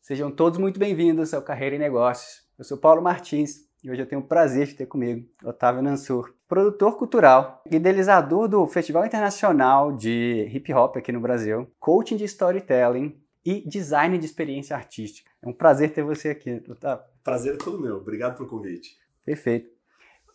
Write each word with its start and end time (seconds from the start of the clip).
Sejam 0.00 0.30
todos 0.30 0.58
muito 0.58 0.80
bem-vindos 0.80 1.34
ao 1.34 1.42
Carreira 1.42 1.76
e 1.76 1.78
Negócios. 1.78 2.42
Eu 2.58 2.64
sou 2.64 2.78
Paulo 2.78 3.02
Martins 3.02 3.68
e 3.84 3.90
hoje 3.90 4.00
eu 4.00 4.06
tenho 4.06 4.22
o 4.22 4.26
prazer 4.26 4.66
de 4.66 4.74
ter 4.74 4.86
comigo 4.86 5.28
Otávio 5.44 5.82
Nansur, 5.82 6.34
produtor 6.48 6.96
cultural, 6.96 7.62
idealizador 7.70 8.48
do 8.48 8.66
Festival 8.66 9.04
Internacional 9.04 9.92
de 9.92 10.50
Hip 10.52 10.72
Hop 10.72 10.96
aqui 10.96 11.12
no 11.12 11.20
Brasil, 11.20 11.70
coaching 11.78 12.16
de 12.16 12.24
storytelling 12.24 13.20
e 13.44 13.60
design 13.68 14.16
de 14.16 14.24
experiência 14.24 14.74
artística. 14.74 15.30
É 15.42 15.48
um 15.48 15.52
prazer 15.52 15.92
ter 15.92 16.02
você 16.02 16.30
aqui, 16.30 16.62
Otávio. 16.66 17.04
Prazer 17.22 17.54
é 17.54 17.58
todo 17.58 17.78
meu. 17.78 17.96
Obrigado 17.96 18.36
pelo 18.38 18.48
convite. 18.48 18.98
Perfeito. 19.24 19.68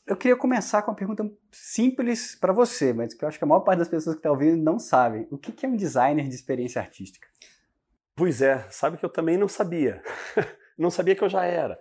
Eu 0.06 0.16
queria 0.16 0.38
começar 0.38 0.84
com 0.84 0.92
uma 0.92 0.98
pergunta 0.98 1.28
simples 1.52 2.36
para 2.36 2.54
você, 2.54 2.94
mas 2.94 3.16
que 3.16 3.26
eu 3.26 3.28
acho 3.28 3.40
que 3.40 3.44
a 3.44 3.48
maior 3.48 3.62
parte 3.62 3.80
das 3.80 3.90
pessoas 3.90 4.16
que 4.16 4.20
estão 4.20 4.34
ouvindo 4.34 4.62
não 4.62 4.78
sabem. 4.78 5.28
O 5.32 5.38
que 5.40 5.66
é 5.66 5.70
um 5.70 5.76
designer 5.76 6.30
de 6.30 6.36
experiência 6.36 6.80
artística? 6.80 7.28
Pois 8.16 8.42
é, 8.42 8.66
sabe 8.70 8.98
que 8.98 9.04
eu 9.04 9.10
também 9.10 9.38
não 9.38 9.48
sabia. 9.48 10.02
não 10.80 10.90
sabia 10.90 11.16
que 11.16 11.24
eu 11.24 11.30
já 11.30 11.44
era. 11.44 11.78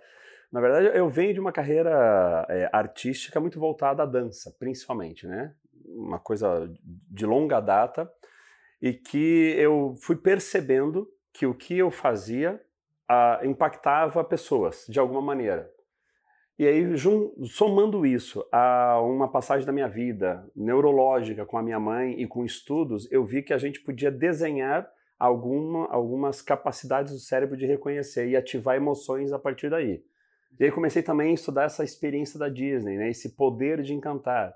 Na 0.51 0.59
verdade, 0.59 0.97
eu 0.97 1.09
venho 1.09 1.33
de 1.33 1.39
uma 1.39 1.51
carreira 1.51 2.45
é, 2.49 2.69
artística 2.73 3.39
muito 3.39 3.59
voltada 3.59 4.03
à 4.03 4.05
dança, 4.05 4.53
principalmente, 4.59 5.25
né? 5.25 5.53
Uma 5.85 6.19
coisa 6.19 6.69
de 6.83 7.25
longa 7.25 7.61
data 7.61 8.11
e 8.81 8.93
que 8.93 9.55
eu 9.57 9.95
fui 10.01 10.17
percebendo 10.17 11.07
que 11.33 11.45
o 11.45 11.53
que 11.53 11.77
eu 11.77 11.89
fazia 11.89 12.61
impactava 13.43 14.23
pessoas 14.23 14.85
de 14.89 14.99
alguma 14.99 15.21
maneira. 15.21 15.71
E 16.57 16.65
aí, 16.65 16.85
somando 17.45 18.05
isso 18.05 18.45
a 18.51 18.99
uma 19.01 19.29
passagem 19.29 19.65
da 19.65 19.73
minha 19.73 19.87
vida 19.87 20.49
neurológica 20.55 21.45
com 21.45 21.57
a 21.57 21.63
minha 21.63 21.79
mãe 21.79 22.19
e 22.19 22.27
com 22.27 22.45
estudos, 22.45 23.09
eu 23.11 23.25
vi 23.25 23.43
que 23.43 23.53
a 23.53 23.57
gente 23.57 23.81
podia 23.81 24.09
desenhar 24.09 24.89
alguma, 25.17 25.87
algumas 25.87 26.41
capacidades 26.41 27.11
do 27.11 27.19
cérebro 27.19 27.57
de 27.57 27.65
reconhecer 27.65 28.27
e 28.27 28.35
ativar 28.35 28.75
emoções 28.75 29.31
a 29.31 29.39
partir 29.39 29.69
daí. 29.69 30.03
E 30.59 30.63
aí 30.63 30.71
comecei 30.71 31.03
também 31.03 31.31
a 31.31 31.33
estudar 31.33 31.63
essa 31.65 31.83
experiência 31.83 32.39
da 32.39 32.47
Disney, 32.47 32.97
né, 32.97 33.09
esse 33.09 33.35
poder 33.35 33.81
de 33.81 33.93
encantar. 33.93 34.53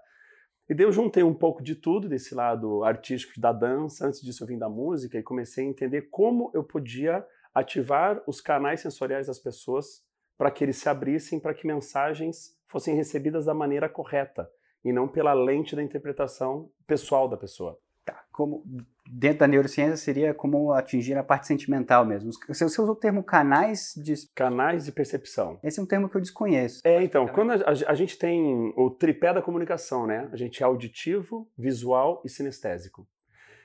E 0.70 0.74
daí 0.74 0.86
eu 0.86 0.92
juntei 0.92 1.24
um 1.24 1.34
pouco 1.34 1.64
de 1.64 1.76
tudo 1.76 2.08
desse 2.08 2.36
lado 2.36 2.84
artístico 2.84 3.40
da 3.40 3.52
dança, 3.52 4.06
antes 4.06 4.22
disso 4.22 4.44
eu 4.44 4.48
vim 4.48 4.58
da 4.58 4.70
música 4.70 5.18
e 5.18 5.24
comecei 5.24 5.66
a 5.66 5.70
entender 5.70 6.04
como 6.12 6.52
eu 6.54 6.64
podia 6.64 7.26
ativar 7.54 8.22
os 8.28 8.40
canais 8.40 8.82
sensoriais 8.82 9.28
das 9.28 9.40
pessoas 9.40 10.04
para 10.38 10.52
que 10.52 10.64
eles 10.64 10.78
se 10.78 10.88
abrissem 10.88 11.40
para 11.40 11.54
que 11.54 11.68
mensagens 11.68 12.58
fossem 12.68 12.96
recebidas 12.96 13.46
da 13.46 13.54
maneira 13.54 13.90
correta 13.90 14.50
e 14.86 14.94
não 14.94 15.08
pela 15.08 15.34
lente 15.34 15.76
da 15.76 15.84
interpretação 15.84 16.72
pessoal 16.88 17.28
da 17.28 17.36
pessoa. 17.36 17.78
Tá, 18.06 18.24
como 18.32 18.64
dentro 19.12 19.40
da 19.40 19.48
neurociência 19.48 19.98
seria 19.98 20.34
como 20.34 20.72
atingir 20.72 21.18
a 21.18 21.24
parte 21.24 21.48
sentimental 21.48 22.06
mesmo. 22.06 22.30
Você, 22.48 22.64
usou 22.64 22.90
o 22.92 22.96
termo 22.96 23.24
canais 23.24 23.94
de... 23.98 24.14
Canais 24.36 24.86
de 24.86 24.92
percepção. 24.92 25.60
Esse 25.64 25.80
é 25.80 25.84
um 25.84 25.86
termo 25.86 26.08
que 26.08 26.16
eu 26.16 26.22
desconheço. 26.22 26.82
É, 26.84 27.02
então, 27.02 27.28
quando 27.28 27.52
a, 27.52 27.56
a, 27.56 27.92
a, 27.92 27.94
gente 27.96 28.18
tem 28.18 28.72
o 28.78 28.90
tripé 28.92 29.34
da 29.34 29.42
comunicação, 29.42 30.06
né? 30.06 30.30
A 30.32 30.36
gente 30.36 30.62
é 30.62 30.66
auditivo, 30.66 31.50
visual 31.58 32.22
e 32.24 32.30
sinestésico. 32.30 33.08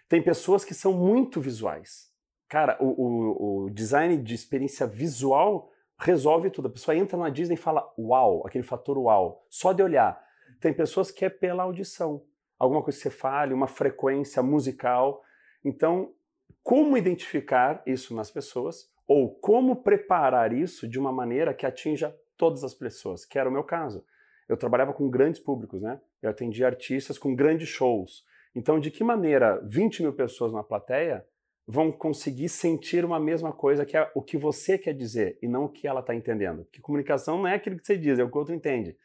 Tem 0.09 0.22
pessoas 0.22 0.65
que 0.65 0.72
são 0.72 0.92
muito 0.92 1.41
visuais. 1.41 2.11
Cara, 2.48 2.78
o, 2.81 2.87
o, 2.87 3.65
o 3.65 3.70
design 3.70 4.17
de 4.17 4.34
experiência 4.34 4.87
visual 4.87 5.70
resolve 5.98 6.50
tudo. 6.50 6.69
A 6.69 6.72
pessoa 6.72 6.97
entra 6.97 7.19
na 7.19 7.28
Disney 7.28 7.55
e 7.55 7.59
fala 7.59 7.87
uau, 7.98 8.47
aquele 8.47 8.65
fator 8.65 8.97
uau, 8.97 9.45
só 9.50 9.72
de 9.72 9.83
olhar. 9.83 10.22
Tem 10.61 10.72
pessoas 10.72 11.11
que 11.11 11.25
é 11.25 11.28
pela 11.28 11.65
audição 11.65 12.22
alguma 12.59 12.83
coisa 12.83 12.98
que 12.98 13.03
você 13.03 13.11
fale, 13.11 13.55
uma 13.55 13.67
frequência 13.67 14.42
musical. 14.42 15.22
Então, 15.64 16.12
como 16.62 16.96
identificar 16.96 17.82
isso 17.86 18.14
nas 18.14 18.30
pessoas 18.30 18.92
ou 19.06 19.34
como 19.34 19.82
preparar 19.82 20.52
isso 20.52 20.88
de 20.88 20.98
uma 20.98 21.12
maneira 21.12 21.54
que 21.54 21.66
atinja 21.66 22.14
todas 22.36 22.64
as 22.64 22.74
pessoas, 22.74 23.24
que 23.24 23.38
era 23.38 23.48
o 23.48 23.52
meu 23.52 23.62
caso. 23.62 24.04
Eu 24.48 24.56
trabalhava 24.56 24.92
com 24.92 25.08
grandes 25.08 25.40
públicos, 25.40 25.80
né? 25.80 26.00
Eu 26.20 26.30
atendia 26.30 26.66
artistas 26.66 27.19
com 27.19 27.34
grandes 27.34 27.69
shows. 27.69 28.24
Então, 28.54 28.78
de 28.78 28.91
que 28.91 29.03
maneira 29.03 29.60
20 29.64 30.03
mil 30.03 30.12
pessoas 30.12 30.53
na 30.53 30.62
plateia 30.62 31.24
vão 31.66 31.91
conseguir 31.91 32.48
sentir 32.48 33.04
uma 33.04 33.19
mesma 33.19 33.53
coisa 33.53 33.86
que 33.86 33.97
é 33.97 34.10
o 34.14 34.22
que 34.22 34.36
você 34.36 34.76
quer 34.76 34.92
dizer 34.92 35.38
e 35.42 35.48
não 35.48 35.64
o 35.64 35.69
que 35.69 35.88
ela 35.88 36.00
está 36.00 36.14
entendendo? 36.14 36.66
Que 36.70 36.80
comunicação 36.80 37.38
não 37.38 37.47
é 37.47 37.54
aquilo 37.54 37.76
que 37.76 37.86
você 37.86 37.97
diz, 37.97 38.19
é 38.19 38.24
o 38.24 38.30
que 38.30 38.36
o 38.36 38.38
outro 38.38 38.54
entende. 38.54 38.97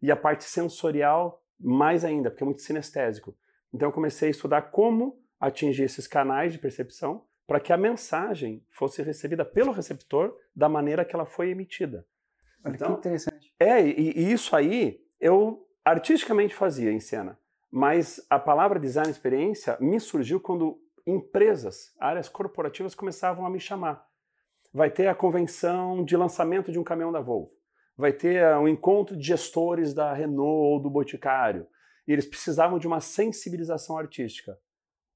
E 0.00 0.10
a 0.10 0.16
parte 0.16 0.44
sensorial 0.44 1.42
mais 1.58 2.04
ainda, 2.04 2.30
porque 2.30 2.44
é 2.44 2.46
muito 2.46 2.62
sinestésico. 2.62 3.34
Então 3.72 3.88
eu 3.88 3.92
comecei 3.92 4.28
a 4.28 4.30
estudar 4.30 4.62
como 4.70 5.21
atingir 5.46 5.84
esses 5.84 6.06
canais 6.06 6.52
de 6.52 6.58
percepção 6.58 7.24
para 7.46 7.60
que 7.60 7.72
a 7.72 7.76
mensagem 7.76 8.64
fosse 8.70 9.02
recebida 9.02 9.44
pelo 9.44 9.72
receptor 9.72 10.36
da 10.54 10.68
maneira 10.68 11.04
que 11.04 11.14
ela 11.14 11.26
foi 11.26 11.50
emitida. 11.50 12.06
Olha 12.64 12.74
então, 12.74 12.92
que 12.94 13.00
interessante. 13.00 13.52
É, 13.58 13.84
e, 13.84 14.12
e 14.16 14.32
isso 14.32 14.54
aí 14.54 15.00
eu 15.20 15.66
artisticamente 15.84 16.54
fazia 16.54 16.92
em 16.92 17.00
cena, 17.00 17.38
mas 17.70 18.24
a 18.30 18.38
palavra 18.38 18.78
design 18.78 19.10
experiência 19.10 19.76
me 19.80 19.98
surgiu 19.98 20.40
quando 20.40 20.80
empresas, 21.06 21.92
áreas 21.98 22.28
corporativas 22.28 22.94
começavam 22.94 23.44
a 23.44 23.50
me 23.50 23.58
chamar. 23.58 24.06
Vai 24.72 24.90
ter 24.90 25.08
a 25.08 25.14
convenção 25.14 26.04
de 26.04 26.16
lançamento 26.16 26.70
de 26.70 26.78
um 26.78 26.84
caminhão 26.84 27.12
da 27.12 27.20
Volvo 27.20 27.52
vai 27.96 28.12
ter 28.12 28.44
um 28.56 28.66
encontro 28.66 29.16
de 29.16 29.26
gestores 29.26 29.92
da 29.92 30.12
Renault 30.12 30.72
ou 30.72 30.80
do 30.80 30.90
Boticário. 30.90 31.66
E 32.06 32.12
eles 32.12 32.26
precisavam 32.26 32.78
de 32.78 32.86
uma 32.86 33.00
sensibilização 33.00 33.96
artística. 33.96 34.58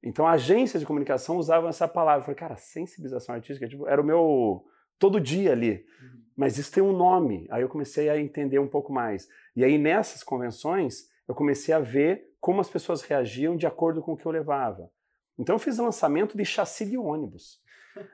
Então, 0.07 0.25
agências 0.25 0.81
de 0.81 0.87
comunicação 0.87 1.37
usavam 1.37 1.69
essa 1.69 1.89
palavra. 1.89 2.21
Eu 2.21 2.25
falei, 2.27 2.39
cara, 2.39 2.55
sensibilização 2.55 3.35
artística 3.35 3.67
tipo, 3.67 3.89
era 3.89 4.01
o 4.01 4.05
meu 4.05 4.65
todo 5.01 5.21
dia 5.21 5.51
ali. 5.51 5.85
Uhum. 6.01 6.23
Mas 6.37 6.57
isso 6.59 6.71
tem 6.71 6.81
um 6.81 6.97
nome. 6.97 7.45
Aí 7.51 7.63
eu 7.63 7.69
comecei 7.69 8.09
a 8.09 8.17
entender 8.17 8.61
um 8.61 8.69
pouco 8.69 8.93
mais. 8.93 9.29
E 9.57 9.65
aí, 9.65 9.77
nessas 9.77 10.23
convenções, 10.23 11.09
eu 11.27 11.35
comecei 11.35 11.75
a 11.75 11.81
ver 11.81 12.23
como 12.41 12.61
as 12.61 12.71
pessoas 12.71 13.03
reagiam 13.03 13.57
de 13.57 13.67
acordo 13.67 14.01
com 14.01 14.13
o 14.13 14.17
que 14.17 14.25
eu 14.25 14.31
levava. 14.31 14.89
Então, 15.37 15.57
eu 15.57 15.59
fiz 15.59 15.77
lançamento 15.77 16.37
de 16.37 16.45
chassi 16.45 16.87
de 16.87 16.97
ônibus. 16.97 17.61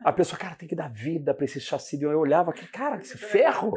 A 0.04 0.12
pessoa, 0.12 0.38
cara, 0.38 0.54
tem 0.54 0.68
que 0.68 0.74
dar 0.74 0.88
vida 0.88 1.32
para 1.34 1.44
esse 1.44 1.60
chassi. 1.60 2.00
Eu 2.00 2.18
olhava, 2.18 2.52
cara, 2.52 2.96
esse 2.96 3.16
ferro, 3.16 3.74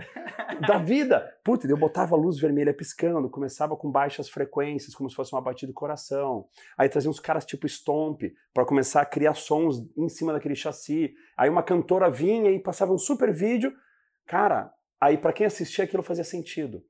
dá 0.67 0.77
vida. 0.77 1.35
Puta, 1.43 1.67
eu 1.67 1.77
botava 1.77 2.15
a 2.15 2.17
luz 2.17 2.39
vermelha 2.39 2.73
piscando, 2.73 3.29
começava 3.29 3.75
com 3.75 3.91
baixas 3.91 4.29
frequências, 4.29 4.95
como 4.95 5.09
se 5.09 5.15
fosse 5.15 5.33
uma 5.33 5.41
batida 5.41 5.71
do 5.71 5.75
coração. 5.75 6.47
Aí 6.77 6.89
trazia 6.89 7.09
uns 7.09 7.19
caras 7.19 7.45
tipo 7.45 7.67
Stomp 7.67 8.21
para 8.53 8.65
começar 8.65 9.01
a 9.01 9.05
criar 9.05 9.33
sons 9.33 9.85
em 9.97 10.09
cima 10.09 10.33
daquele 10.33 10.55
chassi. 10.55 11.13
Aí 11.37 11.49
uma 11.49 11.63
cantora 11.63 12.09
vinha 12.09 12.51
e 12.51 12.59
passava 12.59 12.93
um 12.93 12.97
super 12.97 13.33
vídeo. 13.33 13.73
Cara, 14.25 14.71
aí 14.99 15.17
para 15.17 15.33
quem 15.33 15.45
assistia 15.45 15.83
aquilo 15.83 16.03
fazia 16.03 16.23
sentido. 16.23 16.83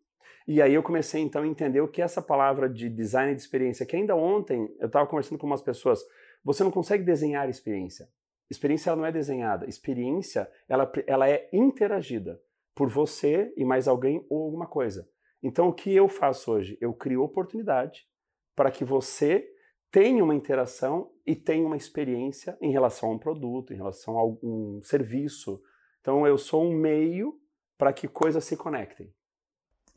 E 0.47 0.61
aí 0.61 0.73
eu 0.73 0.83
comecei 0.83 1.21
então 1.21 1.41
a 1.41 1.47
entender 1.47 1.81
o 1.81 1.87
que 1.87 2.01
é 2.01 2.05
essa 2.05 2.21
palavra 2.21 2.69
de 2.69 2.87
design 2.87 3.33
de 3.33 3.41
experiência, 3.41 3.85
que 3.85 3.95
ainda 3.95 4.15
ontem 4.15 4.69
eu 4.79 4.85
estava 4.85 5.07
conversando 5.07 5.39
com 5.39 5.47
umas 5.47 5.61
pessoas, 5.61 5.99
você 6.43 6.63
não 6.63 6.69
consegue 6.69 7.03
desenhar 7.03 7.49
experiência. 7.49 8.07
Experiência 8.49 8.89
ela 8.89 8.97
não 8.97 9.05
é 9.05 9.11
desenhada. 9.11 9.67
Experiência 9.67 10.49
ela, 10.67 10.91
ela 11.07 11.29
é 11.29 11.49
interagida 11.51 12.41
por 12.73 12.89
você 12.89 13.53
e 13.55 13.63
mais 13.63 13.87
alguém 13.87 14.25
ou 14.29 14.43
alguma 14.43 14.67
coisa. 14.67 15.07
Então 15.41 15.69
o 15.69 15.73
que 15.73 15.93
eu 15.93 16.07
faço 16.07 16.51
hoje? 16.51 16.77
Eu 16.81 16.93
crio 16.93 17.23
oportunidade 17.23 18.07
para 18.55 18.71
que 18.71 18.83
você 18.83 19.47
tenha 19.91 20.23
uma 20.23 20.35
interação 20.35 21.11
e 21.25 21.35
tenha 21.35 21.65
uma 21.65 21.77
experiência 21.77 22.57
em 22.61 22.71
relação 22.71 23.09
a 23.09 23.13
um 23.13 23.19
produto, 23.19 23.73
em 23.73 23.77
relação 23.77 24.17
a 24.17 24.25
um 24.25 24.81
serviço. 24.83 25.61
Então 26.01 26.27
eu 26.27 26.37
sou 26.37 26.63
um 26.63 26.75
meio 26.75 27.39
para 27.77 27.93
que 27.93 28.07
coisas 28.07 28.43
se 28.43 28.57
conectem. 28.57 29.13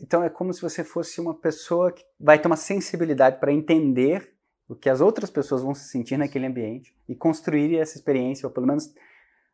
Então 0.00 0.22
é 0.22 0.30
como 0.30 0.52
se 0.52 0.62
você 0.62 0.84
fosse 0.84 1.20
uma 1.20 1.34
pessoa 1.34 1.92
que 1.92 2.04
vai 2.18 2.38
ter 2.40 2.46
uma 2.46 2.56
sensibilidade 2.56 3.40
para 3.40 3.52
entender 3.52 4.37
o 4.68 4.74
que 4.74 4.90
as 4.90 5.00
outras 5.00 5.30
pessoas 5.30 5.62
vão 5.62 5.74
se 5.74 5.88
sentir 5.88 6.16
naquele 6.16 6.46
ambiente 6.46 6.94
e 7.08 7.14
construir 7.14 7.78
essa 7.78 7.96
experiência, 7.96 8.46
ou 8.46 8.52
pelo 8.52 8.66
menos 8.66 8.92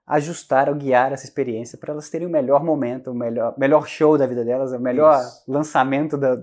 ajustar 0.07 0.69
ou 0.69 0.75
guiar 0.75 1.13
essa 1.13 1.25
experiência 1.25 1.79
para 1.79 1.93
elas 1.93 2.11
terem 2.11 2.27
o 2.27 2.31
melhor 2.31 2.63
momento, 2.63 3.11
o 3.11 3.15
melhor, 3.15 3.55
melhor 3.57 3.87
show 3.87 4.19
da 4.19 4.27
vida 4.27 4.45
delas, 4.45 4.73
o 4.73 4.79
melhor 4.79 5.19
isso. 5.19 5.45
lançamento 5.49 6.19
da, 6.19 6.37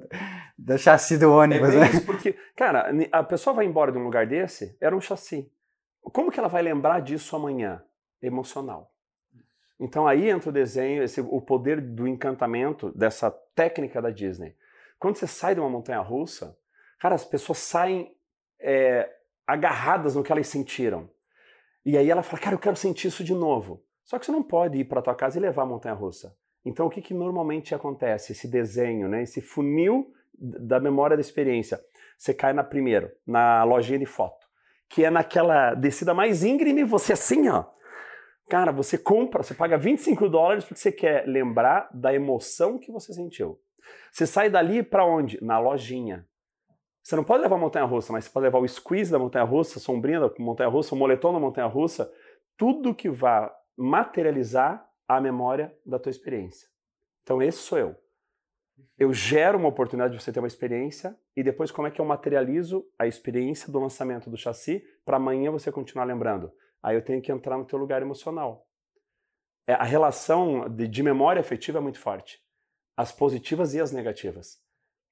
da 0.58 0.78
chassi 0.78 1.18
do 1.18 1.32
ônibus. 1.32 1.70
É 1.70 1.80
né? 1.80 1.90
isso, 1.90 2.06
porque, 2.06 2.36
cara, 2.56 2.92
a 3.12 3.24
pessoa 3.24 3.54
vai 3.54 3.66
embora 3.66 3.92
de 3.92 3.98
um 3.98 4.04
lugar 4.04 4.26
desse, 4.26 4.76
era 4.80 4.96
um 4.96 5.02
chassi. 5.02 5.52
Como 6.02 6.32
que 6.32 6.40
ela 6.40 6.50
vai 6.50 6.64
lembrar 6.64 7.02
disso 7.02 7.36
amanhã? 7.36 7.84
Emocional. 8.22 8.92
Então 9.80 10.08
aí 10.08 10.30
entra 10.30 10.50
o 10.50 10.54
desenho, 10.54 11.04
esse, 11.04 11.22
o 11.22 11.42
poder 11.42 11.82
do 11.82 12.08
encantamento 12.08 12.92
dessa 12.96 13.32
técnica 13.56 14.02
da 14.02 14.12
Disney. 14.12 14.56
Quando 15.00 15.18
você 15.18 15.26
sai 15.26 15.56
de 15.56 15.60
uma 15.60 15.70
montanha 15.70 16.00
russa, 16.00 16.56
cara, 17.00 17.16
as 17.16 17.26
pessoas 17.26 17.58
saem 17.58 18.16
é, 18.62 19.10
agarradas 19.46 20.16
no 20.16 20.24
que 20.24 20.32
elas 20.32 20.48
sentiram. 20.48 21.10
E 21.86 21.98
aí 21.98 22.10
ela 22.10 22.24
fala, 22.24 22.42
cara, 22.42 22.56
eu 22.56 22.60
quero 22.60 22.76
sentir 22.76 23.08
isso 23.08 23.24
de 23.24 23.34
novo. 23.34 23.84
Só 24.04 24.20
que 24.20 24.26
você 24.26 24.32
não 24.32 24.44
pode 24.44 24.78
ir 24.78 24.86
para 24.86 25.02
tua 25.02 25.16
casa 25.16 25.38
e 25.38 25.42
levar 25.42 25.64
a 25.64 25.66
montanha-russa. 25.66 26.36
Então 26.64 26.86
o 26.86 26.90
que, 26.90 27.02
que 27.02 27.14
normalmente 27.14 27.74
acontece? 27.74 28.34
Esse 28.34 28.48
desenho, 28.48 29.08
né? 29.08 29.24
esse 29.24 29.42
funil 29.42 30.14
da 30.34 30.80
memória 30.80 31.18
da 31.18 31.22
experiência. 31.22 31.80
Você 32.18 32.34
cai 32.34 32.54
na 32.54 32.64
primeira, 32.64 33.14
na 33.26 33.64
lojinha 33.64 33.98
de 33.98 34.06
foto, 34.06 34.46
que 34.88 35.04
é 35.04 35.10
naquela 35.10 35.74
descida 35.74 36.14
mais 36.14 36.44
íngreme, 36.44 36.84
você 36.84 37.14
assim, 37.14 37.50
ó, 37.50 37.66
Cara, 38.52 38.74
você 38.74 38.98
compra, 38.98 39.42
você 39.42 39.54
paga 39.54 39.78
25 39.78 40.28
dólares 40.28 40.66
porque 40.66 40.78
você 40.78 40.92
quer 40.92 41.26
lembrar 41.26 41.90
da 41.94 42.14
emoção 42.14 42.78
que 42.78 42.92
você 42.92 43.14
sentiu. 43.14 43.58
Você 44.12 44.28
sai 44.28 44.50
dali 44.50 44.84
para 44.84 45.06
onde? 45.06 45.40
Na 45.42 45.58
lojinha. 45.58 46.28
Você 47.04 47.16
não 47.16 47.24
pode 47.24 47.42
levar 47.42 47.56
a 47.56 47.60
montanha-russa, 47.60 48.14
mas 48.14 48.26
você 48.26 48.32
pode 48.32 48.44
levar 48.44 48.60
o 48.60 48.68
squeeze 48.68 49.12
da 49.12 49.18
montanha-russa, 49.18 49.80
a 49.80 49.82
sombrinha 49.82 50.20
da 50.20 50.32
montanha-russa, 50.38 50.94
o 50.94 50.98
moletom 50.98 51.34
da 51.34 51.40
montanha-russa, 51.40 52.12
tudo 52.56 52.94
que 52.94 53.10
vá 53.10 53.54
materializar 53.76 54.88
a 55.08 55.20
memória 55.20 55.76
da 55.86 55.98
tua 55.98 56.12
experiência. 56.12 56.68
Então 57.24 57.42
esse 57.42 57.58
sou 57.58 57.78
eu. 57.78 57.96
Eu 58.98 59.14
gero 59.14 59.58
uma 59.58 59.68
oportunidade 59.68 60.16
de 60.16 60.24
você 60.24 60.32
ter 60.32 60.40
uma 60.40 60.48
experiência 60.48 61.18
e 61.36 61.44
depois 61.44 61.72
como 61.72 61.88
é 61.88 61.92
que 61.92 62.00
eu 62.00 62.06
materializo 62.06 62.86
a 62.98 63.08
experiência 63.08 63.72
do 63.72 63.80
lançamento 63.80 64.30
do 64.30 64.38
chassi 64.38 64.84
para 65.04 65.18
amanhã 65.18 65.52
você 65.52 65.72
continuar 65.72 66.06
lembrando. 66.06 66.52
Aí 66.82 66.96
eu 66.96 67.04
tenho 67.04 67.22
que 67.22 67.32
entrar 67.32 67.58
no 67.58 67.66
teu 67.66 67.80
lugar 67.80 68.02
emocional. 68.02 68.68
É, 69.68 69.74
a 69.74 69.84
relação 69.84 70.70
de, 70.70 70.88
de 70.88 71.04
memória 71.04 71.40
afetiva 71.40 71.78
é 71.78 71.82
muito 71.82 72.00
forte. 72.00 72.40
As 72.96 73.12
positivas 73.12 73.74
e 73.74 73.80
as 73.80 73.92
negativas. 73.92 74.62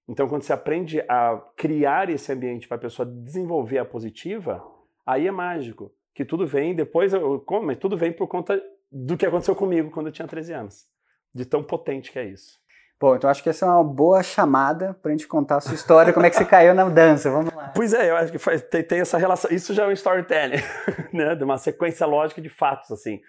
Então, 0.09 0.27
quando 0.27 0.41
você 0.41 0.51
aprende 0.51 1.01
a 1.07 1.39
criar 1.55 2.09
esse 2.09 2.33
ambiente 2.33 2.67
para 2.67 2.77
a 2.77 2.81
pessoa 2.81 3.05
desenvolver 3.05 3.77
a 3.77 3.85
positiva, 3.85 4.65
aí 5.05 5.27
é 5.27 5.31
mágico. 5.31 5.91
Que 6.15 6.25
tudo 6.25 6.47
vem 6.47 6.73
depois, 6.73 7.13
como, 7.45 7.75
tudo 7.75 7.95
vem 7.95 8.11
por 8.11 8.27
conta 8.27 8.59
do 8.91 9.15
que 9.15 9.23
aconteceu 9.23 9.55
comigo 9.55 9.91
quando 9.91 10.07
eu 10.07 10.11
tinha 10.11 10.27
13 10.27 10.51
anos. 10.51 10.87
De 11.31 11.45
tão 11.45 11.63
potente 11.63 12.11
que 12.11 12.17
é 12.17 12.25
isso. 12.25 12.57
Bom, 12.99 13.15
então 13.15 13.29
acho 13.29 13.43
que 13.43 13.49
essa 13.49 13.67
é 13.67 13.69
uma 13.69 13.83
boa 13.83 14.23
chamada 14.23 14.95
para 14.95 15.11
a 15.11 15.15
gente 15.15 15.27
contar 15.27 15.57
a 15.57 15.61
sua 15.61 15.75
história, 15.75 16.11
como 16.11 16.25
é 16.25 16.29
que 16.31 16.35
você 16.35 16.43
caiu 16.43 16.73
na 16.73 16.89
dança. 16.89 17.29
Vamos 17.29 17.53
lá. 17.53 17.71
Pois 17.75 17.93
é, 17.93 18.09
eu 18.09 18.17
acho 18.17 18.31
que 18.31 18.39
faz, 18.39 18.63
tem, 18.63 18.83
tem, 18.83 18.99
essa 19.01 19.17
relação. 19.17 19.51
Isso 19.51 19.75
já 19.75 19.83
é 19.83 19.87
um 19.87 19.91
storytelling, 19.91 20.61
né? 21.13 21.35
De 21.35 21.43
uma 21.43 21.59
sequência 21.59 22.07
lógica 22.07 22.41
de 22.41 22.49
fatos, 22.49 22.91
assim. 22.91 23.21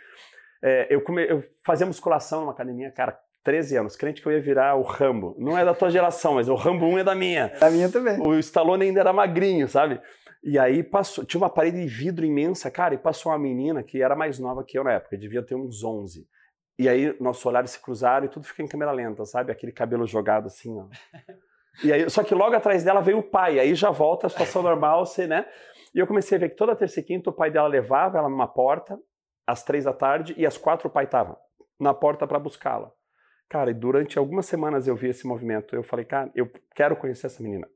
É, 0.62 0.87
eu, 0.88 1.03
come, 1.03 1.25
eu 1.25 1.44
fazia 1.62 1.87
musculação 1.87 2.41
numa 2.41 2.53
academia, 2.53 2.91
cara, 2.91 3.17
13 3.42 3.78
anos, 3.78 3.96
crente 3.96 4.20
que 4.20 4.28
eu 4.28 4.32
ia 4.32 4.40
virar 4.40 4.76
o 4.76 4.82
Rambo. 4.82 5.34
Não 5.38 5.56
é 5.56 5.64
da 5.64 5.75
tua 5.75 5.90
geração, 5.90 6.34
mas 6.34 6.48
o 6.48 6.54
Rambo 6.54 6.87
1 6.87 6.98
é 6.98 7.04
da 7.04 7.14
minha. 7.14 7.48
Da 7.60 7.70
minha 7.70 7.90
também. 7.90 8.20
O 8.20 8.38
Stallone 8.38 8.84
ainda 8.84 9.00
era 9.00 9.12
magrinho, 9.12 9.66
sabe? 9.66 10.00
E 10.42 10.58
aí 10.58 10.82
passou, 10.82 11.25
tinha 11.25 11.40
uma 11.40 11.50
parede 11.50 11.81
de 11.81 11.87
vidro 11.87 12.25
imensa, 12.25 12.70
cara, 12.70 12.94
e 12.94 12.98
passou 12.98 13.32
uma 13.32 13.38
menina 13.38 13.82
que 13.82 14.02
era 14.02 14.16
mais 14.16 14.38
nova 14.38 14.64
que 14.64 14.78
eu 14.78 14.84
na 14.84 14.92
época, 14.92 15.16
devia 15.16 15.42
ter 15.42 15.54
uns 15.54 15.82
11. 15.82 16.26
E 16.78 16.88
aí 16.88 17.14
nossos 17.20 17.44
olhares 17.44 17.72
se 17.72 17.82
cruzaram 17.82 18.26
e 18.26 18.28
tudo 18.28 18.46
fica 18.46 18.62
em 18.62 18.66
câmera 18.66 18.92
lenta, 18.92 19.25
sabe? 19.25 19.52
Aquele 19.52 19.72
cabelo 19.72 20.06
jogado 20.06 20.46
assim, 20.46 20.78
ó. 20.78 20.86
E 21.84 21.93
aí, 21.93 22.10
só 22.10 22.22
que 22.22 22.34
logo 22.34 22.54
atrás 22.54 22.82
dela 22.84 23.00
veio 23.00 23.19
o 23.19 23.22
pai, 23.22 23.58
aí 23.58 23.75
já 23.75 23.90
volta 23.90 24.26
a 24.26 24.31
situação 24.31 24.62
normal, 24.62 25.06
você, 25.06 25.26
né? 25.26 25.46
E 25.94 25.98
eu 25.98 26.06
comecei 26.06 26.36
a 26.36 26.40
ver 26.40 26.50
que 26.50 26.56
toda 26.56 26.76
terça 26.76 27.00
e 27.00 27.02
quinta 27.02 27.31
o 27.31 27.32
pai 27.32 27.50
dela 27.50 27.69
levava 27.69 28.19
ela 28.19 28.28
numa 28.28 28.48
porta, 28.48 28.98
às 29.46 29.62
três 29.62 29.84
da 29.84 29.93
tarde, 29.93 30.34
e 30.36 30.44
às 30.44 30.58
quatro 30.58 30.88
o 30.88 30.90
pai 30.90 31.06
tava 31.06 31.38
na 31.78 31.94
porta 31.94 32.26
para 32.26 32.38
buscá-la. 32.38 32.93
Cara, 33.50 33.73
e 33.73 33.75
durante 33.75 34.17
algumas 34.17 34.47
semanas 34.47 34.87
eu 34.87 34.94
vi 34.94 35.08
esse 35.08 35.26
movimento. 35.26 35.75
Eu 35.75 35.82
falei, 35.82 36.05
cara, 36.05 36.31
eu 36.37 36.49
quero 36.73 36.94
conhecer 36.94 37.26
essa 37.26 37.43
menina. 37.43 37.69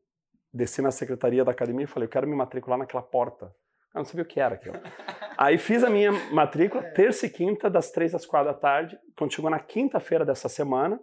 Desci 0.52 0.80
na 0.80 0.92
secretaria 0.92 1.44
da 1.44 1.50
academia 1.50 1.82
e 1.82 1.88
falei, 1.88 2.06
eu 2.06 2.10
quero 2.10 2.28
me 2.28 2.36
matricular 2.36 2.78
naquela 2.78 3.02
porta. 3.02 3.46
Eu 3.92 3.98
não 3.98 4.04
sabia 4.04 4.22
o 4.22 4.26
que 4.26 4.38
era 4.38 4.54
aquilo. 4.54 4.76
Aí 5.36 5.58
fiz 5.58 5.82
a 5.82 5.90
minha 5.90 6.12
matrícula, 6.32 6.80
terça 6.80 7.26
e 7.26 7.28
quinta, 7.30 7.68
das 7.68 7.90
três 7.90 8.14
às 8.14 8.24
quatro 8.24 8.52
da 8.52 8.56
tarde. 8.56 8.96
Quando 9.18 9.34
chegou 9.34 9.50
na 9.50 9.58
quinta-feira 9.58 10.24
dessa 10.24 10.48
semana, 10.48 11.00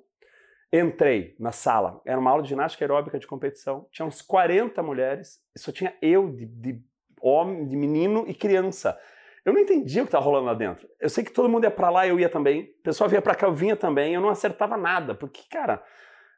entrei 0.72 1.36
na 1.38 1.52
sala. 1.52 2.02
Era 2.06 2.18
uma 2.18 2.32
aula 2.32 2.42
de 2.42 2.48
ginástica 2.48 2.86
aeróbica 2.86 3.20
de 3.20 3.28
competição. 3.28 3.86
Tinha 3.92 4.06
uns 4.06 4.22
40 4.22 4.82
mulheres, 4.82 5.42
e 5.54 5.60
só 5.60 5.74
tinha 5.74 5.94
eu 6.02 6.32
de, 6.32 6.46
de 6.46 6.82
homem, 7.22 7.68
de 7.68 7.76
menino 7.76 8.24
e 8.26 8.34
criança. 8.34 8.98
Eu 9.44 9.54
não 9.54 9.60
entendia 9.60 10.04
o 10.04 10.06
que 10.06 10.10
estava 10.10 10.24
rolando 10.24 10.46
lá 10.46 10.54
dentro. 10.54 10.88
Eu 11.00 11.10
sei 11.10 11.24
que 11.24 11.32
todo 11.32 11.50
mundo 11.50 11.64
ia 11.64 11.72
para 11.72 11.90
lá, 11.90 12.08
eu 12.08 12.20
ia 12.20 12.30
também. 12.30 12.64
O 12.80 12.84
pessoal 12.84 13.10
vinha 13.10 13.22
para 13.22 13.34
cá, 13.34 13.48
eu 13.48 13.54
vinha 13.54 13.76
também. 13.76 14.14
Eu 14.14 14.22
não 14.22 14.30
acertava 14.30 14.78
nada, 14.78 15.16
porque, 15.16 15.42
cara, 15.50 15.84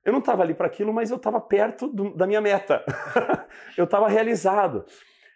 eu 0.05 0.11
não 0.11 0.19
estava 0.19 0.43
ali 0.43 0.53
para 0.53 0.67
aquilo, 0.67 0.93
mas 0.93 1.11
eu 1.11 1.17
estava 1.17 1.39
perto 1.41 1.87
do, 1.87 2.15
da 2.15 2.25
minha 2.25 2.39
meta. 2.39 2.83
eu 3.77 3.83
estava 3.85 4.07
realizado. 4.07 4.85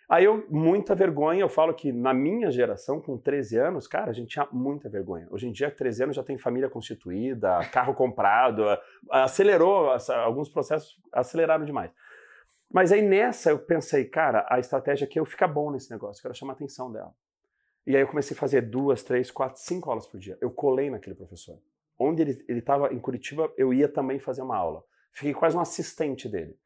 Aí 0.10 0.24
eu, 0.24 0.46
muita 0.50 0.96
vergonha, 0.96 1.42
eu 1.42 1.50
falo 1.50 1.74
que 1.74 1.92
na 1.92 2.14
minha 2.14 2.50
geração, 2.50 3.02
com 3.02 3.18
13 3.18 3.58
anos, 3.58 3.88
cara, 3.88 4.10
a 4.10 4.14
gente 4.14 4.30
tinha 4.30 4.48
muita 4.54 4.90
vergonha. 4.90 5.28
Hoje 5.30 5.50
em 5.50 5.52
dia, 5.52 5.70
13 5.70 6.04
anos 6.04 6.16
já 6.16 6.24
tem 6.24 6.38
família 6.38 6.70
constituída, 6.70 7.60
carro 7.74 7.94
comprado, 7.94 8.64
acelerou, 9.12 9.90
alguns 10.24 10.48
processos 10.48 10.96
aceleraram 11.12 11.66
demais. 11.66 11.92
Mas 12.72 12.94
aí 12.94 13.02
nessa 13.02 13.50
eu 13.50 13.60
pensei, 13.60 14.06
cara, 14.06 14.46
a 14.50 14.60
estratégia 14.60 15.06
aqui 15.06 15.20
é 15.20 15.22
eu 15.22 15.26
ficar 15.26 15.48
bom 15.48 15.72
nesse 15.72 15.92
negócio, 15.92 16.22
quero 16.22 16.34
chamar 16.34 16.54
a 16.54 16.56
atenção 16.56 16.90
dela. 16.90 17.14
E 17.88 17.96
aí 17.96 18.02
eu 18.02 18.08
comecei 18.08 18.36
a 18.36 18.40
fazer 18.40 18.64
duas, 18.64 19.02
três, 19.02 19.32
quatro, 19.32 19.62
cinco 19.62 19.90
aulas 19.90 20.06
por 20.06 20.20
dia. 20.20 20.38
Eu 20.42 20.52
colei 20.52 20.90
naquele 20.90 21.16
professor. 21.16 21.58
Onde 21.98 22.22
ele 22.22 22.60
estava 22.60 22.94
em 22.94 23.00
Curitiba, 23.00 23.50
eu 23.58 23.74
ia 23.74 23.88
também 23.88 24.20
fazer 24.20 24.42
uma 24.42 24.58
aula. 24.58 24.84
Fiquei 25.14 25.34
quase 25.34 25.56
um 25.56 25.62
assistente 25.62 26.28
dele. 26.28 26.60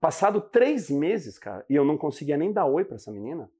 Passado 0.00 0.40
três 0.40 0.88
meses, 0.88 1.38
cara, 1.38 1.66
e 1.68 1.74
eu 1.74 1.84
não 1.84 1.98
conseguia 1.98 2.38
nem 2.38 2.50
dar 2.50 2.64
oi 2.64 2.82
para 2.82 2.96
essa 2.96 3.12
menina. 3.12 3.50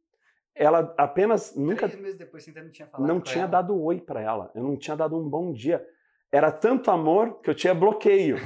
Ela 0.55 0.95
apenas 0.97 1.55
nunca. 1.55 1.87
Três 1.87 2.01
meses 2.01 2.19
depois 2.19 2.43
você 2.43 2.51
ainda 2.51 2.63
não 2.63 2.71
tinha 2.71 2.89
falado. 2.89 3.07
Não 3.07 3.21
tinha 3.21 3.45
ela. 3.45 3.51
dado 3.51 3.79
oi 3.83 4.01
para 4.01 4.23
ela. 4.23 4.51
Eu 4.55 4.63
não 4.63 4.75
tinha 4.75 4.97
dado 4.97 5.15
um 5.15 5.29
bom 5.29 5.53
dia. 5.53 5.87
Era 6.33 6.51
tanto 6.51 6.91
amor 6.91 7.39
que 7.43 7.51
eu 7.51 7.55
tinha 7.55 7.75
bloqueio. 7.75 8.37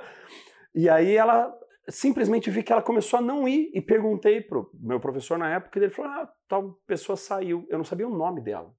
e 0.74 0.88
aí 0.88 1.14
ela 1.14 1.54
simplesmente 1.88 2.50
vi 2.50 2.62
que 2.62 2.72
ela 2.72 2.82
começou 2.82 3.18
a 3.18 3.22
não 3.22 3.48
ir 3.48 3.70
e 3.74 3.80
perguntei 3.80 4.40
pro 4.40 4.70
meu 4.74 5.00
professor 5.00 5.38
na 5.38 5.54
época 5.54 5.78
e 5.78 5.82
ele 5.82 5.90
falou: 5.90 6.10
"Ah, 6.10 6.32
tal 6.48 6.72
pessoa 6.86 7.16
saiu". 7.16 7.66
Eu 7.68 7.78
não 7.78 7.84
sabia 7.84 8.08
o 8.08 8.16
nome 8.16 8.40
dela. 8.40 8.74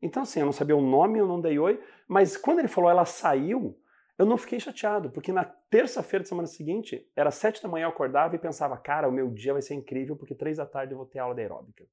Então 0.00 0.22
assim, 0.22 0.40
eu 0.40 0.46
não 0.46 0.52
sabia 0.52 0.76
o 0.76 0.80
nome, 0.80 1.18
eu 1.18 1.26
não 1.26 1.40
dei 1.40 1.58
oi, 1.58 1.80
mas 2.06 2.36
quando 2.36 2.58
ele 2.58 2.68
falou 2.68 2.90
ela 2.90 3.04
saiu, 3.04 3.78
eu 4.18 4.24
não 4.24 4.36
fiquei 4.36 4.58
chateado, 4.58 5.10
porque 5.10 5.32
na 5.32 5.44
terça-feira 5.44 6.22
da 6.22 6.28
semana 6.28 6.46
seguinte, 6.46 7.06
era 7.14 7.30
sete 7.30 7.62
da 7.62 7.68
manhã 7.68 7.84
eu 7.84 7.90
acordava 7.90 8.34
e 8.34 8.38
pensava, 8.38 8.76
cara, 8.76 9.08
o 9.08 9.12
meu 9.12 9.30
dia 9.30 9.52
vai 9.52 9.60
ser 9.60 9.74
incrível 9.74 10.16
porque 10.16 10.34
três 10.34 10.56
da 10.56 10.64
tarde 10.64 10.92
eu 10.92 10.96
vou 10.96 11.06
ter 11.06 11.18
aula 11.18 11.34
de 11.34 11.42
aeróbica. 11.42 11.84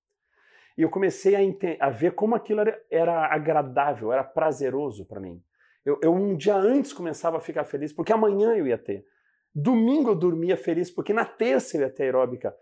E 0.78 0.81
eu 0.81 0.90
comecei 0.90 1.36
a, 1.36 1.40
a 1.86 1.90
ver 1.90 2.16
como 2.16 2.36
aquilo 2.36 2.62
era, 2.62 2.81
era 2.90 3.34
agradável, 3.34 4.12
era 4.12 4.24
prazeroso 4.24 5.06
para 5.06 5.19
mim. 5.19 5.44
Eu, 5.86 6.00
eu, 6.01 6.13
um 6.13 6.36
dia 6.36 6.56
antes 6.56 6.94
começava 6.94 7.38
a 7.38 7.42
ficar 7.42 7.66
feliz 7.66 7.92
porque 7.92 8.13
amanhã 8.13 8.56
eu 8.56 8.68
ia 8.68 8.78
ter. 8.78 9.06
Domingo 9.54 10.10
eu 10.10 10.16
dormia 10.16 10.58
feliz, 10.58 10.90
porque 10.90 11.14
na 11.14 11.26
terça 11.26 11.78
eu 11.78 11.82
ia 11.82 11.90
ter 11.90 12.04
aeróbica. 12.04 12.56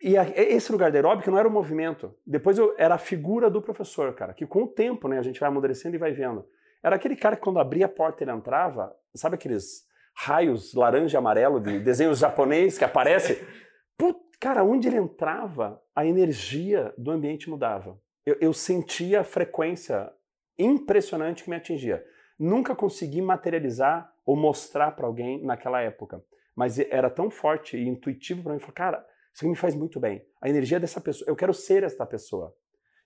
E 0.00 0.16
a, 0.16 0.28
esse 0.28 0.70
lugar 0.72 0.90
da 0.90 0.98
aeróbica 0.98 1.30
não 1.30 1.38
era 1.38 1.48
o 1.48 1.50
movimento. 1.50 2.14
Depois 2.26 2.58
eu, 2.58 2.74
era 2.76 2.96
a 2.96 2.98
figura 2.98 3.48
do 3.48 3.62
professor, 3.62 4.12
cara, 4.14 4.34
que 4.34 4.46
com 4.46 4.64
o 4.64 4.68
tempo 4.68 5.08
né, 5.08 5.18
a 5.18 5.22
gente 5.22 5.40
vai 5.40 5.48
amadurecendo 5.48 5.94
e 5.94 5.98
vai 5.98 6.12
vendo. 6.12 6.44
Era 6.82 6.96
aquele 6.96 7.14
cara 7.14 7.36
que 7.36 7.42
quando 7.42 7.60
abria 7.60 7.86
a 7.86 7.88
porta 7.88 8.24
ele 8.24 8.32
entrava, 8.32 8.94
sabe 9.14 9.36
aqueles 9.36 9.86
raios 10.14 10.74
laranja 10.74 11.16
e 11.16 11.18
amarelo 11.18 11.60
de 11.60 11.78
desenhos 11.78 12.18
japonês 12.18 12.76
que 12.76 12.84
aparece? 12.84 13.42
Put, 13.96 14.18
cara, 14.40 14.64
onde 14.64 14.88
ele 14.88 14.96
entrava, 14.96 15.80
a 15.94 16.04
energia 16.04 16.92
do 16.98 17.12
ambiente 17.12 17.48
mudava. 17.48 17.98
Eu, 18.26 18.36
eu 18.40 18.52
sentia 18.52 19.20
a 19.20 19.24
frequência 19.24 20.12
impressionante 20.58 21.44
que 21.44 21.50
me 21.50 21.56
atingia. 21.56 22.04
Nunca 22.38 22.74
consegui 22.74 23.22
materializar 23.22 24.11
ou 24.24 24.36
mostrar 24.36 24.92
para 24.92 25.06
alguém 25.06 25.42
naquela 25.44 25.80
época. 25.80 26.22
Mas 26.54 26.78
era 26.78 27.08
tão 27.08 27.30
forte 27.30 27.76
e 27.76 27.88
intuitivo 27.88 28.42
para 28.42 28.52
mim, 28.52 28.58
falar, 28.58 28.72
cara, 28.72 29.06
isso 29.32 29.48
me 29.48 29.56
faz 29.56 29.74
muito 29.74 29.98
bem. 29.98 30.24
A 30.40 30.48
energia 30.48 30.78
dessa 30.78 31.00
pessoa, 31.00 31.28
eu 31.28 31.36
quero 31.36 31.54
ser 31.54 31.82
esta 31.82 32.04
pessoa. 32.04 32.54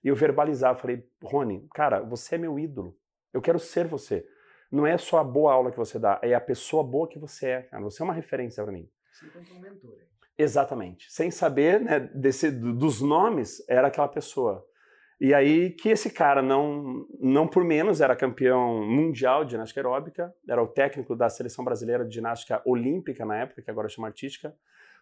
E 0.03 0.09
eu 0.09 0.15
verbalizava, 0.15 0.77
falei, 0.77 1.07
Rony, 1.23 1.67
cara, 1.73 2.01
você 2.01 2.35
é 2.35 2.37
meu 2.37 2.59
ídolo. 2.59 2.97
Eu 3.33 3.41
quero 3.41 3.59
ser 3.59 3.87
você. 3.87 4.27
Não 4.71 4.85
é 4.85 4.97
só 4.97 5.19
a 5.19 5.23
boa 5.23 5.53
aula 5.53 5.71
que 5.71 5.77
você 5.77 5.97
dá, 5.97 6.19
é 6.21 6.33
a 6.33 6.41
pessoa 6.41 6.83
boa 6.83 7.07
que 7.07 7.17
você 7.17 7.47
é. 7.47 7.61
Cara. 7.63 7.83
Você 7.83 8.01
é 8.01 8.05
uma 8.05 8.13
referência 8.13 8.63
para 8.63 8.73
mim. 8.73 8.89
Você 9.11 9.25
encontrou 9.25 9.57
um 9.57 9.61
mentor. 9.61 9.95
Exatamente. 10.37 11.11
Sem 11.11 11.31
saber 11.31 11.79
né, 11.79 11.99
desse, 11.99 12.51
dos 12.51 13.01
nomes, 13.01 13.67
era 13.67 13.87
aquela 13.87 14.07
pessoa. 14.07 14.65
E 15.19 15.33
aí 15.33 15.71
que 15.71 15.89
esse 15.89 16.11
cara, 16.11 16.43
não, 16.43 17.07
não 17.19 17.47
por 17.47 17.63
menos, 17.63 18.01
era 18.01 18.15
campeão 18.15 18.85
mundial 18.85 19.43
de 19.43 19.51
ginástica 19.51 19.79
aeróbica, 19.79 20.33
era 20.47 20.61
o 20.61 20.67
técnico 20.67 21.15
da 21.15 21.27
seleção 21.27 21.65
brasileira 21.65 22.05
de 22.05 22.13
ginástica 22.13 22.61
olímpica 22.65 23.25
na 23.25 23.37
época, 23.37 23.63
que 23.63 23.71
agora 23.71 23.89
chama 23.89 24.07
artística. 24.07 24.55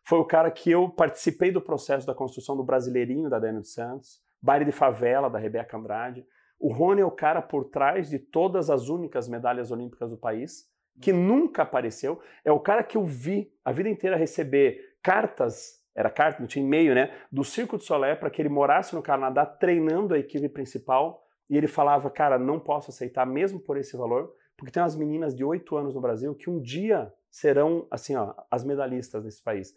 Foi 0.04 0.20
o 0.20 0.26
cara 0.26 0.50
que 0.52 0.72
eu 0.72 0.88
participei 0.90 1.52
do 1.52 1.60
processo 1.60 2.08
da 2.08 2.14
construção 2.14 2.56
do 2.56 2.64
Brasileirinho 2.64 3.30
da 3.30 3.40
Daniel 3.40 3.64
Santos, 3.64 4.22
baile 4.42 4.64
de 4.64 4.72
favela 4.72 5.30
da 5.30 5.40
Rebeca 5.40 5.76
Andrade. 5.76 6.26
O 6.60 6.72
Rony 6.72 7.02
é 7.02 7.06
o 7.06 7.12
cara 7.12 7.42
por 7.42 7.66
trás 7.66 8.10
de 8.10 8.20
todas 8.20 8.70
as 8.70 8.88
únicas 8.88 9.28
medalhas 9.28 9.70
olímpicas 9.70 10.12
do 10.12 10.18
país, 10.18 10.70
que 11.02 11.12
nunca 11.12 11.64
apareceu. 11.64 12.22
É 12.46 12.52
o 12.52 12.60
cara 12.60 12.84
que 12.84 12.96
eu 12.96 13.04
vi 13.04 13.52
a 13.66 13.72
vida 13.72 13.90
inteira 13.90 14.16
receber 14.16 14.96
cartas 15.04 15.84
era 15.96 16.10
carta, 16.10 16.42
não 16.42 16.48
tinha 16.48 16.64
e-mail, 16.64 16.94
né? 16.94 17.12
Do 17.32 17.44
Circo 17.44 17.78
de 17.78 17.86
Solé 17.86 18.16
para 18.16 18.30
que 18.30 18.42
ele 18.42 18.50
morasse 18.50 18.94
no 18.94 19.02
Canadá 19.02 19.46
treinando 19.46 20.14
a 20.14 20.20
equipe 20.20 20.50
principal. 20.50 21.24
E 21.50 21.56
ele 21.56 21.68
falava, 21.68 22.10
cara, 22.10 22.38
não 22.38 22.60
posso 22.60 22.92
aceitar 22.92 23.26
mesmo 23.26 23.60
por 23.60 23.78
esse 23.78 23.96
valor, 23.96 24.34
porque 24.58 24.72
tem 24.72 24.84
umas 24.84 24.96
meninas 24.96 25.36
de 25.36 25.44
8 25.44 25.78
anos 25.78 25.96
no 25.96 26.02
Brasil 26.02 26.36
que 26.36 26.50
um 26.50 26.60
dia 26.60 27.14
serão, 27.30 27.88
assim, 27.90 28.16
ó, 28.16 28.34
as 28.52 28.64
medalhistas 28.66 29.24
nesse 29.24 29.42
país. 29.42 29.74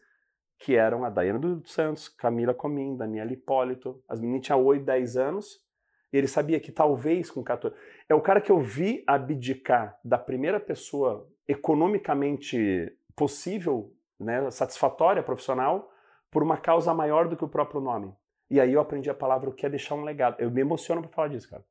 Que 0.59 0.75
eram 0.75 1.05
a 1.05 1.11
Daiane 1.11 1.39
dos 1.39 1.73
Santos, 1.73 2.09
Camila 2.09 2.53
Comim, 2.53 2.97
Daniela 2.97 3.33
Hipólito. 3.33 4.03
As 4.09 4.21
meninas 4.21 4.47
tinham 4.47 4.65
8, 4.65 4.85
10 4.85 5.17
anos 5.17 5.69
Ele 6.13 6.27
sabia 6.27 6.59
que 6.59 6.73
talvez 6.73 7.31
com 7.31 7.43
14. 7.43 7.77
É 8.09 8.15
o 8.15 8.21
cara 8.21 8.41
que 8.41 8.51
eu 8.51 8.61
vi 8.61 9.05
abdicar 9.07 9.99
da 10.03 10.19
primeira 10.19 10.59
pessoa 10.59 11.29
economicamente 11.47 12.93
possível, 13.15 13.93
né, 14.19 14.51
satisfatória, 14.51 15.23
profissional, 15.23 15.91
por 16.31 16.43
uma 16.43 16.57
causa 16.57 16.93
maior 16.95 17.29
do 17.29 17.37
que 17.37 17.45
o 17.45 17.49
próprio 17.49 17.81
nome. 17.81 18.15
E 18.51 18.61
aí 18.61 18.73
eu 18.73 18.81
aprendi 18.81 19.11
a 19.11 19.15
palavra 19.15 19.51
o 19.51 19.53
que 19.53 19.67
é 19.67 19.69
deixar 19.69 19.95
um 19.95 20.05
legado. 20.05 20.37
Eu 20.39 20.51
me 20.51 20.61
emociono 20.61 21.03
para 21.03 21.11
falar 21.11 21.29
disso, 21.29 21.49
cara. 21.49 21.65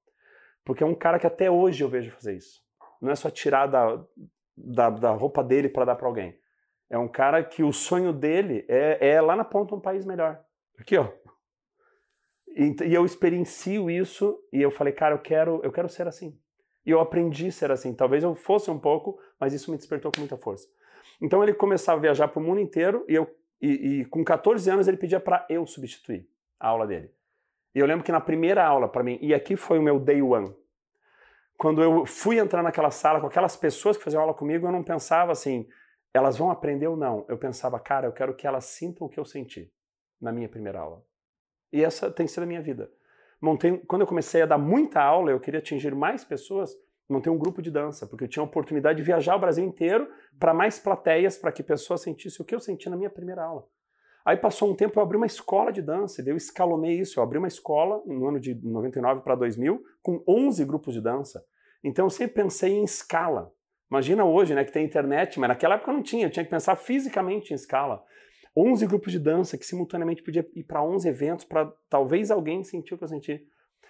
Porque 0.63 0.83
é 0.83 0.85
um 0.85 0.95
cara 0.95 1.17
que 1.17 1.25
até 1.25 1.49
hoje 1.49 1.83
eu 1.83 1.89
vejo 1.89 2.11
fazer 2.11 2.35
isso. 2.35 2.61
Não 3.01 3.11
é 3.11 3.15
só 3.15 3.29
tirar 3.29 3.67
da, 3.67 4.03
da, 4.55 4.89
da 4.89 5.11
roupa 5.11 5.43
dele 5.43 5.69
para 5.69 5.85
dar 5.85 5.95
para 5.95 6.07
alguém. 6.07 6.37
É 6.89 6.97
um 6.97 7.07
cara 7.07 7.43
que 7.43 7.63
o 7.63 7.73
sonho 7.73 8.13
dele 8.13 8.65
é, 8.67 9.09
é 9.09 9.21
lá 9.21 9.35
na 9.35 9.43
ponta 9.43 9.75
um 9.75 9.79
país 9.79 10.05
melhor. 10.05 10.39
Aqui, 10.79 10.97
ó. 10.97 11.09
E, 12.47 12.75
e, 12.85 12.93
eu 12.93 13.05
experiencio 13.05 13.89
isso 13.89 14.39
e 14.51 14.61
eu 14.61 14.71
falei, 14.71 14.93
cara, 14.93 15.13
eu 15.13 15.19
quero, 15.19 15.61
eu 15.63 15.71
quero 15.71 15.89
ser 15.89 16.07
assim. 16.07 16.39
E 16.85 16.91
eu 16.91 16.99
aprendi 16.99 17.47
a 17.47 17.51
ser 17.51 17.71
assim. 17.71 17.93
Talvez 17.93 18.23
eu 18.23 18.33
fosse 18.35 18.71
um 18.71 18.79
pouco, 18.79 19.19
mas 19.39 19.53
isso 19.53 19.69
me 19.69 19.77
despertou 19.77 20.11
com 20.11 20.19
muita 20.19 20.37
força. 20.37 20.67
Então 21.21 21.43
ele 21.43 21.53
começava 21.53 21.97
a 21.99 22.01
viajar 22.01 22.27
para 22.27 22.39
o 22.39 22.43
mundo 22.43 22.59
inteiro 22.59 23.05
e, 23.07 23.15
eu, 23.15 23.29
e, 23.61 24.01
e 24.01 24.05
com 24.05 24.23
14 24.23 24.69
anos 24.69 24.87
ele 24.87 24.97
pedia 24.97 25.19
para 25.19 25.45
eu 25.49 25.65
substituir 25.65 26.27
a 26.59 26.67
aula 26.67 26.87
dele. 26.87 27.11
E 27.73 27.79
eu 27.79 27.85
lembro 27.85 28.03
que 28.03 28.11
na 28.11 28.21
primeira 28.21 28.65
aula 28.65 28.87
para 28.87 29.03
mim, 29.03 29.17
e 29.21 29.33
aqui 29.33 29.55
foi 29.55 29.77
o 29.79 29.81
meu 29.81 29.99
day 29.99 30.21
one, 30.21 30.55
quando 31.57 31.81
eu 31.81 32.05
fui 32.05 32.37
entrar 32.37 32.61
naquela 32.61 32.91
sala 32.91 33.19
com 33.19 33.27
aquelas 33.27 33.55
pessoas 33.55 33.97
que 33.97 34.03
faziam 34.03 34.21
aula 34.21 34.33
comigo, 34.33 34.67
eu 34.67 34.71
não 34.71 34.83
pensava 34.83 35.31
assim, 35.31 35.67
elas 36.13 36.37
vão 36.37 36.51
aprender 36.51 36.87
ou 36.87 36.95
não. 36.95 37.25
Eu 37.27 37.37
pensava, 37.37 37.79
cara, 37.79 38.07
eu 38.07 38.11
quero 38.11 38.35
que 38.35 38.45
elas 38.45 38.65
sintam 38.65 39.07
o 39.07 39.09
que 39.09 39.19
eu 39.19 39.25
senti 39.25 39.71
na 40.21 40.31
minha 40.31 40.47
primeira 40.47 40.79
aula. 40.79 41.03
E 41.71 41.83
essa 41.83 42.11
tem 42.11 42.27
sido 42.27 42.43
a 42.43 42.45
minha 42.45 42.61
vida. 42.61 42.91
Montei, 43.41 43.77
quando 43.79 44.01
eu 44.01 44.07
comecei 44.07 44.41
a 44.41 44.45
dar 44.45 44.57
muita 44.57 45.01
aula, 45.01 45.31
eu 45.31 45.39
queria 45.39 45.59
atingir 45.59 45.93
mais 45.93 46.23
pessoas, 46.23 46.75
montei 47.09 47.31
um 47.31 47.37
grupo 47.37 47.61
de 47.61 47.71
dança, 47.71 48.05
porque 48.05 48.25
eu 48.25 48.27
tinha 48.27 48.43
a 48.43 48.45
oportunidade 48.45 48.97
de 48.97 49.03
viajar 49.03 49.35
o 49.35 49.39
Brasil 49.39 49.63
inteiro 49.63 50.07
para 50.39 50.53
mais 50.53 50.77
plateias, 50.79 51.37
para 51.37 51.51
que 51.51 51.63
pessoas 51.63 52.01
sentissem 52.01 52.43
o 52.43 52.45
que 52.45 52.53
eu 52.53 52.59
senti 52.59 52.89
na 52.89 52.97
minha 52.97 53.09
primeira 53.09 53.43
aula. 53.43 53.65
Aí 54.25 54.35
passou 54.35 54.69
um 54.69 54.75
tempo, 54.75 54.99
eu 54.99 55.03
abri 55.03 55.15
uma 55.15 55.25
escola 55.25 55.71
de 55.71 55.81
dança, 55.81 56.21
eu 56.27 56.35
escalonei 56.35 56.99
isso, 56.99 57.17
eu 57.17 57.23
abri 57.23 57.37
uma 57.37 57.47
escola 57.47 58.03
no 58.05 58.27
ano 58.27 58.39
de 58.39 58.53
99 58.55 59.21
para 59.21 59.35
2000 59.35 59.81
com 60.03 60.21
11 60.27 60.65
grupos 60.65 60.93
de 60.93 60.99
dança. 60.99 61.41
Então 61.81 62.07
eu 62.07 62.09
sempre 62.09 62.33
pensei 62.33 62.73
em 62.73 62.83
escala. 62.83 63.53
Imagina 63.89 64.25
hoje, 64.25 64.53
né, 64.53 64.65
que 64.65 64.71
tem 64.73 64.85
internet, 64.85 65.39
mas 65.39 65.47
naquela 65.47 65.75
época 65.75 65.93
não 65.93 66.03
tinha, 66.03 66.25
eu 66.25 66.29
tinha 66.29 66.43
que 66.43 66.51
pensar 66.51 66.75
fisicamente 66.75 67.51
em 67.51 67.55
escala. 67.55 68.03
11 68.53 68.85
grupos 68.85 69.13
de 69.13 69.19
dança 69.19 69.57
que 69.57 69.65
simultaneamente 69.65 70.21
podia 70.21 70.45
ir 70.55 70.63
para 70.63 70.83
11 70.83 71.07
eventos 71.07 71.45
para 71.45 71.71
talvez 71.89 72.29
alguém 72.29 72.65
sentir 72.65 72.95
o 72.95 72.97
que 72.97 73.05
eu 73.05 73.07
senti. 73.07 73.41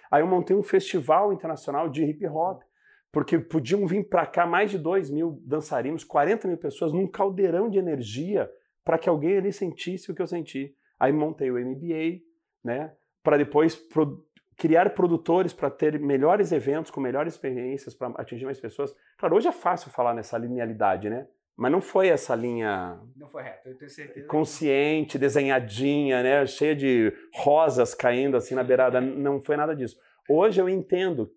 Aí 0.08 0.22
eu 0.22 0.26
montei 0.26 0.54
um 0.54 0.62
festival 0.62 1.32
internacional 1.32 1.88
de 1.88 2.04
hip 2.04 2.24
hop, 2.28 2.62
porque 3.12 3.38
podiam 3.38 3.86
vir 3.86 4.04
para 4.08 4.26
cá 4.26 4.46
mais 4.46 4.70
de 4.70 4.78
2 4.78 5.10
mil 5.10 5.40
dançarinos, 5.44 6.04
40 6.04 6.48
mil 6.48 6.58
pessoas 6.58 6.92
num 6.92 7.06
caldeirão 7.06 7.70
de 7.70 7.78
energia 7.78 8.50
para 8.84 8.98
que 8.98 9.08
alguém 9.08 9.36
ali 9.36 9.52
sentisse 9.52 10.10
o 10.10 10.14
que 10.14 10.22
eu 10.22 10.26
senti. 10.26 10.74
Aí 10.98 11.12
montei 11.12 11.50
o 11.50 11.58
MBA, 11.58 12.22
né, 12.62 12.92
para 13.22 13.36
depois 13.36 13.76
pro 13.76 14.26
criar 14.56 14.90
produtores 14.90 15.52
para 15.52 15.70
ter 15.70 16.00
melhores 16.00 16.50
eventos, 16.50 16.90
com 16.90 17.00
melhores 17.00 17.34
experiências, 17.34 17.94
para 17.94 18.08
atingir 18.16 18.44
mais 18.44 18.58
pessoas. 18.58 18.92
Claro, 19.16 19.36
hoje 19.36 19.46
é 19.46 19.52
fácil 19.52 19.88
falar 19.90 20.12
nessa 20.12 20.36
linealidade, 20.36 21.08
né? 21.08 21.28
Mas 21.56 21.72
não 21.72 21.80
foi 21.80 22.08
essa 22.08 22.34
linha. 22.34 23.00
Não 23.16 23.28
foi 23.28 23.42
reto, 23.42 23.68
eu 23.68 23.78
tenho 23.78 23.90
certeza. 23.90 24.26
Consciente, 24.26 25.18
desenhadinha, 25.18 26.22
né? 26.22 26.44
Cheia 26.44 26.74
de 26.74 27.12
rosas 27.34 27.94
caindo 27.94 28.36
assim 28.36 28.54
na 28.54 28.64
beirada. 28.64 29.00
Não 29.00 29.40
foi 29.40 29.56
nada 29.56 29.74
disso. 29.74 29.96
Hoje 30.28 30.60
eu 30.60 30.68
entendo 30.68 31.32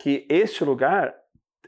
que 0.00 0.26
este 0.30 0.64
lugar 0.64 1.14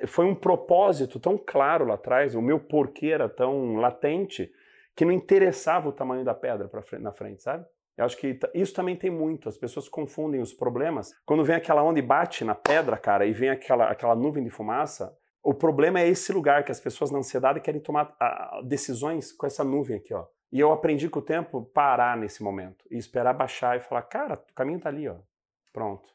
foi 0.06 0.24
um 0.24 0.34
propósito 0.34 1.20
tão 1.20 1.36
claro 1.36 1.84
lá 1.84 1.94
atrás, 1.94 2.34
o 2.34 2.40
meu 2.40 2.58
porquê 2.58 3.08
era 3.08 3.28
tão 3.28 3.76
latente, 3.76 4.50
que 4.96 5.04
não 5.04 5.12
interessava 5.12 5.90
o 5.90 5.92
tamanho 5.92 6.24
da 6.24 6.34
pedra 6.34 6.66
pra, 6.66 6.82
na 6.98 7.12
frente, 7.12 7.42
sabe? 7.42 7.64
Eu 7.96 8.06
acho 8.06 8.16
que 8.16 8.38
isso 8.54 8.72
também 8.72 8.96
tem 8.96 9.10
muito. 9.10 9.50
As 9.50 9.58
pessoas 9.58 9.86
confundem 9.86 10.40
os 10.40 10.52
problemas. 10.54 11.12
Quando 11.26 11.44
vem 11.44 11.56
aquela 11.56 11.82
onda 11.82 11.98
e 11.98 12.02
bate 12.02 12.42
na 12.42 12.54
pedra, 12.54 12.96
cara, 12.96 13.26
e 13.26 13.32
vem 13.32 13.50
aquela, 13.50 13.90
aquela 13.90 14.16
nuvem 14.16 14.42
de 14.42 14.48
fumaça, 14.48 15.14
o 15.42 15.52
problema 15.52 16.00
é 16.00 16.08
esse 16.08 16.32
lugar 16.32 16.64
que 16.64 16.72
as 16.72 16.80
pessoas 16.80 17.10
na 17.10 17.18
ansiedade 17.18 17.60
querem 17.60 17.82
tomar 17.82 18.14
ah, 18.18 18.62
decisões 18.64 19.30
com 19.30 19.46
essa 19.46 19.62
nuvem 19.62 19.96
aqui, 19.96 20.14
ó. 20.14 20.24
E 20.50 20.58
eu 20.58 20.72
aprendi 20.72 21.08
com 21.08 21.18
o 21.18 21.22
tempo 21.22 21.66
parar 21.66 22.16
nesse 22.16 22.42
momento 22.42 22.84
e 22.90 22.96
esperar 22.96 23.34
baixar 23.34 23.76
e 23.76 23.80
falar, 23.80 24.02
cara, 24.02 24.34
o 24.34 24.54
caminho 24.54 24.80
tá 24.80 24.88
ali, 24.88 25.06
ó. 25.06 25.16
Pronto. 25.72 26.08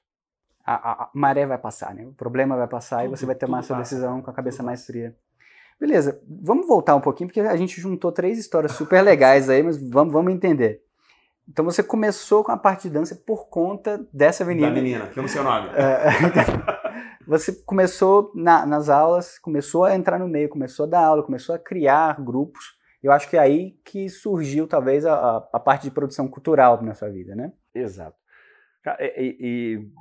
A, 0.67 1.03
a, 1.03 1.09
maré 1.13 1.45
vai 1.45 1.57
passar, 1.57 1.95
né? 1.95 2.05
O 2.05 2.11
problema 2.11 2.57
vai 2.57 2.67
passar 2.67 2.97
tudo, 2.97 3.07
e 3.07 3.17
você 3.17 3.25
vai 3.25 3.35
tomar 3.35 3.59
essa 3.59 3.73
decisão 3.75 4.21
com 4.21 4.29
a 4.29 4.33
cabeça 4.33 4.61
mais 4.61 4.85
fria. 4.85 5.15
Beleza, 5.79 6.19
vamos 6.27 6.67
voltar 6.67 6.95
um 6.95 7.01
pouquinho, 7.01 7.29
porque 7.29 7.39
a 7.39 7.55
gente 7.55 7.79
juntou 7.79 8.11
três 8.11 8.37
histórias 8.37 8.73
super 8.73 9.01
legais 9.01 9.49
aí, 9.49 9.63
mas 9.63 9.77
vamos, 9.77 10.11
vamos 10.11 10.33
entender. 10.33 10.81
Então 11.47 11.63
você 11.63 11.81
começou 11.81 12.43
com 12.43 12.51
a 12.51 12.57
parte 12.57 12.89
de 12.89 12.93
dança 12.93 13.15
por 13.15 13.47
conta 13.47 14.05
dessa 14.11 14.43
menina. 14.43 14.67
Da 14.67 14.73
menina, 14.73 15.07
que 15.07 15.17
eu 15.17 15.21
não 15.21 15.29
sei 15.29 15.39
o 15.39 15.43
nome. 15.43 15.69
É, 15.69 16.09
você 17.25 17.53
começou 17.63 18.31
na, 18.35 18.65
nas 18.65 18.89
aulas, 18.89 19.39
começou 19.39 19.85
a 19.85 19.95
entrar 19.95 20.19
no 20.19 20.27
meio, 20.27 20.49
começou 20.49 20.85
a 20.85 20.89
dar 20.89 21.05
aula, 21.05 21.23
começou 21.23 21.55
a 21.55 21.59
criar 21.59 22.21
grupos. 22.21 22.75
Eu 23.01 23.11
acho 23.13 23.29
que 23.29 23.37
é 23.37 23.39
aí 23.39 23.77
que 23.85 24.09
surgiu 24.09 24.67
talvez 24.67 25.05
a, 25.05 25.37
a 25.53 25.59
parte 25.59 25.83
de 25.83 25.91
produção 25.91 26.27
cultural 26.27 26.81
na 26.83 26.93
sua 26.93 27.09
vida, 27.09 27.35
né? 27.35 27.53
Exato. 27.73 28.17
E, 28.99 29.37
e 29.39 29.91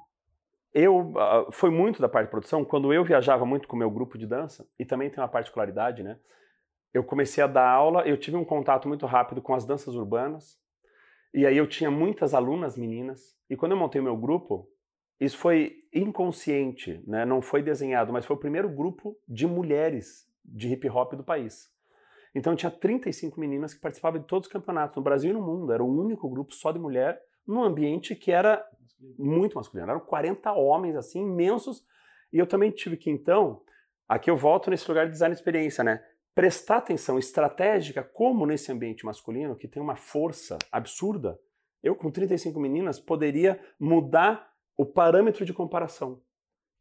eu 0.77 1.15
foi 1.53 1.71
muito 1.71 2.03
da 2.03 2.09
parte 2.09 2.27
de 2.27 2.31
produção 2.31 2.63
quando 2.63 2.93
eu 2.93 3.03
viajava 3.03 3.47
muito 3.47 3.67
com 3.67 3.75
o 3.75 3.79
meu 3.79 3.91
grupo 3.91 4.19
de 4.19 4.27
dança 4.27 4.69
e 4.79 4.85
também 4.85 5.09
tem 5.09 5.23
uma 5.23 5.29
particularidade, 5.29 6.03
né? 6.03 6.19
Eu 6.93 7.03
comecei 7.03 7.43
a 7.43 7.47
dar 7.47 7.67
aula, 7.67 8.07
eu 8.07 8.19
tive 8.19 8.37
um 8.37 8.45
contato 8.45 8.87
muito 8.87 9.07
rápido 9.07 9.41
com 9.41 9.55
as 9.55 9.65
danças 9.65 9.95
urbanas 9.95 10.59
e 11.33 11.47
aí 11.47 11.57
eu 11.57 11.67
tinha 11.67 11.91
muitas 11.91 12.35
alunas 12.35 12.77
meninas 12.77 13.35
e 13.49 13.57
quando 13.57 13.73
eu 13.73 13.79
montei 13.79 14.03
meu 14.03 14.19
grupo, 14.19 14.69
isso 15.19 15.39
foi 15.39 15.77
inconsciente, 15.95 17.03
né? 17.07 17.25
Não 17.25 17.41
foi 17.41 17.63
desenhado, 17.63 18.13
mas 18.13 18.27
foi 18.27 18.37
o 18.37 18.39
primeiro 18.41 18.69
grupo 18.69 19.17
de 19.27 19.47
mulheres 19.47 20.31
de 20.45 20.71
hip 20.71 20.87
hop 20.91 21.15
do 21.15 21.25
país. 21.25 21.71
Então 22.35 22.55
tinha 22.55 22.71
35 22.71 23.41
meninas 23.41 23.73
que 23.73 23.81
participavam 23.81 24.21
de 24.21 24.27
todos 24.27 24.47
os 24.47 24.53
campeonatos 24.53 24.95
no 24.95 25.03
Brasil 25.03 25.31
e 25.31 25.35
no 25.35 25.41
mundo. 25.41 25.73
Era 25.73 25.83
o 25.83 25.91
único 25.91 26.29
grupo 26.29 26.53
só 26.53 26.71
de 26.71 26.79
mulher 26.79 27.19
num 27.47 27.65
ambiente 27.65 28.15
que 28.15 28.31
era 28.31 28.63
muito 29.19 29.57
masculino. 29.57 29.91
Eram 29.91 30.01
40 30.01 30.53
homens, 30.53 30.97
assim, 30.97 31.23
imensos. 31.23 31.85
E 32.33 32.39
eu 32.39 32.47
também 32.47 32.71
tive 32.71 32.97
que, 32.97 33.11
então, 33.11 33.63
aqui 34.09 34.31
eu 34.31 34.37
volto 34.37 34.71
nesse 34.71 34.89
lugar 34.89 35.07
de 35.07 35.13
design 35.13 35.35
de 35.35 35.41
experiência, 35.41 35.85
né? 35.85 36.03
Prestar 36.35 36.79
atenção 36.79 37.19
estratégica, 37.19 38.03
como 38.03 38.47
nesse 38.47 38.71
ambiente 38.71 39.07
masculino, 39.07 39.57
que 39.57 39.69
tem 39.69 39.83
uma 39.83 39.97
força 39.97 40.59
absurda, 40.71 41.39
eu, 41.83 41.95
com 41.95 42.11
35 42.11 42.59
meninas, 42.59 42.99
poderia 42.99 43.61
mudar 43.79 44.51
o 44.77 44.85
parâmetro 44.85 45.45
de 45.45 45.53
comparação, 45.53 46.21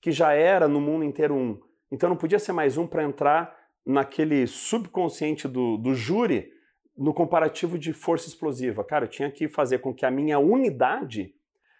que 0.02 0.12
já 0.12 0.34
era 0.34 0.68
no 0.68 0.82
mundo 0.82 1.06
inteiro 1.06 1.36
um. 1.36 1.60
Então 1.92 2.10
não 2.10 2.18
podia 2.18 2.40
ser 2.40 2.52
mais 2.52 2.78
um 2.78 2.88
para 2.88 3.04
entrar 3.04 3.56
naquele 3.86 4.48
subconsciente 4.48 5.48
do, 5.48 5.78
do 5.78 5.94
júri 5.94 6.52
no 6.98 7.14
comparativo 7.14 7.78
de 7.78 7.94
força 7.94 8.28
explosiva. 8.28 8.84
Cara, 8.84 9.06
eu 9.06 9.10
tinha 9.10 9.30
que 9.30 9.48
fazer 9.48 9.80
com 9.80 9.94
que 9.94 10.06
a 10.06 10.12
minha 10.12 10.40
unidade 10.40 11.34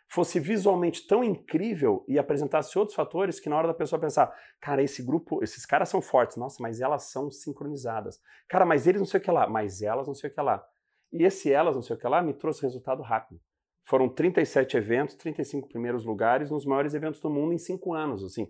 fosse 0.08 0.40
visualmente 0.40 1.06
tão 1.08 1.24
incrível 1.24 2.06
e 2.08 2.20
apresentasse 2.20 2.78
outros 2.78 2.96
fatores 2.96 3.40
que 3.40 3.50
na 3.50 3.58
hora 3.58 3.68
da 3.68 3.74
pessoa 3.74 4.00
pensar, 4.00 4.34
cara, 4.62 4.82
esse 4.84 5.04
grupo, 5.04 5.44
esses 5.44 5.66
caras 5.66 5.90
são 5.90 6.02
fortes, 6.02 6.38
nossa, 6.38 6.62
mas 6.62 6.80
elas 6.80 7.04
são 7.04 7.30
sincronizadas. 7.32 8.22
Cara, 8.48 8.66
mas 8.66 8.88
eles 8.88 9.02
não 9.02 9.08
sei 9.08 9.20
o 9.20 9.24
que 9.24 9.32
lá, 9.32 9.48
mas 9.48 9.82
elas 9.82 10.08
não 10.08 10.14
sei 10.14 10.30
o 10.30 10.34
que 10.34 10.42
lá. 10.42 10.64
E 11.12 11.24
esse 11.24 11.52
elas 11.52 11.76
não 11.76 11.82
sei 11.82 11.96
o 11.96 12.00
que 12.00 12.08
lá 12.08 12.22
me 12.22 12.34
trouxe 12.34 12.62
resultado 12.62 13.02
rápido. 13.02 13.40
Foram 13.84 14.10
37 14.10 14.78
eventos, 14.78 15.16
35 15.16 15.68
primeiros 15.70 16.04
lugares 16.04 16.50
nos 16.50 16.66
maiores 16.66 16.94
eventos 16.94 17.22
do 17.22 17.30
mundo 17.30 17.54
em 17.54 17.58
cinco 17.58 17.94
anos, 17.94 18.24
assim. 18.24 18.50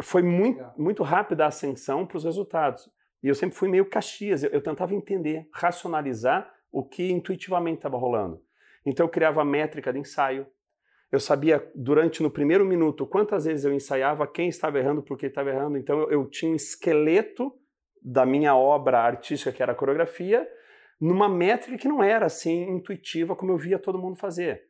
Foi 0.00 0.22
muito, 0.22 0.64
muito 0.78 1.02
rápida 1.02 1.44
a 1.44 1.48
ascensão 1.48 2.06
para 2.06 2.16
os 2.16 2.24
resultados. 2.24 2.90
E 3.22 3.28
eu 3.28 3.34
sempre 3.34 3.56
fui 3.56 3.68
meio 3.68 3.88
caxias, 3.88 4.42
eu, 4.42 4.50
eu 4.50 4.62
tentava 4.62 4.94
entender, 4.94 5.46
racionalizar 5.52 6.50
o 6.72 6.82
que 6.82 7.12
intuitivamente 7.12 7.78
estava 7.78 7.98
rolando. 7.98 8.42
Então 8.84 9.06
eu 9.06 9.10
criava 9.10 9.44
métrica 9.44 9.92
de 9.92 9.98
ensaio, 9.98 10.46
eu 11.12 11.20
sabia 11.20 11.70
durante 11.74 12.22
no 12.22 12.30
primeiro 12.30 12.64
minuto 12.64 13.06
quantas 13.06 13.44
vezes 13.44 13.66
eu 13.66 13.74
ensaiava, 13.74 14.26
quem 14.26 14.48
estava 14.48 14.78
errando, 14.78 15.02
por 15.02 15.18
que 15.18 15.26
estava 15.26 15.50
errando. 15.50 15.76
Então 15.76 16.00
eu, 16.00 16.10
eu, 16.10 16.26
tinha 16.26 16.50
um 16.50 16.56
esqueleto 16.56 17.52
da 18.02 18.24
minha 18.24 18.56
obra 18.56 18.98
artística, 18.98 19.52
que 19.52 19.62
era 19.62 19.72
a 19.72 19.74
coreografia, 19.74 20.48
numa 20.98 21.28
métrica 21.28 21.76
que 21.76 21.86
não 21.86 22.02
era 22.02 22.24
assim 22.24 22.70
intuitiva 22.70 23.36
como 23.36 23.52
eu 23.52 23.58
via 23.58 23.78
todo 23.78 23.98
mundo 23.98 24.16
fazer. 24.16 24.62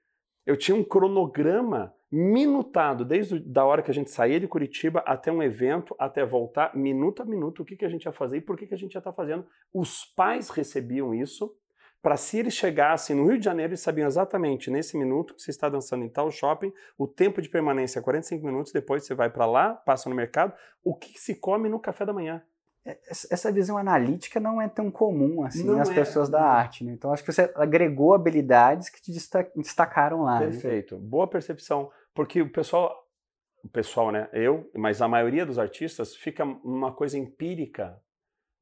Eu 0.45 0.57
tinha 0.57 0.77
um 0.77 0.83
cronograma 0.83 1.95
minutado, 2.11 3.05
desde 3.05 3.41
a 3.57 3.65
hora 3.65 3.81
que 3.81 3.93
a 3.93 3.95
gente 3.95 4.11
saía 4.11 4.41
de 4.41 4.49
Curitiba 4.49 4.99
até 5.07 5.31
um 5.31 5.43
evento, 5.43 5.95
até 5.97 6.25
voltar, 6.27 6.77
minuto 6.77 7.23
a 7.23 7.25
minuto, 7.25 7.63
o 7.63 7.65
que, 7.65 7.77
que 7.77 7.85
a 7.85 7.89
gente 7.89 8.05
ia 8.05 8.13
fazer 8.13 8.39
e 8.39 8.41
por 8.41 8.57
que, 8.57 8.67
que 8.67 8.75
a 8.75 8.77
gente 8.77 8.95
ia 8.95 8.99
estar 8.99 9.13
fazendo. 9.13 9.47
Os 9.73 10.05
pais 10.05 10.51
recebiam 10.51 11.15
isso, 11.15 11.57
para 12.03 12.17
se 12.17 12.41
eles 12.41 12.55
chegassem 12.55 13.15
no 13.15 13.29
Rio 13.29 13.39
de 13.39 13.45
Janeiro, 13.45 13.71
eles 13.71 13.81
sabiam 13.81 14.09
exatamente 14.09 14.71
nesse 14.71 14.99
minuto 14.99 15.35
que 15.35 15.41
você 15.41 15.53
está 15.53 15.69
dançando 15.69 16.05
em 16.05 16.09
tal 16.09 16.31
shopping, 16.33 16.73
o 16.99 17.07
tempo 17.07 17.41
de 17.41 17.49
permanência 17.49 18.01
é 18.01 18.03
45 18.03 18.45
minutos, 18.45 18.73
depois 18.73 19.07
você 19.07 19.15
vai 19.15 19.31
para 19.31 19.47
lá, 19.47 19.75
passa 19.75 20.11
no 20.11 20.17
mercado, 20.17 20.53
o 20.83 20.97
que 20.97 21.19
se 21.19 21.37
come 21.37 21.69
no 21.69 21.79
café 21.79 22.05
da 22.05 22.13
manhã. 22.13 22.43
É, 22.85 22.99
essa 23.31 23.53
visão 23.53 23.79
analítica 23.79 24.41
não 24.41 24.61
é 24.61 24.69
tão 24.69 24.91
comum 24.91 25.45
assim 25.45 25.63
não 25.63 25.77
nas 25.77 25.89
é. 25.89 25.95
pessoas 25.95 26.29
da 26.29 26.43
arte, 26.43 26.83
né? 26.83 26.91
Então 26.93 27.13
acho 27.13 27.23
que 27.23 27.33
você 27.33 27.53
agregou 27.55 28.13
habilidades 28.13 28.89
que 28.89 29.01
te 29.01 29.13
destacaram 29.55 30.23
lá. 30.23 30.41
Né? 30.41 30.47
Perfeito, 30.47 30.97
né? 30.97 31.01
boa 31.05 31.29
percepção, 31.29 31.89
porque 32.13 32.43
o 32.43 32.51
pessoal, 32.51 32.93
o 33.63 33.69
pessoal, 33.69 34.11
né? 34.11 34.29
Eu, 34.33 34.69
mas 34.75 35.01
a 35.01 35.07
maioria 35.07 35.47
dos 35.47 35.61
artistas 35.61 36.17
fica 36.17 36.43
uma 36.43 36.93
coisa 36.93 37.17
empírica 37.17 37.97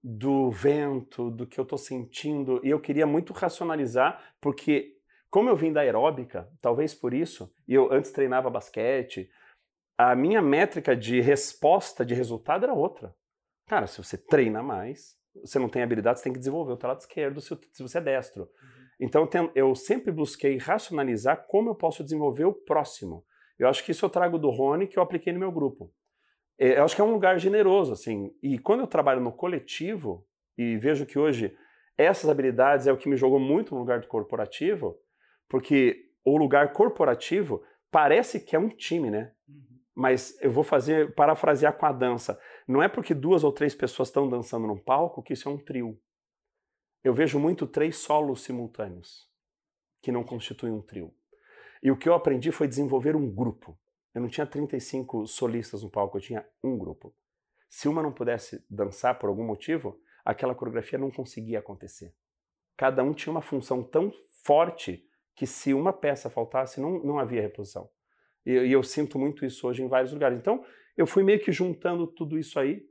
do 0.02 0.50
vento, 0.50 1.30
do 1.30 1.46
que 1.46 1.60
eu 1.60 1.62
estou 1.64 1.78
sentindo, 1.78 2.60
e 2.64 2.70
eu 2.70 2.80
queria 2.80 3.06
muito 3.06 3.32
racionalizar, 3.32 4.34
porque 4.40 4.96
como 5.30 5.48
eu 5.48 5.56
vim 5.56 5.72
da 5.72 5.82
aeróbica, 5.82 6.50
talvez 6.60 6.94
por 6.94 7.14
isso, 7.14 7.52
e 7.68 7.74
eu 7.74 7.92
antes 7.92 8.10
treinava 8.10 8.50
basquete, 8.50 9.30
a 9.96 10.16
minha 10.16 10.40
métrica 10.40 10.96
de 10.96 11.20
resposta, 11.20 12.04
de 12.04 12.14
resultado 12.14 12.64
era 12.64 12.72
outra. 12.72 13.14
Cara, 13.68 13.86
se 13.86 14.02
você 14.02 14.16
treina 14.16 14.62
mais, 14.62 15.16
você 15.44 15.58
não 15.58 15.68
tem 15.68 15.82
habilidade, 15.82 16.18
você 16.18 16.24
tem 16.24 16.32
que 16.32 16.38
desenvolver 16.38 16.72
o 16.72 16.76
teu 16.76 16.88
lado 16.88 17.00
esquerdo 17.00 17.40
se, 17.40 17.56
você 17.78 17.98
é 17.98 18.00
destro. 18.00 18.42
Uhum. 18.42 18.48
Então 18.98 19.28
eu 19.54 19.74
sempre 19.74 20.10
busquei 20.10 20.56
racionalizar 20.58 21.46
como 21.46 21.70
eu 21.70 21.74
posso 21.74 22.02
desenvolver 22.02 22.46
o 22.46 22.52
próximo. 22.52 23.24
Eu 23.58 23.68
acho 23.68 23.84
que 23.84 23.92
isso 23.92 24.04
eu 24.04 24.10
trago 24.10 24.38
do 24.38 24.50
Rony, 24.50 24.86
que 24.86 24.98
eu 24.98 25.02
apliquei 25.02 25.32
no 25.32 25.38
meu 25.38 25.52
grupo. 25.52 25.92
É, 26.60 26.78
eu 26.78 26.84
acho 26.84 26.94
que 26.94 27.00
é 27.00 27.04
um 27.04 27.12
lugar 27.12 27.38
generoso, 27.38 27.94
assim. 27.94 28.36
E 28.42 28.58
quando 28.58 28.80
eu 28.80 28.86
trabalho 28.86 29.22
no 29.22 29.32
coletivo, 29.32 30.26
e 30.58 30.76
vejo 30.76 31.06
que 31.06 31.18
hoje 31.18 31.56
essas 31.96 32.28
habilidades 32.28 32.86
é 32.86 32.92
o 32.92 32.98
que 32.98 33.08
me 33.08 33.16
jogou 33.16 33.40
muito 33.40 33.74
no 33.74 33.80
lugar 33.80 34.00
do 34.00 34.06
corporativo, 34.06 34.98
porque 35.48 36.10
o 36.22 36.36
lugar 36.36 36.74
corporativo 36.74 37.62
parece 37.90 38.38
que 38.38 38.54
é 38.54 38.58
um 38.58 38.68
time, 38.68 39.10
né? 39.10 39.32
Uhum. 39.48 39.80
Mas 39.94 40.38
eu 40.42 40.50
vou 40.50 40.62
fazer, 40.62 41.14
parafrasear 41.14 41.76
com 41.78 41.86
a 41.86 41.92
dança. 41.92 42.38
Não 42.68 42.82
é 42.82 42.88
porque 42.88 43.14
duas 43.14 43.42
ou 43.42 43.52
três 43.52 43.74
pessoas 43.74 44.08
estão 44.08 44.28
dançando 44.28 44.66
num 44.66 44.78
palco 44.78 45.22
que 45.22 45.32
isso 45.32 45.48
é 45.48 45.52
um 45.52 45.58
trio. 45.58 45.98
Eu 47.02 47.14
vejo 47.14 47.38
muito 47.38 47.66
três 47.66 47.96
solos 47.96 48.42
simultâneos, 48.42 49.26
que 50.02 50.12
não 50.12 50.22
constituem 50.22 50.74
um 50.74 50.82
trio. 50.82 51.12
E 51.82 51.90
o 51.90 51.96
que 51.96 52.08
eu 52.08 52.14
aprendi 52.14 52.52
foi 52.52 52.68
desenvolver 52.68 53.16
um 53.16 53.30
grupo. 53.30 53.78
Eu 54.14 54.20
não 54.20 54.28
tinha 54.28 54.46
35 54.46 55.26
solistas 55.26 55.82
no 55.82 55.90
palco, 55.90 56.18
eu 56.18 56.22
tinha 56.22 56.46
um 56.62 56.76
grupo. 56.76 57.14
Se 57.68 57.88
uma 57.88 58.02
não 58.02 58.12
pudesse 58.12 58.64
dançar 58.68 59.18
por 59.18 59.28
algum 59.28 59.44
motivo, 59.44 60.00
aquela 60.24 60.54
coreografia 60.54 60.98
não 60.98 61.10
conseguia 61.10 61.60
acontecer. 61.60 62.12
Cada 62.76 63.02
um 63.02 63.12
tinha 63.12 63.30
uma 63.30 63.42
função 63.42 63.82
tão 63.82 64.12
forte 64.42 65.06
que 65.36 65.46
se 65.46 65.72
uma 65.72 65.92
peça 65.92 66.28
faltasse, 66.28 66.80
não, 66.80 67.02
não 67.04 67.18
havia 67.18 67.40
reposição. 67.40 67.88
E, 68.44 68.52
e 68.52 68.72
eu 68.72 68.82
sinto 68.82 69.18
muito 69.18 69.44
isso 69.44 69.66
hoje 69.66 69.82
em 69.82 69.88
vários 69.88 70.12
lugares. 70.12 70.38
Então, 70.38 70.64
eu 70.96 71.06
fui 71.06 71.22
meio 71.22 71.40
que 71.40 71.52
juntando 71.52 72.06
tudo 72.06 72.38
isso 72.38 72.58
aí 72.58 72.84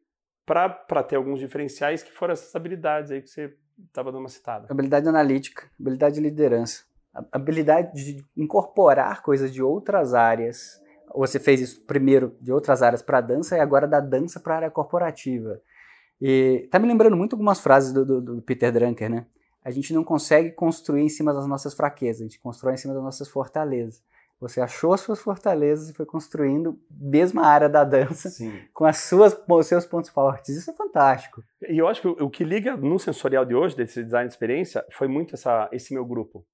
para 0.46 1.04
ter 1.04 1.16
alguns 1.16 1.40
diferenciais 1.40 2.02
que 2.02 2.12
foram 2.12 2.34
essas 2.34 2.56
habilidades 2.56 3.12
aí 3.12 3.22
que 3.22 3.30
você 3.30 3.56
estava 3.86 4.12
dando 4.12 4.22
uma 4.22 4.30
citada. 4.30 4.68
Habilidade 4.70 5.08
analítica, 5.08 5.70
habilidade 5.80 6.16
de 6.16 6.22
liderança, 6.22 6.86
habilidade 7.32 7.94
de 7.94 8.26
incorporar 8.36 9.22
coisas 9.22 9.54
de 9.54 9.62
outras 9.62 10.14
áreas 10.14 10.82
você 11.16 11.40
fez 11.40 11.62
isso 11.62 11.82
primeiro 11.86 12.36
de 12.40 12.52
outras 12.52 12.82
áreas 12.82 13.02
para 13.02 13.22
dança 13.22 13.58
e 13.58 13.60
agora 13.60 13.88
da 13.88 14.00
dança 14.00 14.40
para 14.40 14.54
a 14.54 14.58
área 14.58 14.72
corporativa. 14.72 15.62
E 16.22 16.68
tá 16.70 16.78
me 16.80 16.88
lembrando 16.88 17.16
muito 17.16 17.34
algumas 17.34 17.60
frases 17.60 17.94
do, 17.94 18.06
do, 18.06 18.22
do, 18.22 18.42
Peter 18.42 18.72
Drucker, 18.72 19.10
né? 19.10 19.26
A 19.64 19.72
gente 19.72 19.94
não 19.94 20.04
consegue 20.04 20.52
construir 20.52 21.02
em 21.02 21.10
cima 21.10 21.34
das 21.34 21.48
nossas 21.48 21.74
fraquezas, 21.74 22.22
a 22.22 22.26
gente 22.26 22.40
constrói 22.40 22.74
em 22.74 22.78
cima 22.78 22.94
das 22.94 23.04
nossas 23.04 23.28
fortalezas. 23.28 24.04
Você 24.40 24.62
achou 24.62 24.94
as 24.94 25.02
suas 25.02 25.20
fortalezas 25.20 25.90
e 25.90 25.94
foi 25.94 26.06
construindo 26.06 26.80
mesma 26.90 27.46
área 27.46 27.68
da 27.68 27.84
dança 27.84 28.30
Sim. 28.30 28.58
com 28.74 28.86
as 28.86 29.00
suas, 29.00 29.38
os 29.48 29.68
seus 29.68 29.86
pontos 29.86 30.10
fortes. 30.10 30.56
Isso 30.56 30.72
é 30.72 30.74
fantástico. 30.74 31.44
E 31.68 31.78
eu 31.78 31.88
acho 31.90 32.02
que 32.02 32.08
o, 32.08 32.26
o 32.26 32.30
que 32.30 32.46
liga 32.46 32.78
no 32.78 32.98
sensorial 32.98 33.44
de 33.44 33.54
hoje, 33.54 33.76
desse 33.76 34.02
design 34.02 34.28
de 34.28 34.34
experiência, 34.34 34.86
foi 34.92 35.10
muito 35.10 35.36
essa, 35.36 35.68
esse 35.74 35.94
meu 35.94 36.06
grupo. 36.06 36.46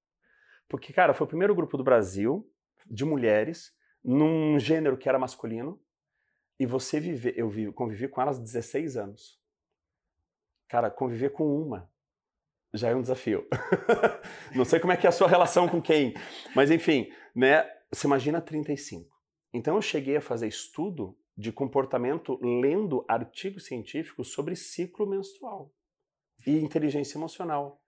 Porque, 0.68 0.92
cara, 0.92 1.14
foi 1.14 1.26
o 1.26 1.28
primeiro 1.28 1.54
grupo 1.54 1.76
do 1.76 1.84
Brasil 1.84 2.44
de 2.90 3.04
mulheres 3.04 3.72
num 4.06 4.56
gênero 4.60 4.96
que 4.96 5.08
era 5.08 5.18
masculino 5.18 5.82
e 6.60 6.64
você 6.64 7.00
viver, 7.00 7.34
eu 7.36 7.50
vi, 7.50 7.72
convivi 7.72 8.06
com 8.06 8.22
elas 8.22 8.38
16 8.38 8.96
anos. 8.96 9.40
Cara, 10.68 10.88
conviver 10.90 11.30
com 11.30 11.60
uma 11.60 11.90
já 12.72 12.90
é 12.90 12.94
um 12.94 13.00
desafio. 13.00 13.46
Não 14.54 14.64
sei 14.64 14.78
como 14.78 14.92
é 14.92 14.96
que 14.96 15.06
é 15.06 15.08
a 15.08 15.12
sua 15.12 15.28
relação 15.28 15.68
com 15.68 15.82
quem, 15.82 16.14
mas 16.54 16.70
enfim, 16.70 17.10
né? 17.34 17.68
Você 17.90 18.06
imagina 18.06 18.40
35. 18.40 19.10
Então 19.52 19.74
eu 19.74 19.82
cheguei 19.82 20.16
a 20.16 20.20
fazer 20.20 20.46
estudo 20.46 21.18
de 21.36 21.50
comportamento 21.50 22.38
lendo 22.42 23.04
artigos 23.08 23.66
científicos 23.66 24.28
sobre 24.32 24.54
ciclo 24.54 25.06
menstrual 25.06 25.72
e 26.46 26.58
inteligência 26.58 27.18
emocional 27.18 27.82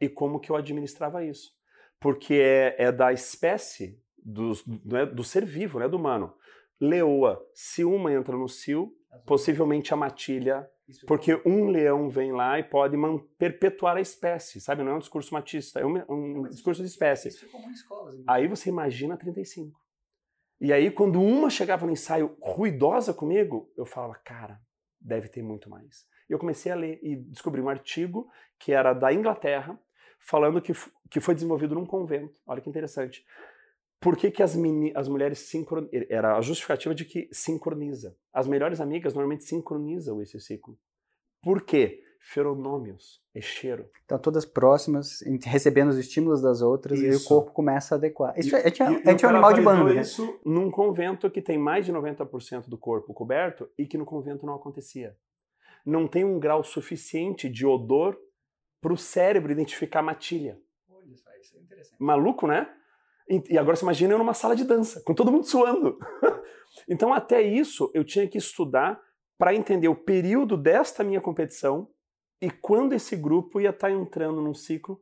e 0.00 0.08
como 0.08 0.38
que 0.38 0.50
eu 0.50 0.56
administrava 0.56 1.24
isso. 1.24 1.52
Porque 1.98 2.34
é, 2.34 2.76
é 2.78 2.92
da 2.92 3.12
espécie 3.12 4.03
do, 4.24 4.52
do, 4.66 4.96
é, 4.96 5.06
do 5.06 5.22
ser 5.22 5.44
vivo, 5.44 5.78
né, 5.78 5.88
do 5.88 5.96
humano. 5.96 6.34
Leoa, 6.80 7.44
se 7.54 7.84
uma 7.84 8.12
entra 8.12 8.36
no 8.36 8.48
cio, 8.48 8.92
possivelmente 9.26 9.92
a 9.92 9.96
matilha, 9.96 10.68
porque 11.06 11.40
um 11.46 11.68
leão 11.68 12.10
vem 12.10 12.32
lá 12.32 12.58
e 12.58 12.62
pode 12.62 12.96
perpetuar 13.38 13.96
a 13.96 14.00
espécie, 14.00 14.60
sabe? 14.60 14.82
Não 14.82 14.92
é 14.92 14.94
um 14.96 14.98
discurso 14.98 15.32
matista, 15.32 15.80
é 15.80 15.86
um, 15.86 16.02
um 16.08 16.42
discurso 16.48 16.82
de 16.82 16.88
espécie. 16.88 17.28
Isso 17.28 17.46
é 17.46 17.58
em 17.58 17.72
escolas. 17.72 18.22
Aí 18.26 18.46
você 18.46 18.68
imagina 18.68 19.16
35. 19.16 19.78
E 20.60 20.72
aí, 20.72 20.90
quando 20.90 21.20
uma 21.20 21.48
chegava 21.48 21.86
no 21.86 21.92
ensaio 21.92 22.36
ruidosa 22.40 23.14
comigo, 23.14 23.70
eu 23.76 23.86
falava, 23.86 24.14
cara, 24.24 24.60
deve 25.00 25.28
ter 25.28 25.42
muito 25.42 25.70
mais. 25.70 26.06
E 26.28 26.32
eu 26.32 26.38
comecei 26.38 26.70
a 26.70 26.74
ler 26.74 26.98
e 27.02 27.16
descobri 27.16 27.60
um 27.60 27.68
artigo 27.68 28.28
que 28.58 28.72
era 28.72 28.92
da 28.92 29.12
Inglaterra, 29.12 29.78
falando 30.20 30.60
que, 30.60 30.72
que 31.10 31.20
foi 31.20 31.34
desenvolvido 31.34 31.74
num 31.74 31.86
convento. 31.86 32.40
Olha 32.46 32.60
que 32.60 32.68
interessante 32.68 33.24
por 34.04 34.18
que, 34.18 34.30
que 34.30 34.42
as, 34.42 34.54
as 34.94 35.08
mulheres 35.08 35.38
sincronizam? 35.38 36.06
Era 36.10 36.36
a 36.36 36.40
justificativa 36.42 36.94
de 36.94 37.06
que 37.06 37.26
sincroniza. 37.32 38.14
As 38.34 38.46
melhores 38.46 38.78
amigas 38.78 39.14
normalmente 39.14 39.44
sincronizam 39.44 40.20
esse 40.20 40.38
ciclo. 40.38 40.78
Por 41.42 41.62
quê? 41.62 42.02
Feronômios, 42.20 43.22
é 43.34 43.40
cheiro. 43.40 43.88
Então, 44.04 44.18
todas 44.18 44.44
próximas, 44.44 45.20
recebendo 45.46 45.88
os 45.88 45.96
estímulos 45.96 46.42
das 46.42 46.60
outras, 46.60 46.98
isso. 46.98 47.06
e 47.06 47.16
o 47.16 47.24
corpo 47.26 47.52
começa 47.52 47.94
a 47.94 47.96
adequar. 47.96 48.38
Isso 48.38 48.54
e, 48.54 48.58
é, 48.58 48.62
é, 48.62 48.66
é, 48.66 49.22
é 49.22 49.26
um 49.26 49.30
animal 49.30 49.54
de 49.54 49.62
banda. 49.62 49.94
Né? 49.94 50.00
isso 50.02 50.38
num 50.44 50.70
convento 50.70 51.30
que 51.30 51.40
tem 51.40 51.56
mais 51.56 51.86
de 51.86 51.92
90% 51.92 52.68
do 52.68 52.76
corpo 52.76 53.14
coberto 53.14 53.70
e 53.78 53.86
que 53.86 53.96
no 53.96 54.04
convento 54.04 54.44
não 54.44 54.54
acontecia. 54.54 55.16
Não 55.84 56.06
tem 56.06 56.24
um 56.26 56.38
grau 56.38 56.62
suficiente 56.62 57.48
de 57.48 57.64
odor 57.64 58.18
para 58.82 58.92
o 58.92 58.98
cérebro 58.98 59.50
identificar 59.50 60.02
matilha. 60.02 60.58
Olha, 60.90 61.10
isso 61.10 61.56
é 61.56 61.60
interessante. 61.60 61.96
Maluco, 61.98 62.46
né? 62.46 62.68
E 63.28 63.56
agora 63.56 63.74
você 63.74 63.84
imagina 63.84 64.12
eu 64.12 64.18
numa 64.18 64.34
sala 64.34 64.54
de 64.54 64.64
dança, 64.64 65.02
com 65.04 65.14
todo 65.14 65.32
mundo 65.32 65.44
suando. 65.44 65.98
então, 66.88 67.12
até 67.12 67.40
isso, 67.40 67.90
eu 67.94 68.04
tinha 68.04 68.28
que 68.28 68.36
estudar 68.36 69.00
para 69.38 69.54
entender 69.54 69.88
o 69.88 69.94
período 69.94 70.56
desta 70.56 71.02
minha 71.02 71.20
competição 71.20 71.88
e 72.40 72.50
quando 72.50 72.92
esse 72.92 73.16
grupo 73.16 73.60
ia 73.60 73.70
estar 73.70 73.88
tá 73.88 73.92
entrando 73.92 74.40
num 74.40 74.54
ciclo 74.54 75.00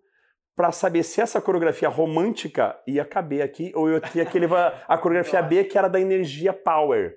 para 0.55 0.71
saber 0.71 1.03
se 1.03 1.21
essa 1.21 1.41
coreografia 1.41 1.89
romântica 1.89 2.81
ia 2.87 3.05
caber 3.05 3.43
aqui 3.43 3.73
ou 3.75 3.89
eu 3.89 4.01
tinha 4.01 4.25
que 4.25 4.39
levar 4.39 4.85
a 4.87 4.99
coreografia 4.99 5.41
B 5.43 5.65
que 5.65 5.79
era 5.79 5.89
da 5.89 6.01
energia 6.01 6.53
power. 6.53 7.17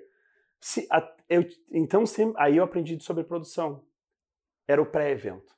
Se, 0.60 0.86
a, 0.90 1.06
eu, 1.28 1.44
então 1.70 2.04
aí 2.36 2.56
eu 2.56 2.64
aprendi 2.64 3.02
sobre 3.02 3.24
produção. 3.24 3.84
Era 4.68 4.82
o 4.82 4.86
pré-evento. 4.86 5.54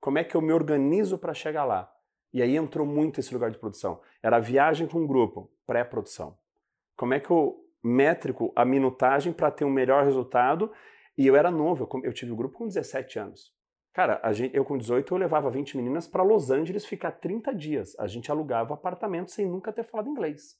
Como 0.00 0.18
é 0.18 0.24
que 0.24 0.34
eu 0.34 0.42
me 0.42 0.52
organizo 0.52 1.16
para 1.16 1.32
chegar 1.32 1.64
lá? 1.64 1.91
E 2.32 2.40
aí 2.40 2.56
entrou 2.56 2.86
muito 2.86 3.20
esse 3.20 3.32
lugar 3.32 3.50
de 3.50 3.58
produção. 3.58 4.00
Era 4.22 4.36
a 4.36 4.40
viagem 4.40 4.86
com 4.86 5.02
o 5.02 5.06
grupo, 5.06 5.50
pré-produção. 5.66 6.38
Como 6.96 7.12
é 7.12 7.20
que 7.20 7.30
eu 7.30 7.58
métrico 7.82 8.52
a 8.56 8.64
minutagem 8.64 9.32
para 9.32 9.50
ter 9.50 9.64
um 9.64 9.70
melhor 9.70 10.04
resultado? 10.04 10.72
E 11.16 11.26
eu 11.26 11.36
era 11.36 11.50
novo, 11.50 11.88
eu 12.02 12.12
tive 12.12 12.30
o 12.30 12.34
um 12.34 12.36
grupo 12.36 12.56
com 12.56 12.66
17 12.66 13.18
anos. 13.18 13.52
Cara, 13.92 14.32
gente, 14.32 14.56
eu 14.56 14.64
com 14.64 14.78
18 14.78 15.12
eu 15.12 15.18
levava 15.18 15.50
20 15.50 15.76
meninas 15.76 16.06
para 16.06 16.22
Los 16.22 16.50
Angeles 16.50 16.86
ficar 16.86 17.12
30 17.12 17.54
dias. 17.54 17.94
A 17.98 18.06
gente 18.06 18.30
alugava 18.30 18.72
apartamento 18.72 19.30
sem 19.30 19.46
nunca 19.46 19.70
ter 19.70 19.84
falado 19.84 20.08
inglês. 20.08 20.56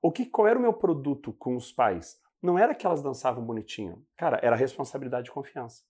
O 0.00 0.10
que 0.10 0.24
qual 0.24 0.48
era 0.48 0.58
o 0.58 0.62
meu 0.62 0.72
produto 0.72 1.34
com 1.34 1.54
os 1.54 1.70
pais? 1.70 2.18
Não 2.40 2.58
era 2.58 2.74
que 2.74 2.86
elas 2.86 3.02
dançavam 3.02 3.44
bonitinho. 3.44 4.02
Cara, 4.16 4.40
era 4.42 4.56
responsabilidade 4.56 5.28
e 5.28 5.32
confiança. 5.32 5.82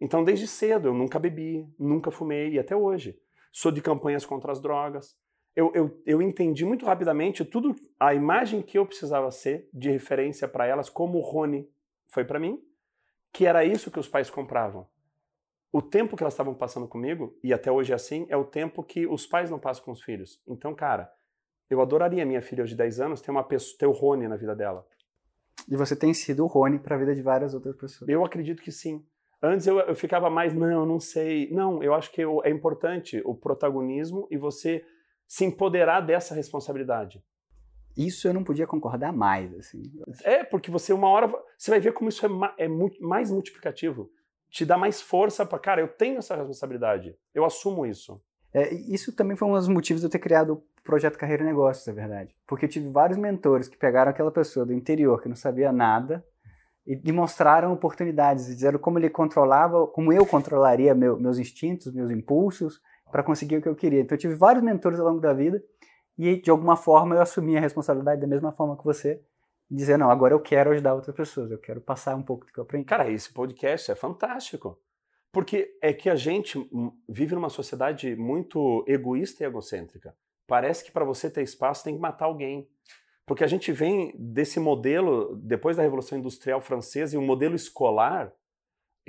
Então, 0.00 0.24
desde 0.24 0.46
cedo, 0.46 0.88
eu 0.88 0.94
nunca 0.94 1.18
bebi, 1.18 1.68
nunca 1.78 2.10
fumei, 2.10 2.52
e 2.52 2.58
até 2.58 2.74
hoje 2.74 3.20
sou 3.58 3.72
de 3.72 3.82
campanhas 3.82 4.24
contra 4.24 4.52
as 4.52 4.60
drogas. 4.62 5.18
Eu, 5.56 5.72
eu, 5.74 6.00
eu 6.06 6.22
entendi 6.22 6.64
muito 6.64 6.86
rapidamente 6.86 7.44
tudo, 7.44 7.74
a 7.98 8.14
imagem 8.14 8.62
que 8.62 8.78
eu 8.78 8.86
precisava 8.86 9.32
ser 9.32 9.68
de 9.72 9.90
referência 9.90 10.46
para 10.46 10.64
elas, 10.64 10.88
como 10.88 11.18
o 11.18 11.20
Rony 11.20 11.68
foi 12.06 12.24
para 12.24 12.38
mim, 12.38 12.62
que 13.32 13.46
era 13.46 13.64
isso 13.64 13.90
que 13.90 13.98
os 13.98 14.08
pais 14.08 14.30
compravam. 14.30 14.86
o 15.72 15.82
tempo 15.82 16.16
que 16.16 16.22
elas 16.22 16.34
estavam 16.34 16.54
passando 16.54 16.86
comigo, 16.86 17.36
e 17.42 17.52
até 17.52 17.70
hoje 17.70 17.92
é 17.92 17.96
assim, 17.96 18.26
é 18.30 18.36
o 18.36 18.44
tempo 18.44 18.82
que 18.82 19.06
os 19.08 19.26
pais 19.26 19.50
não 19.50 19.58
passam 19.58 19.84
com 19.84 19.90
os 19.90 20.02
filhos. 20.02 20.40
Então, 20.46 20.72
cara, 20.72 21.12
eu 21.68 21.80
adoraria 21.82 22.24
minha 22.24 22.40
filha 22.40 22.64
de 22.64 22.76
10 22.76 23.00
anos 23.00 23.20
ter, 23.20 23.32
uma 23.32 23.42
pessoa, 23.42 23.76
ter 23.76 23.86
o 23.86 23.92
Rony 23.92 24.28
na 24.28 24.36
vida 24.36 24.54
dela. 24.54 24.86
E 25.68 25.76
você 25.76 25.96
tem 25.96 26.14
sido 26.14 26.44
o 26.44 26.46
Rony 26.46 26.78
para 26.78 26.94
a 26.94 26.98
vida 26.98 27.14
de 27.14 27.22
várias 27.22 27.54
outras 27.54 27.76
pessoas. 27.76 28.08
Eu 28.08 28.24
acredito 28.24 28.62
que 28.62 28.70
sim. 28.70 29.04
Antes 29.42 29.66
eu, 29.66 29.78
eu 29.80 29.94
ficava 29.94 30.28
mais, 30.28 30.52
não, 30.52 30.84
não 30.84 30.98
sei. 30.98 31.48
Não, 31.50 31.82
eu 31.82 31.94
acho 31.94 32.10
que 32.10 32.20
eu, 32.20 32.40
é 32.44 32.50
importante 32.50 33.22
o 33.24 33.34
protagonismo 33.34 34.26
e 34.30 34.36
você 34.36 34.84
se 35.26 35.44
empoderar 35.44 36.00
dessa 36.00 36.34
responsabilidade. 36.34 37.22
Isso 37.96 38.28
eu 38.28 38.34
não 38.34 38.44
podia 38.44 38.66
concordar 38.66 39.12
mais, 39.12 39.52
assim. 39.54 39.82
É, 40.22 40.44
porque 40.44 40.70
você 40.70 40.92
uma 40.92 41.08
hora 41.08 41.32
você 41.56 41.70
vai 41.70 41.80
ver 41.80 41.92
como 41.92 42.08
isso 42.08 42.24
é, 42.24 42.28
ma, 42.28 42.54
é 42.56 42.68
mu, 42.68 42.90
mais 43.00 43.30
multiplicativo. 43.30 44.10
Te 44.50 44.64
dá 44.64 44.78
mais 44.78 45.02
força 45.02 45.44
para, 45.44 45.58
cara, 45.58 45.80
eu 45.80 45.88
tenho 45.88 46.18
essa 46.18 46.34
responsabilidade. 46.34 47.16
Eu 47.34 47.44
assumo 47.44 47.84
isso. 47.84 48.20
É, 48.52 48.72
isso 48.72 49.14
também 49.14 49.36
foi 49.36 49.46
um 49.46 49.52
dos 49.52 49.68
motivos 49.68 50.00
de 50.00 50.06
eu 50.06 50.10
ter 50.10 50.18
criado 50.18 50.54
o 50.54 50.82
projeto 50.82 51.18
Carreira 51.18 51.42
e 51.42 51.46
Negócios, 51.46 51.86
é 51.86 51.92
verdade. 51.92 52.34
Porque 52.46 52.64
eu 52.64 52.68
tive 52.68 52.88
vários 52.88 53.18
mentores 53.18 53.68
que 53.68 53.76
pegaram 53.76 54.10
aquela 54.10 54.30
pessoa 54.30 54.64
do 54.64 54.72
interior 54.72 55.20
que 55.20 55.28
não 55.28 55.36
sabia 55.36 55.70
nada 55.70 56.24
e, 56.88 57.12
mostraram 57.12 57.70
oportunidades, 57.70 58.46
disseram 58.46 58.78
como 58.78 58.98
ele 58.98 59.10
controlava, 59.10 59.86
como 59.88 60.10
eu 60.10 60.24
controlaria 60.24 60.94
meu, 60.94 61.20
meus 61.20 61.38
instintos, 61.38 61.92
meus 61.92 62.10
impulsos, 62.10 62.80
para 63.12 63.22
conseguir 63.22 63.58
o 63.58 63.62
que 63.62 63.68
eu 63.68 63.76
queria. 63.76 64.00
Então 64.00 64.16
eu 64.16 64.20
tive 64.20 64.34
vários 64.34 64.64
mentores 64.64 64.98
ao 64.98 65.06
longo 65.06 65.20
da 65.20 65.34
vida 65.34 65.62
e 66.16 66.40
de 66.40 66.50
alguma 66.50 66.76
forma 66.76 67.14
eu 67.14 67.20
assumi 67.20 67.58
a 67.58 67.60
responsabilidade 67.60 68.22
da 68.22 68.26
mesma 68.26 68.52
forma 68.52 68.76
que 68.76 68.84
você, 68.84 69.20
dizer 69.70 69.98
não, 69.98 70.10
agora 70.10 70.32
eu 70.32 70.40
quero 70.40 70.70
ajudar 70.70 70.94
outras 70.94 71.14
pessoas, 71.14 71.50
eu 71.50 71.58
quero 71.58 71.80
passar 71.80 72.16
um 72.16 72.22
pouco 72.22 72.46
do 72.46 72.52
que 72.52 72.58
eu 72.58 72.64
aprendi. 72.64 72.86
Cara, 72.86 73.10
esse 73.10 73.30
podcast 73.30 73.90
é 73.90 73.94
fantástico. 73.94 74.80
Porque 75.30 75.76
é 75.82 75.92
que 75.92 76.08
a 76.08 76.16
gente 76.16 76.58
vive 77.06 77.34
numa 77.34 77.50
sociedade 77.50 78.16
muito 78.16 78.82
egoísta 78.88 79.44
e 79.44 79.46
egocêntrica. 79.46 80.16
Parece 80.46 80.82
que 80.82 80.90
para 80.90 81.04
você 81.04 81.28
ter 81.28 81.42
espaço 81.42 81.84
tem 81.84 81.94
que 81.94 82.00
matar 82.00 82.24
alguém. 82.24 82.66
Porque 83.28 83.44
a 83.44 83.46
gente 83.46 83.70
vem 83.70 84.12
desse 84.18 84.58
modelo, 84.58 85.36
depois 85.36 85.76
da 85.76 85.82
Revolução 85.82 86.18
Industrial 86.18 86.60
Francesa, 86.62 87.14
e 87.14 87.18
o 87.18 87.20
um 87.20 87.26
modelo 87.26 87.54
escolar, 87.54 88.32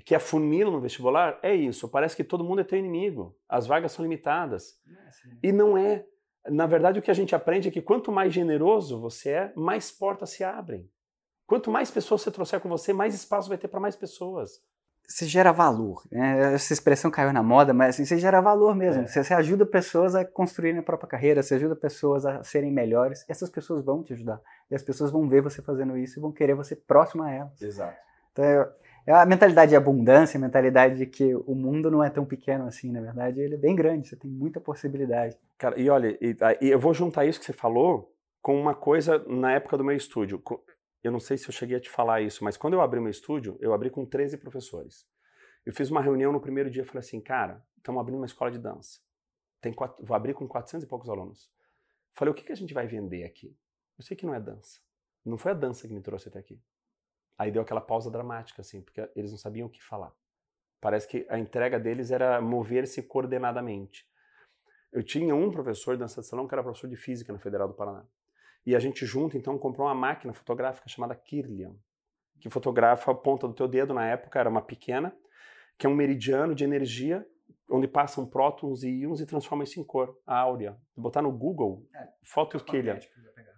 que 0.06 0.14
é 0.14 0.20
funil 0.20 0.70
no 0.70 0.82
vestibular, 0.82 1.40
é 1.42 1.56
isso. 1.56 1.90
Parece 1.90 2.16
que 2.16 2.24
todo 2.24 2.44
mundo 2.44 2.60
é 2.60 2.64
teu 2.66 2.78
inimigo. 2.78 3.36
As 3.48 3.66
vagas 3.66 3.94
são 3.94 4.04
limitadas. 4.04 4.78
É 4.86 5.48
e 5.48 5.52
não 5.54 5.78
é. 5.78 6.06
Na 6.50 6.68
verdade, 6.68 7.00
o 7.00 7.02
que 7.02 7.12
a 7.12 7.14
gente 7.14 7.34
aprende 7.34 7.70
é 7.70 7.72
que 7.72 7.82
quanto 7.82 8.12
mais 8.12 8.34
generoso 8.34 9.00
você 9.00 9.30
é, 9.30 9.54
mais 9.56 9.90
portas 9.90 10.32
se 10.32 10.44
abrem. 10.44 10.90
Quanto 11.48 11.72
mais 11.72 11.90
pessoas 11.90 12.22
você 12.22 12.32
trouxer 12.32 12.60
com 12.60 12.70
você, 12.70 12.94
mais 12.94 13.16
espaço 13.16 13.50
vai 13.50 13.58
ter 13.58 13.68
para 13.68 13.80
mais 13.80 13.96
pessoas 13.96 14.62
você 15.10 15.26
gera 15.26 15.52
valor. 15.52 16.04
Né? 16.12 16.54
Essa 16.54 16.72
expressão 16.72 17.10
caiu 17.10 17.34
na 17.34 17.41
moda, 17.41 17.74
mas 17.74 17.95
assim, 17.95 18.06
você 18.06 18.17
gera 18.17 18.39
valor 18.39 18.76
mesmo. 18.76 19.04
É. 19.04 19.08
Você, 19.08 19.24
você, 19.24 19.34
ajuda 19.34 19.65
pessoas 19.65 20.13
a 20.13 20.24
construírem 20.24 20.80
a 20.80 20.84
própria 20.84 21.10
carreira, 21.10 21.41
você 21.41 21.56
ajuda 21.56 21.76
pessoas 21.76 22.26
a 22.26 22.43
serem 22.43 22.72
melhores. 22.72 23.26
Essas 23.28 23.50
pessoas 23.50 23.84
vão 23.84 24.04
te 24.04 24.13
ajudar. 24.13 24.39
E 24.69 24.76
as 24.76 24.84
pessoas 24.84 25.12
vão 25.12 25.28
ver 25.28 25.41
você 25.41 25.63
fazendo 25.63 25.98
isso 25.98 26.19
e 26.19 26.22
vão 26.22 26.32
querer 26.32 26.54
você 26.54 26.76
próximo 26.76 27.24
a 27.24 27.32
elas. 27.32 27.60
Exato. 27.60 27.98
Então, 28.32 28.45
é, 28.45 28.69
é 29.08 29.13
a 29.13 29.26
mentalidade 29.26 29.69
de 29.69 29.76
abundância, 29.76 30.38
a 30.38 30.41
mentalidade 30.41 30.98
de 30.98 31.08
que 31.08 31.34
o 31.34 31.56
mundo 31.56 31.89
não 31.89 32.04
é 32.04 32.10
tão 32.12 32.24
pequeno 32.24 32.67
assim, 32.67 32.91
na 32.91 33.02
verdade, 33.02 33.39
ele 33.39 33.56
é 33.56 33.58
bem 33.58 33.76
grande, 33.76 34.08
você 34.08 34.15
tem 34.15 34.30
muita 34.30 34.60
possibilidade. 34.60 35.36
Cara, 35.58 35.80
e 35.80 35.89
olha, 35.89 36.15
e, 36.22 36.38
e 36.62 36.69
eu 36.69 36.80
vou 36.80 36.93
juntar 36.93 37.26
isso 37.26 37.39
que 37.39 37.45
você 37.48 37.54
falou 37.54 38.13
com 38.41 38.60
uma 38.60 38.76
coisa 38.76 39.24
na 39.28 39.54
época 39.54 39.76
do 39.76 39.84
meu 39.84 39.95
estúdio 39.95 40.39
eu 41.04 41.12
não 41.12 41.20
sei 41.20 41.38
se 41.38 41.48
eu 41.48 41.54
cheguei 41.54 41.78
a 41.78 41.80
te 41.80 41.90
falar 41.90 42.22
isso, 42.22 42.44
mas 42.44 42.58
quando 42.58 42.74
eu 42.74 42.82
abri 42.82 43.00
meu 43.00 43.10
estúdio, 43.10 43.58
eu 43.62 43.74
abri 43.74 43.90
com 43.90 44.06
13 44.06 44.38
professores. 44.38 45.08
Eu 45.66 45.74
fiz 45.74 45.90
uma 45.90 46.02
reunião 46.02 46.32
no 46.32 46.42
primeiro 46.42 46.70
dia 46.70 46.82
e 46.82 46.86
falei 46.86 47.00
assim, 47.00 47.22
cara, 47.22 47.66
estamos 47.78 48.00
abrindo 48.00 48.18
uma 48.18 48.26
escola 48.26 48.52
de 48.52 48.60
dança. 48.60 49.00
Tem 49.62 49.74
quatro, 49.74 50.06
vou 50.06 50.16
abrir 50.16 50.34
com 50.34 50.48
400 50.48 50.86
e 50.86 50.88
poucos 50.88 51.10
alunos. 51.10 51.52
Falei, 52.14 52.32
o 52.32 52.36
que, 52.36 52.44
que 52.44 52.52
a 52.52 52.56
gente 52.56 52.74
vai 52.74 52.88
vender 52.88 53.24
aqui? 53.24 53.56
Eu 53.98 54.04
sei 54.04 54.16
que 54.16 54.26
não 54.26 54.34
é 54.34 54.40
dança. 54.40 54.80
Não 55.26 55.38
foi 55.38 55.52
a 55.52 55.56
dança 55.56 55.88
que 55.88 55.94
me 55.94 56.02
trouxe 56.02 56.30
até 56.30 56.40
aqui. 56.40 56.62
Aí 57.38 57.52
deu 57.52 57.62
aquela 57.62 57.82
pausa 57.82 58.10
dramática, 58.10 58.62
assim, 58.62 58.82
porque 58.82 59.10
eles 59.16 59.32
não 59.32 59.38
sabiam 59.38 59.68
o 59.68 59.70
que 59.70 59.84
falar. 59.84 60.14
Parece 60.82 61.08
que 61.08 61.26
a 61.30 61.38
entrega 61.38 61.80
deles 61.80 62.12
era 62.12 62.42
mover-se 62.42 63.04
coordenadamente. 63.04 64.08
Eu 64.92 65.04
tinha 65.04 65.36
um 65.36 65.52
professor 65.52 65.96
de 65.96 66.00
dança 66.00 66.22
de 66.22 66.28
salão 66.28 66.48
que 66.48 66.56
era 66.56 66.64
professor 66.64 66.90
de 66.90 66.96
física 66.96 67.32
na 67.32 67.40
Federal 67.40 67.68
do 67.68 67.74
Paraná. 67.74 68.06
E 68.70 68.76
a 68.76 68.80
gente 68.80 69.04
junto, 69.04 69.36
então, 69.36 69.58
comprou 69.58 69.88
uma 69.88 69.96
máquina 69.96 70.32
fotográfica 70.32 70.88
chamada 70.88 71.16
Kirlian, 71.16 71.74
que 72.40 72.52
fotografa 72.52 73.10
a 73.10 73.16
ponta 73.16 73.48
do 73.48 73.54
teu 73.56 73.68
dedo, 73.68 73.96
na 73.96 74.06
época 74.06 74.40
era 74.40 74.48
uma 74.48 74.62
pequena, 74.62 75.12
que 75.76 75.88
é 75.88 75.90
um 75.90 75.96
meridiano 75.96 76.54
de 76.54 76.64
energia, 76.64 77.26
onde 77.68 77.88
passam 77.88 78.28
prótons 78.28 78.84
e 78.84 78.90
íons 78.92 79.22
e 79.22 79.26
transforma 79.26 79.64
isso 79.64 79.80
em 79.80 79.84
cor, 79.84 80.16
a 80.24 80.38
áurea. 80.38 80.78
Botar 80.96 81.24
no 81.24 81.32
Google, 81.32 81.84
é, 81.96 82.10
foto 82.22 82.64
Kirlian. 82.64 83.00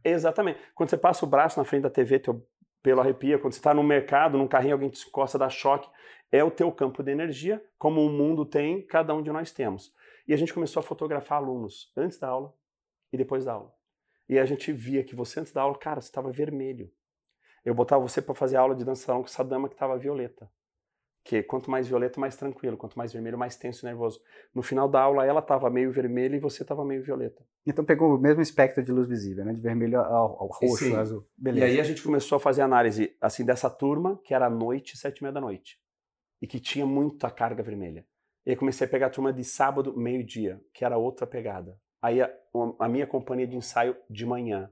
Exatamente. 0.01 0.61
Quando 0.73 0.89
você 0.89 0.97
passa 0.97 1.25
o 1.25 1.29
braço 1.29 1.59
na 1.59 1.65
frente 1.65 1.81
da 1.83 1.89
TV, 1.89 2.17
teu 2.17 2.47
pelo 2.81 3.01
arrepia. 3.01 3.37
Quando 3.37 3.51
você 3.51 3.59
está 3.59 3.73
no 3.73 3.83
mercado, 3.83 4.37
num 4.37 4.47
carrinho, 4.47 4.75
alguém 4.75 4.89
te 4.89 5.05
encosta, 5.05 5.37
dá 5.37 5.49
choque. 5.49 5.89
É 6.31 6.41
o 6.41 6.49
teu 6.49 6.71
campo 6.71 7.03
de 7.03 7.11
energia, 7.11 7.61
como 7.77 7.99
o 7.99 8.09
mundo 8.09 8.45
tem, 8.45 8.81
cada 8.87 9.13
um 9.13 9.21
de 9.21 9.29
nós 9.29 9.51
temos. 9.51 9.93
E 10.25 10.33
a 10.33 10.37
gente 10.37 10.53
começou 10.53 10.79
a 10.79 10.83
fotografar 10.83 11.39
alunos 11.39 11.91
antes 11.97 12.17
da 12.17 12.29
aula 12.29 12.53
e 13.11 13.17
depois 13.17 13.43
da 13.43 13.51
aula. 13.51 13.80
E 14.31 14.39
a 14.39 14.45
gente 14.45 14.71
via 14.71 15.03
que 15.03 15.13
você 15.13 15.41
antes 15.41 15.51
da 15.51 15.61
aula, 15.61 15.77
cara, 15.77 15.99
você 15.99 16.07
estava 16.07 16.31
vermelho. 16.31 16.89
Eu 17.65 17.75
botava 17.75 18.01
você 18.01 18.21
para 18.21 18.33
fazer 18.33 18.55
aula 18.55 18.73
de 18.73 18.85
dança 18.85 19.03
salão 19.03 19.21
com 19.21 19.27
essa 19.27 19.43
dama 19.43 19.67
que 19.67 19.75
estava 19.75 19.97
violeta. 19.97 20.49
Que 21.21 21.43
quanto 21.43 21.69
mais 21.69 21.89
violeta, 21.89 22.17
mais 22.17 22.37
tranquilo, 22.37 22.77
quanto 22.77 22.97
mais 22.97 23.11
vermelho, 23.11 23.37
mais 23.37 23.57
tenso 23.57 23.85
e 23.85 23.89
nervoso. 23.89 24.21
No 24.55 24.61
final 24.61 24.87
da 24.87 25.01
aula, 25.01 25.25
ela 25.25 25.41
estava 25.41 25.69
meio 25.69 25.91
vermelha 25.91 26.37
e 26.37 26.39
você 26.39 26.61
estava 26.61 26.85
meio 26.85 27.03
violeta. 27.03 27.45
Então 27.67 27.83
pegou 27.83 28.15
o 28.15 28.17
mesmo 28.17 28.41
espectro 28.41 28.81
de 28.81 28.89
luz 28.89 29.09
visível, 29.09 29.43
né? 29.43 29.53
De 29.53 29.59
vermelho 29.59 29.99
ao, 29.99 30.39
ao 30.39 30.47
roxo, 30.47 30.77
Sim. 30.77 30.95
azul. 30.95 31.27
Beleza. 31.37 31.67
E 31.67 31.69
aí 31.69 31.81
a 31.81 31.83
gente 31.83 32.01
começou 32.01 32.37
a 32.37 32.39
fazer 32.39 32.61
análise 32.61 33.13
assim 33.19 33.43
dessa 33.43 33.69
turma, 33.69 34.17
que 34.23 34.33
era 34.33 34.45
à 34.45 34.49
noite, 34.49 34.97
sete 34.97 35.17
e 35.17 35.23
meia 35.23 35.33
da 35.33 35.41
noite. 35.41 35.77
E 36.41 36.47
que 36.47 36.57
tinha 36.57 36.85
muita 36.85 37.29
carga 37.29 37.61
vermelha. 37.61 38.05
E 38.45 38.51
aí 38.51 38.55
comecei 38.55 38.87
a 38.87 38.89
pegar 38.89 39.07
a 39.07 39.11
turma 39.11 39.33
de 39.33 39.43
sábado, 39.43 39.93
meio-dia, 39.93 40.63
que 40.73 40.85
era 40.85 40.97
outra 40.97 41.27
pegada. 41.27 41.77
Aí 42.01 42.21
a, 42.21 42.31
a 42.79 42.89
minha 42.89 43.05
companhia 43.05 43.47
de 43.47 43.55
ensaio 43.55 43.95
de 44.09 44.25
manhã. 44.25 44.69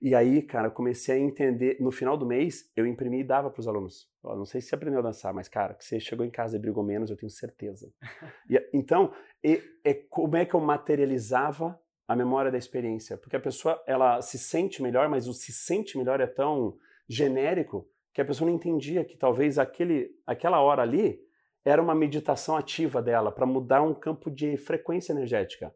E 0.00 0.14
aí, 0.14 0.42
cara, 0.42 0.68
eu 0.68 0.70
comecei 0.70 1.16
a 1.16 1.18
entender. 1.18 1.76
No 1.80 1.90
final 1.90 2.16
do 2.16 2.24
mês, 2.24 2.70
eu 2.76 2.86
imprimi 2.86 3.20
e 3.20 3.24
dava 3.24 3.50
para 3.50 3.60
os 3.60 3.66
alunos. 3.66 4.08
Não 4.22 4.44
sei 4.44 4.60
se 4.60 4.68
você 4.68 4.74
aprendeu 4.74 5.00
a 5.00 5.02
dançar, 5.02 5.34
mas, 5.34 5.48
cara, 5.48 5.74
que 5.74 5.84
você 5.84 5.98
chegou 5.98 6.24
em 6.24 6.30
casa 6.30 6.56
e 6.56 6.60
brigou 6.60 6.84
menos, 6.84 7.10
eu 7.10 7.16
tenho 7.16 7.30
certeza. 7.30 7.90
e, 8.48 8.62
então, 8.72 9.12
e, 9.42 9.60
é 9.84 9.94
como 9.94 10.36
é 10.36 10.44
que 10.44 10.54
eu 10.54 10.60
materializava 10.60 11.80
a 12.06 12.14
memória 12.14 12.50
da 12.50 12.58
experiência? 12.58 13.16
Porque 13.16 13.36
a 13.36 13.40
pessoa, 13.40 13.82
ela 13.86 14.22
se 14.22 14.38
sente 14.38 14.82
melhor, 14.82 15.08
mas 15.08 15.26
o 15.26 15.34
se 15.34 15.52
sente 15.52 15.98
melhor 15.98 16.20
é 16.20 16.26
tão 16.26 16.76
genérico 17.08 17.88
que 18.12 18.20
a 18.20 18.24
pessoa 18.24 18.48
não 18.48 18.56
entendia 18.56 19.04
que 19.04 19.16
talvez 19.16 19.58
aquele, 19.58 20.10
aquela 20.26 20.60
hora 20.60 20.82
ali 20.82 21.20
era 21.64 21.82
uma 21.82 21.94
meditação 21.94 22.56
ativa 22.56 23.02
dela 23.02 23.32
para 23.32 23.46
mudar 23.46 23.82
um 23.82 23.94
campo 23.94 24.30
de 24.30 24.56
frequência 24.56 25.12
energética. 25.12 25.74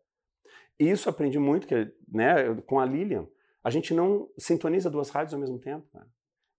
Isso 0.78 1.08
aprendi 1.08 1.38
muito 1.38 1.66
que, 1.66 1.92
né, 2.08 2.54
com 2.66 2.80
a 2.80 2.85
Lilian. 2.85 3.26
A 3.62 3.70
gente 3.70 3.94
não 3.94 4.28
sintoniza 4.37 4.90
duas 4.90 5.11
rádios 5.11 5.35
ao 5.35 5.40
mesmo 5.40 5.58
tempo. 5.58 5.87
Né? 5.94 6.04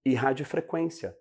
E 0.05 0.13
rádio 0.13 0.43
é 0.43 0.45
frequência. 0.45 1.15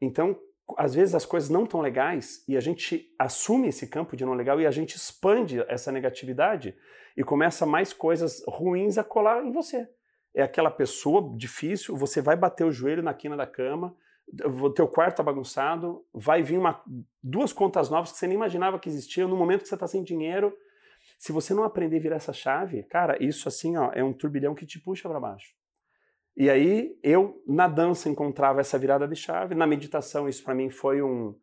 Então, 0.00 0.38
às 0.76 0.94
vezes 0.94 1.14
as 1.14 1.24
coisas 1.24 1.48
não 1.48 1.64
estão 1.64 1.80
legais 1.80 2.44
e 2.46 2.56
a 2.56 2.60
gente 2.60 3.12
assume 3.18 3.68
esse 3.68 3.86
campo 3.86 4.16
de 4.16 4.24
não 4.24 4.34
legal 4.34 4.60
e 4.60 4.66
a 4.66 4.70
gente 4.70 4.96
expande 4.96 5.60
essa 5.68 5.90
negatividade 5.90 6.76
e 7.16 7.24
começa 7.24 7.64
mais 7.64 7.92
coisas 7.92 8.42
ruins 8.46 8.98
a 8.98 9.04
colar 9.04 9.44
em 9.44 9.52
você. 9.52 9.88
É 10.34 10.42
aquela 10.42 10.70
pessoa 10.70 11.34
difícil, 11.36 11.96
você 11.96 12.20
vai 12.20 12.36
bater 12.36 12.64
o 12.64 12.70
joelho 12.70 13.02
na 13.02 13.14
quina 13.14 13.36
da 13.36 13.46
cama, 13.46 13.96
teu 14.74 14.86
quarto 14.86 15.12
está 15.12 15.22
bagunçado, 15.22 16.04
vai 16.12 16.42
vir 16.42 16.58
uma, 16.58 16.82
duas 17.22 17.52
contas 17.52 17.88
novas 17.88 18.12
que 18.12 18.18
você 18.18 18.26
nem 18.26 18.36
imaginava 18.36 18.78
que 18.78 18.88
existiam 18.88 19.28
no 19.28 19.36
momento 19.36 19.62
que 19.62 19.68
você 19.68 19.74
está 19.74 19.86
sem 19.86 20.02
dinheiro 20.02 20.54
se 21.18 21.32
você 21.32 21.52
não 21.52 21.64
aprender 21.64 21.96
a 21.96 22.00
virar 22.00 22.16
essa 22.16 22.32
chave, 22.32 22.84
cara, 22.84 23.20
isso 23.22 23.48
assim, 23.48 23.76
ó, 23.76 23.90
é 23.92 24.04
um 24.04 24.12
turbilhão 24.12 24.54
que 24.54 24.64
te 24.64 24.78
puxa 24.78 25.08
para 25.08 25.18
baixo. 25.18 25.52
E 26.36 26.48
aí 26.48 26.96
eu 27.02 27.42
na 27.44 27.66
dança 27.66 28.08
encontrava 28.08 28.60
essa 28.60 28.78
virada 28.78 29.06
de 29.08 29.16
chave, 29.16 29.56
na 29.56 29.66
meditação 29.66 30.28
isso 30.28 30.44
para 30.44 30.54
mim 30.54 30.70
foi 30.70 31.02
um, 31.02 31.36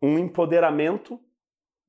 um 0.00 0.16
empoderamento, 0.16 1.20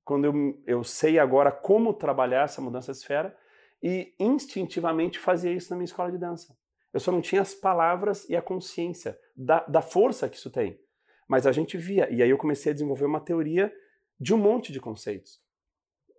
quando 0.04 0.26
eu, 0.26 0.64
eu 0.66 0.84
sei 0.84 1.20
agora 1.20 1.52
como 1.52 1.94
trabalhar 1.94 2.46
essa 2.46 2.60
mudança 2.60 2.92
de 2.92 2.98
esfera 2.98 3.38
e 3.84 4.16
instintivamente 4.20 5.20
fazia 5.20 5.52
isso 5.52 5.70
na 5.70 5.78
minha 5.78 5.86
escola 5.86 6.12
de 6.12 6.18
dança. 6.18 6.58
Eu 6.92 7.00
só 7.00 7.12
não 7.12 7.22
tinha 7.22 7.42
as 7.42 7.54
palavras 7.54 8.28
e 8.28 8.36
a 8.36 8.42
consciência 8.42 9.20
da, 9.36 9.64
da 9.66 9.82
força 9.82 10.28
que 10.28 10.38
isso 10.38 10.50
tem. 10.50 10.80
Mas 11.28 11.46
a 11.46 11.52
gente 11.52 11.78
via, 11.78 12.12
e 12.12 12.24
aí 12.24 12.30
eu 12.30 12.38
comecei 12.38 12.72
a 12.72 12.74
desenvolver 12.74 13.06
uma 13.06 13.20
teoria 13.20 13.72
de 14.20 14.34
um 14.34 14.38
monte 14.38 14.72
de 14.72 14.80
conceitos 14.80 15.45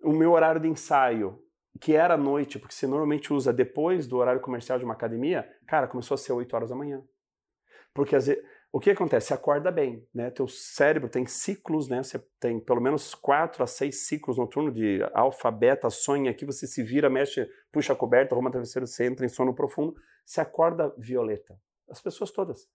o 0.07 0.13
meu 0.13 0.33
horário 0.33 0.61
de 0.61 0.69
ensaio, 0.69 1.43
que 1.81 1.95
era 1.95 2.15
à 2.15 2.17
noite, 2.17 2.59
porque 2.59 2.75
você 2.75 2.87
normalmente 2.87 3.33
usa 3.33 3.53
depois 3.53 4.07
do 4.07 4.17
horário 4.17 4.41
comercial 4.41 4.79
de 4.79 4.85
uma 4.85 4.95
academia, 4.95 5.47
cara, 5.67 5.87
começou 5.87 6.15
a 6.15 6.19
ser 6.19 6.33
8 6.33 6.55
horas 6.55 6.71
da 6.71 6.77
manhã. 6.77 7.03
Porque 7.93 8.17
às 8.17 8.27
vezes, 8.27 8.43
O 8.73 8.81
que 8.81 8.91
acontece? 8.91 9.29
Você 9.29 9.35
acorda 9.35 9.71
bem, 9.71 10.07
né? 10.15 10.31
Teu 10.31 10.47
cérebro 10.47 11.09
tem 11.09 11.25
ciclos, 11.25 11.89
né? 11.89 12.03
Você 12.03 12.19
tem 12.39 12.61
pelo 12.61 12.81
menos 12.81 13.15
quatro 13.15 13.65
a 13.65 13.67
seis 13.67 14.07
ciclos 14.07 14.37
noturnos 14.37 14.75
de 14.75 15.01
alfa, 15.15 15.51
beta, 15.51 15.89
sonha, 15.89 16.31
aqui 16.31 16.45
você 16.45 16.67
se 16.67 16.83
vira, 16.83 17.09
mexe, 17.09 17.49
puxa 17.73 17.95
a 17.95 17.97
coberta, 17.97 18.35
arruma 18.35 18.51
travesseiro, 18.51 18.87
você 18.87 19.07
entra 19.07 19.25
em 19.25 19.31
sono 19.31 19.55
profundo, 19.55 19.95
você 20.27 20.43
acorda 20.43 20.93
violeta. 20.99 21.59
As 21.89 22.03
pessoas 22.03 22.31
todas. 22.31 22.69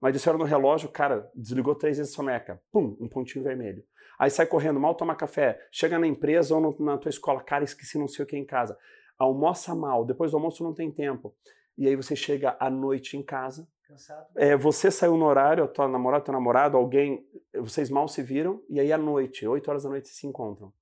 Mas 0.00 0.12
disseram 0.12 0.38
no 0.38 0.44
relógio, 0.44 0.88
cara, 0.88 1.28
desligou 1.34 1.74
três 1.74 1.98
vezes 1.98 2.12
a 2.12 2.16
soneca. 2.16 2.62
Pum, 2.70 2.96
um 3.00 3.08
pontinho 3.08 3.42
vermelho. 3.42 3.82
Aí 4.20 4.28
sai 4.28 4.44
correndo, 4.44 4.78
mal 4.78 4.94
toma 4.94 5.14
café, 5.16 5.66
chega 5.72 5.98
na 5.98 6.06
empresa 6.06 6.54
ou 6.54 6.60
no, 6.60 6.76
na 6.78 6.98
tua 6.98 7.08
escola, 7.08 7.42
cara, 7.42 7.64
esqueci 7.64 7.98
não 7.98 8.06
sei 8.06 8.22
o 8.22 8.28
que 8.28 8.36
em 8.36 8.44
casa. 8.44 8.76
Almoça 9.18 9.74
mal, 9.74 10.04
depois 10.04 10.32
do 10.32 10.36
almoço 10.36 10.62
não 10.62 10.74
tem 10.74 10.92
tempo. 10.92 11.34
E 11.78 11.88
aí 11.88 11.96
você 11.96 12.14
chega 12.14 12.54
à 12.60 12.68
noite 12.68 13.16
em 13.16 13.22
casa, 13.22 13.66
Cansado. 13.90 14.26
É, 14.36 14.56
você 14.56 14.88
saiu 14.90 15.16
no 15.16 15.24
horário, 15.24 15.64
a 15.64 15.68
tua 15.68 15.88
namorada, 15.88 16.24
teu 16.24 16.32
namorado, 16.32 16.76
alguém, 16.76 17.26
vocês 17.54 17.90
mal 17.90 18.06
se 18.06 18.22
viram, 18.22 18.62
e 18.68 18.78
aí 18.78 18.92
à 18.92 18.98
noite, 18.98 19.46
8 19.46 19.68
horas 19.68 19.82
da 19.82 19.88
noite, 19.88 20.08
se 20.10 20.26
encontram. 20.26 20.72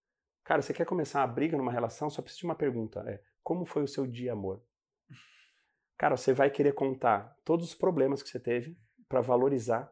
Cara, 0.45 0.61
você 0.61 0.75
quer 0.75 0.85
começar 0.85 1.21
uma 1.21 1.33
briga 1.33 1.57
numa 1.57 1.73
relação, 1.73 2.11
só 2.11 2.21
precisa 2.21 2.41
de 2.41 2.47
uma 2.47 2.55
pergunta. 2.55 3.01
É, 3.07 3.21
como 3.43 3.65
foi 3.65 3.83
o 3.83 3.89
seu 3.89 4.07
dia, 4.07 4.33
amor? 4.33 4.61
Cara, 5.97 6.17
você 6.17 6.35
vai 6.35 6.51
querer 6.51 6.75
contar 6.75 7.35
todos 7.45 7.69
os 7.69 7.75
problemas 7.75 8.23
que 8.23 8.29
você 8.29 8.39
teve 8.39 8.77
para 9.09 9.23
valorizar. 9.23 9.91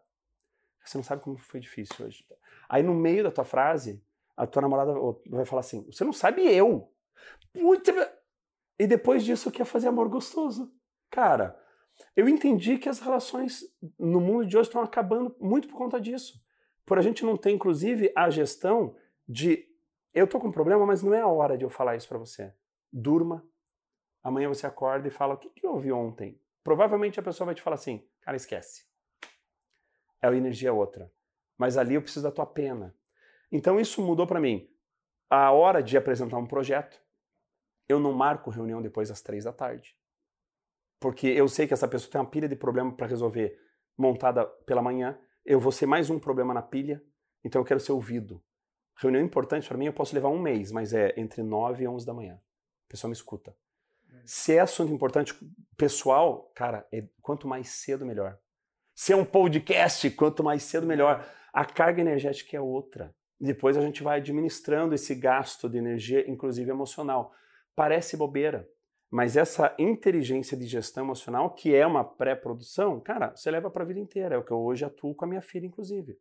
Você 0.88 0.98
não 0.98 1.04
sabe 1.04 1.22
como 1.22 1.36
foi 1.36 1.60
difícil 1.60 2.06
hoje. 2.06 2.24
Aí 2.68 2.82
no 2.82 2.94
meio 2.94 3.24
da 3.24 3.30
tua 3.30 3.44
frase, 3.44 4.02
a 4.36 4.46
tua 4.46 4.62
namorada 4.62 4.94
vai 5.26 5.44
falar 5.44 5.60
assim: 5.60 5.84
Você 5.86 6.04
não 6.04 6.12
sabe 6.12 6.42
eu. 6.42 6.92
E 8.78 8.86
depois 8.86 9.24
disso 9.24 9.50
quer 9.50 9.64
fazer 9.64 9.88
amor 9.88 10.08
gostoso. 10.08 10.72
Cara, 11.10 11.58
eu 12.14 12.28
entendi 12.28 12.78
que 12.78 12.88
as 12.88 13.00
relações 13.00 13.62
no 13.98 14.20
mundo 14.20 14.46
de 14.46 14.56
hoje 14.56 14.68
estão 14.68 14.82
acabando 14.82 15.34
muito 15.40 15.68
por 15.68 15.76
conta 15.76 16.00
disso. 16.00 16.44
Por 16.84 16.98
a 16.98 17.02
gente 17.02 17.24
não 17.24 17.36
ter, 17.36 17.50
inclusive, 17.50 18.12
a 18.14 18.30
gestão 18.30 18.94
de 19.28 19.66
eu 20.14 20.26
tô 20.26 20.38
com 20.38 20.48
um 20.48 20.52
problema, 20.52 20.86
mas 20.86 21.02
não 21.02 21.12
é 21.12 21.20
a 21.20 21.26
hora 21.26 21.58
de 21.58 21.64
eu 21.64 21.70
falar 21.70 21.96
isso 21.96 22.08
para 22.08 22.18
você. 22.18 22.54
Durma. 22.92 23.46
Amanhã 24.22 24.48
você 24.48 24.66
acorda 24.66 25.08
e 25.08 25.10
fala: 25.10 25.34
o 25.34 25.38
que, 25.38 25.50
que 25.50 25.66
eu 25.66 25.72
ouvi 25.72 25.92
ontem? 25.92 26.40
Provavelmente 26.62 27.20
a 27.20 27.22
pessoa 27.22 27.46
vai 27.46 27.54
te 27.54 27.62
falar 27.62 27.74
assim: 27.74 28.06
cara, 28.20 28.36
esquece. 28.36 28.84
É 30.22 30.28
a 30.28 30.34
energia 30.34 30.72
outra. 30.72 31.12
Mas 31.58 31.76
ali 31.76 31.94
eu 31.94 32.02
preciso 32.02 32.24
da 32.24 32.32
tua 32.32 32.46
pena. 32.46 32.94
Então 33.50 33.80
isso 33.80 34.02
mudou 34.02 34.26
para 34.26 34.40
mim. 34.40 34.68
A 35.28 35.50
hora 35.52 35.82
de 35.82 35.96
apresentar 35.96 36.38
um 36.38 36.46
projeto, 36.46 37.00
eu 37.88 37.98
não 37.98 38.12
marco 38.12 38.50
reunião 38.50 38.82
depois 38.82 39.08
das 39.08 39.20
três 39.20 39.44
da 39.44 39.52
tarde 39.52 39.96
porque 41.00 41.28
eu 41.28 41.48
sei 41.48 41.66
que 41.66 41.74
essa 41.74 41.88
pessoa 41.88 42.10
tem 42.10 42.20
uma 42.20 42.30
pilha 42.30 42.48
de 42.48 42.56
problema 42.56 42.92
para 42.92 43.06
resolver 43.06 43.58
montada 43.96 44.44
pela 44.44 44.82
manhã, 44.82 45.18
eu 45.44 45.60
vou 45.60 45.72
ser 45.72 45.86
mais 45.86 46.10
um 46.10 46.18
problema 46.18 46.52
na 46.52 46.62
pilha, 46.62 47.02
então 47.44 47.60
eu 47.60 47.64
quero 47.64 47.80
ser 47.80 47.92
ouvido. 47.92 48.42
Reunião 48.96 49.22
importante 49.22 49.68
para 49.68 49.78
mim 49.78 49.86
eu 49.86 49.92
posso 49.92 50.14
levar 50.14 50.28
um 50.28 50.40
mês, 50.40 50.72
mas 50.72 50.92
é 50.92 51.14
entre 51.16 51.42
9 51.42 51.84
e 51.84 51.88
11 51.88 52.06
da 52.06 52.14
manhã. 52.14 52.34
A 52.34 52.88
pessoa 52.88 53.08
me 53.08 53.14
escuta. 53.14 53.56
É. 54.10 54.22
Se 54.24 54.56
é 54.56 54.60
assunto 54.60 54.92
importante 54.92 55.34
pessoal, 55.76 56.50
cara, 56.54 56.86
é, 56.92 57.06
quanto 57.20 57.46
mais 57.46 57.68
cedo 57.68 58.06
melhor. 58.06 58.38
Se 58.98 59.12
é 59.12 59.16
um 59.16 59.26
podcast, 59.26 60.08
quanto 60.12 60.42
mais 60.42 60.62
cedo 60.62 60.86
melhor. 60.86 61.22
A 61.52 61.66
carga 61.66 62.00
energética 62.00 62.56
é 62.56 62.60
outra. 62.60 63.14
Depois 63.38 63.76
a 63.76 63.82
gente 63.82 64.02
vai 64.02 64.20
administrando 64.20 64.94
esse 64.94 65.14
gasto 65.14 65.68
de 65.68 65.76
energia, 65.76 66.28
inclusive 66.30 66.70
emocional. 66.70 67.30
Parece 67.74 68.16
bobeira, 68.16 68.66
mas 69.10 69.36
essa 69.36 69.74
inteligência 69.78 70.56
de 70.56 70.64
gestão 70.64 71.04
emocional, 71.04 71.50
que 71.50 71.74
é 71.74 71.86
uma 71.86 72.02
pré-produção, 72.02 72.98
cara, 72.98 73.36
você 73.36 73.50
leva 73.50 73.70
para 73.70 73.82
a 73.82 73.86
vida 73.86 74.00
inteira. 74.00 74.34
É 74.34 74.38
o 74.38 74.42
que 74.42 74.50
eu 74.50 74.60
hoje 74.60 74.86
atuo 74.86 75.14
com 75.14 75.26
a 75.26 75.28
minha 75.28 75.42
filha, 75.42 75.66
inclusive. 75.66 76.18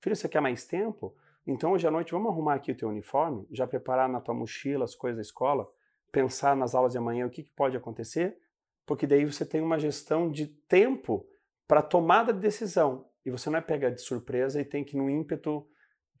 Filho, 0.00 0.16
você 0.16 0.26
quer 0.26 0.40
mais 0.40 0.64
tempo? 0.66 1.14
Então 1.46 1.72
hoje 1.72 1.86
à 1.86 1.90
noite 1.90 2.12
vamos 2.12 2.30
arrumar 2.32 2.54
aqui 2.54 2.72
o 2.72 2.76
teu 2.76 2.88
uniforme, 2.88 3.46
já 3.50 3.66
preparar 3.66 4.08
na 4.08 4.18
tua 4.18 4.34
mochila 4.34 4.86
as 4.86 4.94
coisas 4.94 5.18
da 5.18 5.22
escola, 5.22 5.70
pensar 6.10 6.56
nas 6.56 6.74
aulas 6.74 6.92
de 6.92 6.98
amanhã 6.98 7.26
o 7.26 7.30
que, 7.30 7.42
que 7.42 7.52
pode 7.52 7.76
acontecer, 7.76 8.38
porque 8.86 9.06
daí 9.06 9.26
você 9.26 9.44
tem 9.44 9.60
uma 9.60 9.78
gestão 9.78 10.30
de 10.30 10.46
tempo 10.46 11.26
para 11.66 11.82
tomada 11.82 12.32
de 12.32 12.40
decisão. 12.40 13.06
E 13.24 13.30
você 13.30 13.48
não 13.48 13.58
é 13.58 13.62
pega 13.62 13.90
de 13.90 14.00
surpresa 14.00 14.60
e 14.60 14.64
tem 14.64 14.84
que, 14.84 14.96
no 14.96 15.08
ímpeto, 15.08 15.66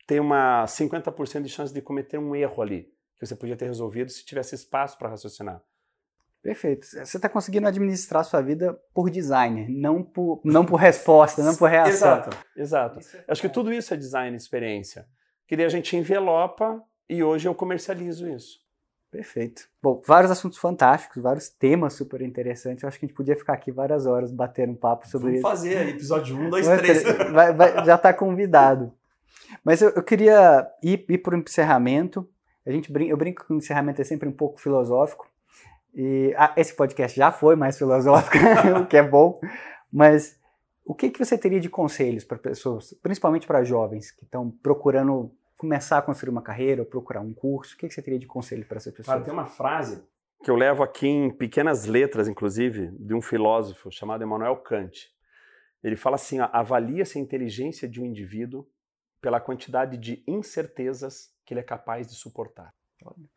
ter 0.06 0.20
uma 0.20 0.64
50% 0.64 1.42
de 1.42 1.48
chance 1.48 1.72
de 1.72 1.82
cometer 1.82 2.18
um 2.18 2.34
erro 2.34 2.62
ali, 2.62 2.84
que 3.18 3.26
você 3.26 3.36
podia 3.36 3.56
ter 3.56 3.66
resolvido 3.66 4.10
se 4.10 4.24
tivesse 4.24 4.54
espaço 4.54 4.98
para 4.98 5.10
raciocinar. 5.10 5.62
Perfeito. 6.42 6.86
Você 6.86 7.16
está 7.16 7.26
conseguindo 7.26 7.66
administrar 7.66 8.20
a 8.20 8.24
sua 8.24 8.42
vida 8.42 8.78
por 8.92 9.08
design, 9.08 9.66
não 9.68 10.02
por, 10.02 10.42
não 10.44 10.64
por 10.64 10.76
resposta, 10.76 11.42
não 11.42 11.56
por 11.56 11.70
reação. 11.70 12.18
Exato, 12.18 12.36
exato. 12.54 12.98
É 13.00 13.24
Acho 13.28 13.40
que 13.40 13.48
tudo 13.48 13.72
isso 13.72 13.94
é 13.94 13.96
design 13.96 14.36
experiência. 14.36 15.06
Que 15.48 15.56
daí 15.56 15.64
a 15.64 15.70
gente 15.70 15.96
envelopa 15.96 16.82
e 17.08 17.22
hoje 17.22 17.48
eu 17.48 17.54
comercializo 17.54 18.28
isso. 18.28 18.63
Perfeito. 19.14 19.68
Bom, 19.80 20.02
vários 20.04 20.28
assuntos 20.32 20.58
fantásticos, 20.58 21.22
vários 21.22 21.48
temas 21.48 21.92
super 21.92 22.20
interessantes. 22.20 22.82
Eu 22.82 22.88
acho 22.88 22.98
que 22.98 23.04
a 23.04 23.08
gente 23.08 23.16
podia 23.16 23.36
ficar 23.36 23.52
aqui 23.52 23.70
várias 23.70 24.06
horas 24.06 24.32
batendo 24.32 24.72
um 24.72 24.74
papo 24.74 25.06
sobre 25.06 25.38
Vamos 25.38 25.38
isso. 25.38 25.42
Vamos 25.44 25.60
fazer 25.60 25.88
episódio 25.88 26.36
1, 26.36 26.50
2, 26.50 26.66
3. 26.66 27.02
Vai, 27.32 27.52
vai, 27.52 27.84
já 27.84 27.94
está 27.94 28.12
convidado. 28.12 28.92
Mas 29.62 29.80
eu, 29.80 29.90
eu 29.90 30.02
queria 30.02 30.68
ir, 30.82 31.04
ir 31.08 31.18
para 31.18 31.36
o 31.36 31.38
encerramento. 31.38 32.28
A 32.66 32.72
gente 32.72 32.90
brinca, 32.90 33.12
eu 33.12 33.16
brinco 33.16 33.46
que 33.46 33.52
o 33.52 33.56
encerramento 33.56 34.02
é 34.02 34.04
sempre 34.04 34.28
um 34.28 34.32
pouco 34.32 34.60
filosófico. 34.60 35.28
E 35.94 36.34
ah, 36.36 36.52
esse 36.56 36.74
podcast 36.74 37.16
já 37.16 37.30
foi 37.30 37.54
mais 37.54 37.78
filosófico, 37.78 38.36
o 38.82 38.86
que 38.86 38.96
é 38.96 39.02
bom, 39.02 39.40
mas 39.92 40.36
o 40.84 40.92
que, 40.92 41.08
que 41.08 41.24
você 41.24 41.38
teria 41.38 41.60
de 41.60 41.68
conselhos 41.68 42.24
para 42.24 42.36
pessoas, 42.36 42.92
principalmente 43.00 43.46
para 43.46 43.62
jovens 43.62 44.10
que 44.10 44.24
estão 44.24 44.50
procurando 44.60 45.30
começar 45.64 45.96
a 45.96 46.02
construir 46.02 46.30
uma 46.30 46.42
carreira 46.42 46.82
ou 46.82 46.86
procurar 46.86 47.22
um 47.22 47.32
curso? 47.32 47.74
O 47.74 47.78
que, 47.78 47.88
que 47.88 47.94
você 47.94 48.02
teria 48.02 48.18
de 48.18 48.26
conselho 48.26 48.66
para 48.66 48.76
essas 48.76 48.92
pessoas? 48.92 49.14
Cara, 49.14 49.24
tem 49.24 49.32
uma 49.32 49.46
frase 49.46 50.04
que 50.42 50.50
eu 50.50 50.56
levo 50.56 50.82
aqui 50.82 51.06
em 51.06 51.30
pequenas 51.30 51.86
letras, 51.86 52.28
inclusive, 52.28 52.88
de 52.98 53.14
um 53.14 53.22
filósofo 53.22 53.90
chamado 53.90 54.22
Emmanuel 54.22 54.56
Kant. 54.58 55.10
Ele 55.82 55.96
fala 55.96 56.16
assim: 56.16 56.38
avalia-se 56.38 57.18
a 57.18 57.20
inteligência 57.20 57.88
de 57.88 58.00
um 58.00 58.04
indivíduo 58.04 58.68
pela 59.22 59.40
quantidade 59.40 59.96
de 59.96 60.22
incertezas 60.28 61.32
que 61.46 61.54
ele 61.54 61.60
é 61.60 61.64
capaz 61.64 62.06
de 62.06 62.14
suportar. 62.14 62.74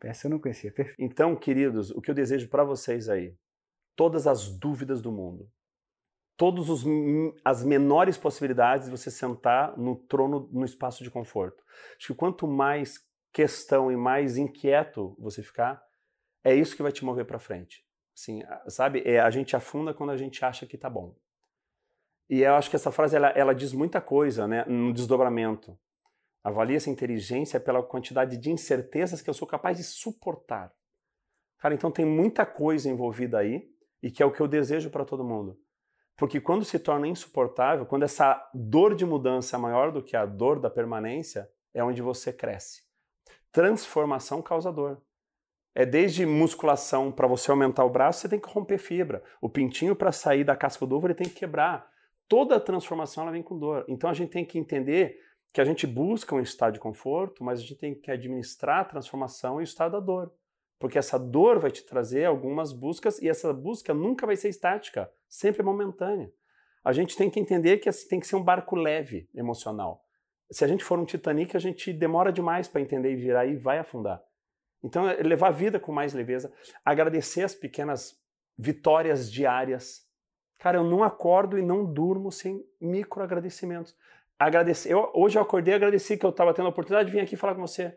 Essa 0.02 0.26
eu 0.26 0.30
não 0.30 0.38
conhecia. 0.38 0.70
Perfeito. 0.70 1.00
Então, 1.00 1.34
queridos, 1.34 1.90
o 1.90 2.00
que 2.00 2.10
eu 2.10 2.14
desejo 2.14 2.48
para 2.48 2.62
vocês 2.62 3.08
aí, 3.08 3.34
todas 3.96 4.26
as 4.26 4.50
dúvidas 4.50 5.00
do 5.00 5.10
mundo, 5.10 5.48
todas 6.38 6.68
as 7.44 7.64
menores 7.64 8.16
possibilidades 8.16 8.86
de 8.86 8.92
você 8.92 9.10
sentar 9.10 9.76
no 9.76 9.96
trono, 9.96 10.48
no 10.52 10.64
espaço 10.64 11.02
de 11.02 11.10
conforto. 11.10 11.64
Acho 11.98 12.06
que 12.06 12.14
quanto 12.14 12.46
mais 12.46 13.04
questão 13.32 13.90
e 13.90 13.96
mais 13.96 14.38
inquieto 14.38 15.16
você 15.18 15.42
ficar, 15.42 15.82
é 16.44 16.54
isso 16.54 16.76
que 16.76 16.82
vai 16.82 16.92
te 16.92 17.04
mover 17.04 17.26
para 17.26 17.40
frente. 17.40 17.84
Assim, 18.16 18.40
sabe? 18.68 19.02
É, 19.04 19.18
a 19.18 19.28
gente 19.30 19.56
afunda 19.56 19.92
quando 19.92 20.10
a 20.10 20.16
gente 20.16 20.44
acha 20.44 20.64
que 20.64 20.78
tá 20.78 20.88
bom. 20.88 21.16
E 22.30 22.42
eu 22.42 22.54
acho 22.54 22.70
que 22.70 22.76
essa 22.76 22.92
frase 22.92 23.16
ela, 23.16 23.30
ela 23.30 23.52
diz 23.52 23.72
muita 23.72 24.00
coisa, 24.00 24.46
né, 24.46 24.64
no 24.66 24.92
desdobramento. 24.92 25.76
Avalie 26.44 26.76
essa 26.76 26.88
inteligência 26.88 27.58
pela 27.58 27.82
quantidade 27.82 28.36
de 28.36 28.50
incertezas 28.50 29.20
que 29.20 29.28
eu 29.28 29.34
sou 29.34 29.48
capaz 29.48 29.76
de 29.76 29.82
suportar. 29.82 30.72
Cara, 31.58 31.74
então 31.74 31.90
tem 31.90 32.04
muita 32.04 32.46
coisa 32.46 32.88
envolvida 32.88 33.38
aí 33.38 33.68
e 34.00 34.08
que 34.08 34.22
é 34.22 34.26
o 34.26 34.30
que 34.30 34.40
eu 34.40 34.46
desejo 34.46 34.88
para 34.88 35.04
todo 35.04 35.24
mundo. 35.24 35.58
Porque 36.18 36.40
quando 36.40 36.64
se 36.64 36.80
torna 36.80 37.06
insuportável, 37.06 37.86
quando 37.86 38.02
essa 38.02 38.50
dor 38.52 38.96
de 38.96 39.06
mudança 39.06 39.56
é 39.56 39.58
maior 39.58 39.92
do 39.92 40.02
que 40.02 40.16
a 40.16 40.26
dor 40.26 40.58
da 40.58 40.68
permanência, 40.68 41.48
é 41.72 41.82
onde 41.82 42.02
você 42.02 42.32
cresce. 42.32 42.82
Transformação 43.52 44.42
causa 44.42 44.72
dor. 44.72 45.00
É 45.76 45.86
desde 45.86 46.26
musculação 46.26 47.12
para 47.12 47.28
você 47.28 47.52
aumentar 47.52 47.84
o 47.84 47.90
braço, 47.90 48.20
você 48.20 48.28
tem 48.28 48.40
que 48.40 48.48
romper 48.48 48.78
fibra. 48.78 49.22
O 49.40 49.48
pintinho 49.48 49.94
para 49.94 50.10
sair 50.10 50.42
da 50.42 50.56
casca 50.56 50.84
do 50.84 50.96
ovo, 50.96 51.06
ele 51.06 51.14
tem 51.14 51.28
que 51.28 51.36
quebrar. 51.36 51.88
Toda 52.26 52.58
transformação 52.58 53.22
ela 53.22 53.32
vem 53.32 53.42
com 53.42 53.56
dor. 53.56 53.84
Então 53.86 54.10
a 54.10 54.12
gente 54.12 54.30
tem 54.30 54.44
que 54.44 54.58
entender 54.58 55.20
que 55.54 55.60
a 55.60 55.64
gente 55.64 55.86
busca 55.86 56.34
um 56.34 56.40
estado 56.40 56.74
de 56.74 56.80
conforto, 56.80 57.44
mas 57.44 57.60
a 57.60 57.62
gente 57.62 57.76
tem 57.76 57.94
que 57.94 58.10
administrar 58.10 58.80
a 58.80 58.84
transformação 58.84 59.60
e 59.60 59.62
o 59.62 59.64
estado 59.64 59.92
da 59.92 60.00
dor. 60.00 60.32
Porque 60.78 60.98
essa 60.98 61.18
dor 61.18 61.58
vai 61.58 61.70
te 61.70 61.84
trazer 61.84 62.24
algumas 62.24 62.72
buscas 62.72 63.20
e 63.20 63.28
essa 63.28 63.52
busca 63.52 63.92
nunca 63.92 64.26
vai 64.26 64.36
ser 64.36 64.48
estática, 64.48 65.10
sempre 65.28 65.62
é 65.62 65.64
momentânea. 65.64 66.30
A 66.84 66.92
gente 66.92 67.16
tem 67.16 67.28
que 67.28 67.40
entender 67.40 67.78
que 67.78 67.90
tem 68.08 68.20
que 68.20 68.26
ser 68.26 68.36
um 68.36 68.42
barco 68.42 68.76
leve 68.76 69.28
emocional. 69.34 70.04
Se 70.50 70.64
a 70.64 70.68
gente 70.68 70.84
for 70.84 70.98
um 70.98 71.04
Titanic, 71.04 71.56
a 71.56 71.60
gente 71.60 71.92
demora 71.92 72.32
demais 72.32 72.68
para 72.68 72.80
entender 72.80 73.12
e 73.12 73.16
virar 73.16 73.46
e 73.46 73.56
vai 73.56 73.78
afundar. 73.78 74.22
Então, 74.82 75.08
é 75.08 75.16
levar 75.22 75.48
a 75.48 75.52
vida 75.52 75.80
com 75.80 75.92
mais 75.92 76.14
leveza, 76.14 76.52
agradecer 76.84 77.42
as 77.42 77.54
pequenas 77.54 78.16
vitórias 78.56 79.30
diárias. 79.30 80.06
Cara, 80.58 80.78
eu 80.78 80.84
não 80.84 81.02
acordo 81.02 81.58
e 81.58 81.62
não 81.62 81.84
durmo 81.84 82.30
sem 82.30 82.64
micro 82.80 83.22
agradecimentos 83.22 83.96
agradecer. 84.38 84.92
Eu, 84.92 85.10
hoje 85.14 85.36
eu 85.36 85.42
acordei 85.42 85.74
e 85.74 85.76
agradeci 85.76 86.16
que 86.16 86.24
eu 86.24 86.30
estava 86.30 86.54
tendo 86.54 86.66
a 86.66 86.70
oportunidade 86.70 87.10
de 87.10 87.16
vir 87.16 87.20
aqui 87.20 87.36
falar 87.36 87.54
com 87.54 87.62
você. 87.62 87.96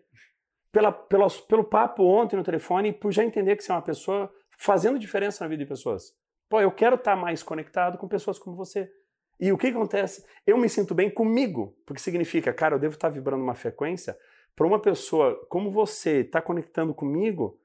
Pela, 0.71 0.91
pela, 0.91 1.27
pelo 1.49 1.63
papo 1.63 2.03
ontem 2.03 2.37
no 2.37 2.43
telefone 2.43 2.89
e 2.89 2.93
por 2.93 3.11
já 3.11 3.23
entender 3.23 3.55
que 3.55 3.63
você 3.63 3.71
é 3.71 3.75
uma 3.75 3.81
pessoa 3.81 4.31
fazendo 4.57 4.97
diferença 4.97 5.43
na 5.43 5.49
vida 5.49 5.63
de 5.63 5.69
pessoas. 5.69 6.13
Pô, 6.49 6.61
eu 6.61 6.71
quero 6.71 6.95
estar 6.95 7.15
tá 7.15 7.21
mais 7.21 7.43
conectado 7.43 7.97
com 7.97 8.07
pessoas 8.07 8.37
como 8.39 8.55
você. 8.55 8.91
E 9.39 9.51
o 9.51 9.57
que 9.57 9.67
acontece? 9.67 10.23
Eu 10.45 10.57
me 10.57 10.69
sinto 10.69 10.93
bem 10.93 11.09
comigo, 11.09 11.75
porque 11.85 12.01
significa, 12.01 12.53
cara, 12.53 12.75
eu 12.75 12.79
devo 12.79 12.93
estar 12.93 13.09
vibrando 13.09 13.43
uma 13.43 13.55
frequência 13.55 14.15
para 14.55 14.67
uma 14.67 14.79
pessoa 14.79 15.35
como 15.49 15.71
você 15.71 16.19
está 16.19 16.41
conectando 16.41 16.93
comigo, 16.93 17.59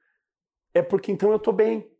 é 0.73 0.81
porque 0.81 1.13
então 1.13 1.31
eu 1.31 1.37
estou 1.37 1.53
bem. 1.53 1.91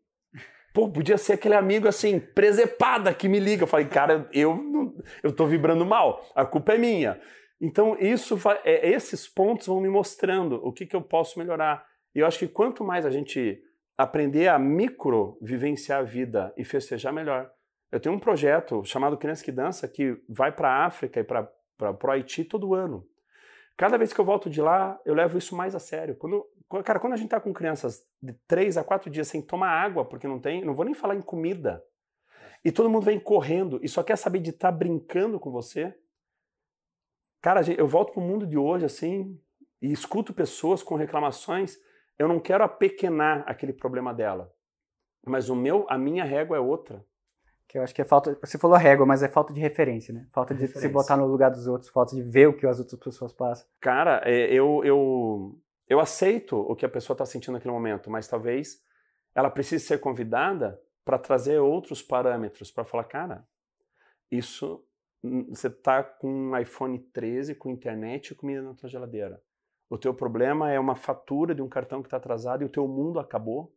Pô, 0.73 0.89
podia 0.89 1.17
ser 1.17 1.33
aquele 1.33 1.55
amigo 1.55 1.87
assim, 1.87 2.19
presepada, 2.19 3.13
que 3.13 3.27
me 3.27 3.39
liga. 3.39 3.63
Eu 3.63 3.67
falei, 3.67 3.87
cara, 3.87 4.27
eu 4.33 4.95
eu 5.21 5.47
vibrando 5.47 5.85
mal, 5.85 6.25
a 6.33 6.45
culpa 6.45 6.73
é 6.73 6.77
minha. 6.77 7.21
Então, 7.59 7.97
isso 7.99 8.37
é, 8.63 8.89
esses 8.89 9.27
pontos 9.27 9.67
vão 9.67 9.81
me 9.81 9.89
mostrando 9.89 10.55
o 10.63 10.71
que, 10.71 10.85
que 10.85 10.95
eu 10.95 11.01
posso 11.01 11.39
melhorar. 11.39 11.85
E 12.13 12.19
eu 12.19 12.27
acho 12.27 12.39
que 12.39 12.47
quanto 12.47 12.83
mais 12.83 13.05
a 13.05 13.09
gente 13.09 13.61
aprender 13.97 14.47
a 14.47 14.59
micro 14.59 15.37
vivenciar 15.41 15.99
a 15.99 16.03
vida 16.03 16.53
e 16.55 16.63
festejar 16.63 17.11
melhor. 17.11 17.51
Eu 17.91 17.99
tenho 17.99 18.13
um 18.13 18.19
projeto 18.19 18.83
chamado 18.85 19.17
Criança 19.17 19.43
que 19.43 19.51
Dança 19.51 19.87
que 19.87 20.21
vai 20.29 20.51
para 20.51 20.69
a 20.69 20.85
África 20.85 21.19
e 21.19 21.23
para 21.23 21.49
o 21.79 22.11
Haiti 22.11 22.43
todo 22.43 22.75
ano. 22.75 23.07
Cada 23.75 23.97
vez 23.97 24.13
que 24.13 24.19
eu 24.19 24.25
volto 24.25 24.49
de 24.49 24.61
lá, 24.61 24.99
eu 25.05 25.15
levo 25.15 25.37
isso 25.37 25.55
mais 25.55 25.73
a 25.73 25.79
sério. 25.79 26.15
Quando, 26.15 26.45
cara, 26.83 26.99
quando 26.99 27.13
a 27.13 27.15
gente 27.15 27.27
está 27.27 27.39
com 27.39 27.53
crianças 27.53 28.05
de 28.21 28.33
três 28.47 28.77
a 28.77 28.83
quatro 28.83 29.09
dias 29.09 29.27
sem 29.27 29.41
tomar 29.41 29.69
água, 29.69 30.05
porque 30.05 30.27
não 30.27 30.39
tem, 30.39 30.63
não 30.63 30.75
vou 30.75 30.85
nem 30.85 30.93
falar 30.93 31.15
em 31.15 31.21
comida, 31.21 31.83
e 32.65 32.71
todo 32.71 32.89
mundo 32.89 33.05
vem 33.05 33.19
correndo 33.19 33.79
e 33.81 33.87
só 33.87 34.03
quer 34.03 34.17
saber 34.17 34.39
de 34.39 34.49
estar 34.49 34.71
tá 34.71 34.77
brincando 34.77 35.39
com 35.39 35.51
você, 35.51 35.95
cara, 37.47 37.61
eu 37.77 37.87
volto 37.87 38.11
para 38.11 38.21
o 38.21 38.25
mundo 38.25 38.45
de 38.45 38.57
hoje 38.57 38.83
assim 38.83 39.39
e 39.81 39.89
escuto 39.89 40.33
pessoas 40.33 40.83
com 40.83 40.95
reclamações 40.95 41.77
eu 42.19 42.27
não 42.27 42.41
quero 42.41 42.61
apequenar 42.61 43.43
aquele 43.47 43.71
problema 43.71 44.13
dela. 44.13 44.51
Mas 45.25 45.49
o 45.49 45.55
meu, 45.55 45.85
a 45.87 45.97
minha 45.97 46.25
régua 46.25 46.57
é 46.57 46.59
outra. 46.59 47.05
Que 47.65 47.77
eu 47.77 47.83
acho 47.83 47.93
que 47.95 48.01
é 48.01 48.05
falta. 48.05 48.37
Você 48.41 48.57
falou 48.57 48.75
régua, 48.75 49.05
mas 49.05 49.23
é 49.23 49.29
falta 49.29 49.53
de 49.53 49.61
referência, 49.61 50.13
né? 50.13 50.27
Falta 50.33 50.53
de 50.53 50.59
referência. 50.59 50.89
se 50.89 50.93
botar 50.93 51.15
no 51.15 51.25
lugar 51.25 51.49
dos 51.51 51.67
outros, 51.67 51.89
falta 51.89 52.15
de 52.15 52.21
ver 52.21 52.47
o 52.47 52.57
que 52.57 52.65
as 52.65 52.79
outras 52.79 52.99
pessoas 52.99 53.31
passam. 53.31 53.65
Cara, 53.79 54.21
é, 54.25 54.51
eu, 54.51 54.83
eu, 54.83 55.57
eu 55.87 55.99
aceito 56.01 56.57
o 56.57 56.75
que 56.75 56.85
a 56.85 56.89
pessoa 56.89 57.13
está 57.13 57.25
sentindo 57.25 57.53
naquele 57.53 57.73
momento, 57.73 58.09
mas 58.09 58.27
talvez 58.27 58.81
ela 59.33 59.49
precise 59.49 59.85
ser 59.85 59.99
convidada 59.99 60.81
para 61.05 61.17
trazer 61.17 61.59
outros 61.59 62.01
parâmetros, 62.01 62.71
para 62.71 62.83
falar, 62.83 63.05
cara, 63.05 63.47
isso. 64.31 64.83
Você 65.49 65.67
está 65.67 66.03
com 66.03 66.29
um 66.29 66.57
iPhone 66.57 66.99
13, 66.99 67.55
com 67.55 67.69
internet 67.69 68.31
e 68.31 68.35
comida 68.35 68.61
na 68.61 68.73
tua 68.73 68.89
geladeira. 68.89 69.41
O 69.89 69.97
teu 69.97 70.13
problema 70.13 70.71
é 70.71 70.79
uma 70.79 70.95
fatura 70.95 71.55
de 71.55 71.61
um 71.61 71.69
cartão 71.69 72.01
que 72.01 72.07
está 72.07 72.17
atrasado 72.17 72.61
e 72.61 72.65
o 72.65 72.69
teu 72.69 72.87
mundo 72.87 73.19
acabou. 73.19 73.73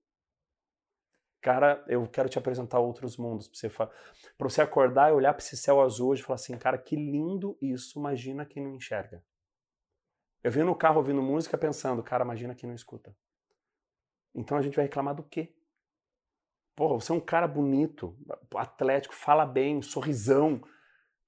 Cara, 1.40 1.82
eu 1.88 2.06
quero 2.06 2.28
te 2.28 2.38
apresentar 2.38 2.80
outros 2.80 3.16
mundos 3.16 3.48
para 3.48 3.56
você, 3.56 3.70
pra 3.70 4.48
você 4.48 4.60
acordar 4.60 5.10
e 5.10 5.14
olhar 5.14 5.32
para 5.32 5.42
esse 5.42 5.56
céu 5.56 5.80
azul 5.80 6.10
hoje 6.10 6.20
e 6.20 6.24
falar 6.24 6.34
assim, 6.34 6.58
cara, 6.58 6.76
que 6.76 6.94
lindo 6.94 7.56
isso, 7.62 7.98
imagina 7.98 8.44
quem 8.44 8.62
não 8.62 8.74
enxerga. 8.74 9.24
Eu 10.42 10.50
venho 10.50 10.66
no 10.66 10.74
carro 10.74 10.98
ouvindo 10.98 11.22
música 11.22 11.56
pensando, 11.56 12.02
cara, 12.02 12.24
imagina 12.24 12.54
quem 12.54 12.68
não 12.68 12.76
escuta. 12.76 13.16
Então 14.34 14.58
a 14.58 14.62
gente 14.62 14.76
vai 14.76 14.84
reclamar 14.84 15.14
do 15.14 15.22
quê? 15.22 15.54
Porra, 16.76 16.94
você 16.94 17.12
é 17.12 17.14
um 17.14 17.20
cara 17.20 17.46
bonito, 17.46 18.16
atlético, 18.54 19.14
fala 19.14 19.46
bem, 19.46 19.80
sorrisão. 19.82 20.62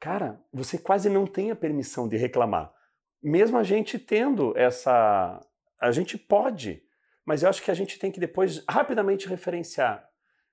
Cara, 0.02 0.44
você 0.52 0.76
quase 0.76 1.08
não 1.08 1.26
tem 1.26 1.50
a 1.50 1.56
permissão 1.56 2.08
de 2.08 2.16
reclamar 2.16 2.74
mesmo 3.22 3.56
a 3.56 3.62
gente 3.62 3.98
tendo 3.98 4.56
essa. 4.58 5.40
A 5.80 5.92
gente 5.92 6.18
pode, 6.18 6.82
mas 7.24 7.42
eu 7.42 7.48
acho 7.48 7.62
que 7.62 7.70
a 7.70 7.74
gente 7.74 7.98
tem 7.98 8.10
que 8.10 8.18
depois 8.18 8.64
rapidamente 8.68 9.28
referenciar. 9.28 10.08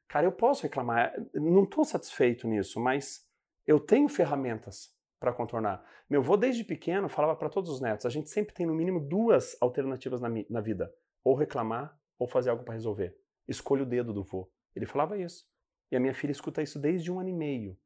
Cara, 0.07 0.25
eu 0.25 0.31
posso 0.31 0.63
reclamar, 0.63 1.13
não 1.33 1.63
estou 1.63 1.83
satisfeito 1.83 2.47
nisso, 2.47 2.79
mas 2.79 3.27
eu 3.65 3.79
tenho 3.79 4.07
ferramentas 4.07 4.89
para 5.19 5.33
contornar. 5.33 5.83
Meu 6.09 6.21
avô, 6.21 6.35
desde 6.35 6.63
pequeno, 6.63 7.09
falava 7.09 7.35
para 7.35 7.49
todos 7.49 7.69
os 7.69 7.81
netos: 7.81 8.05
a 8.05 8.09
gente 8.09 8.29
sempre 8.29 8.53
tem 8.53 8.65
no 8.65 8.75
mínimo 8.75 8.99
duas 8.99 9.57
alternativas 9.59 10.21
na, 10.21 10.29
na 10.49 10.62
vida, 10.62 10.93
ou 11.23 11.35
reclamar 11.35 11.97
ou 12.17 12.27
fazer 12.27 12.49
algo 12.49 12.63
para 12.63 12.73
resolver. 12.73 13.15
Escolha 13.47 13.83
o 13.83 13.85
dedo 13.85 14.13
do 14.13 14.23
vô. 14.23 14.51
Ele 14.75 14.85
falava 14.85 15.17
isso. 15.17 15.45
E 15.91 15.95
a 15.95 15.99
minha 15.99 16.13
filha 16.13 16.31
escuta 16.31 16.62
isso 16.62 16.77
desde 16.77 17.12
um 17.12 17.19
ano 17.19 17.29
e 17.29 17.33
meio. 17.33 17.77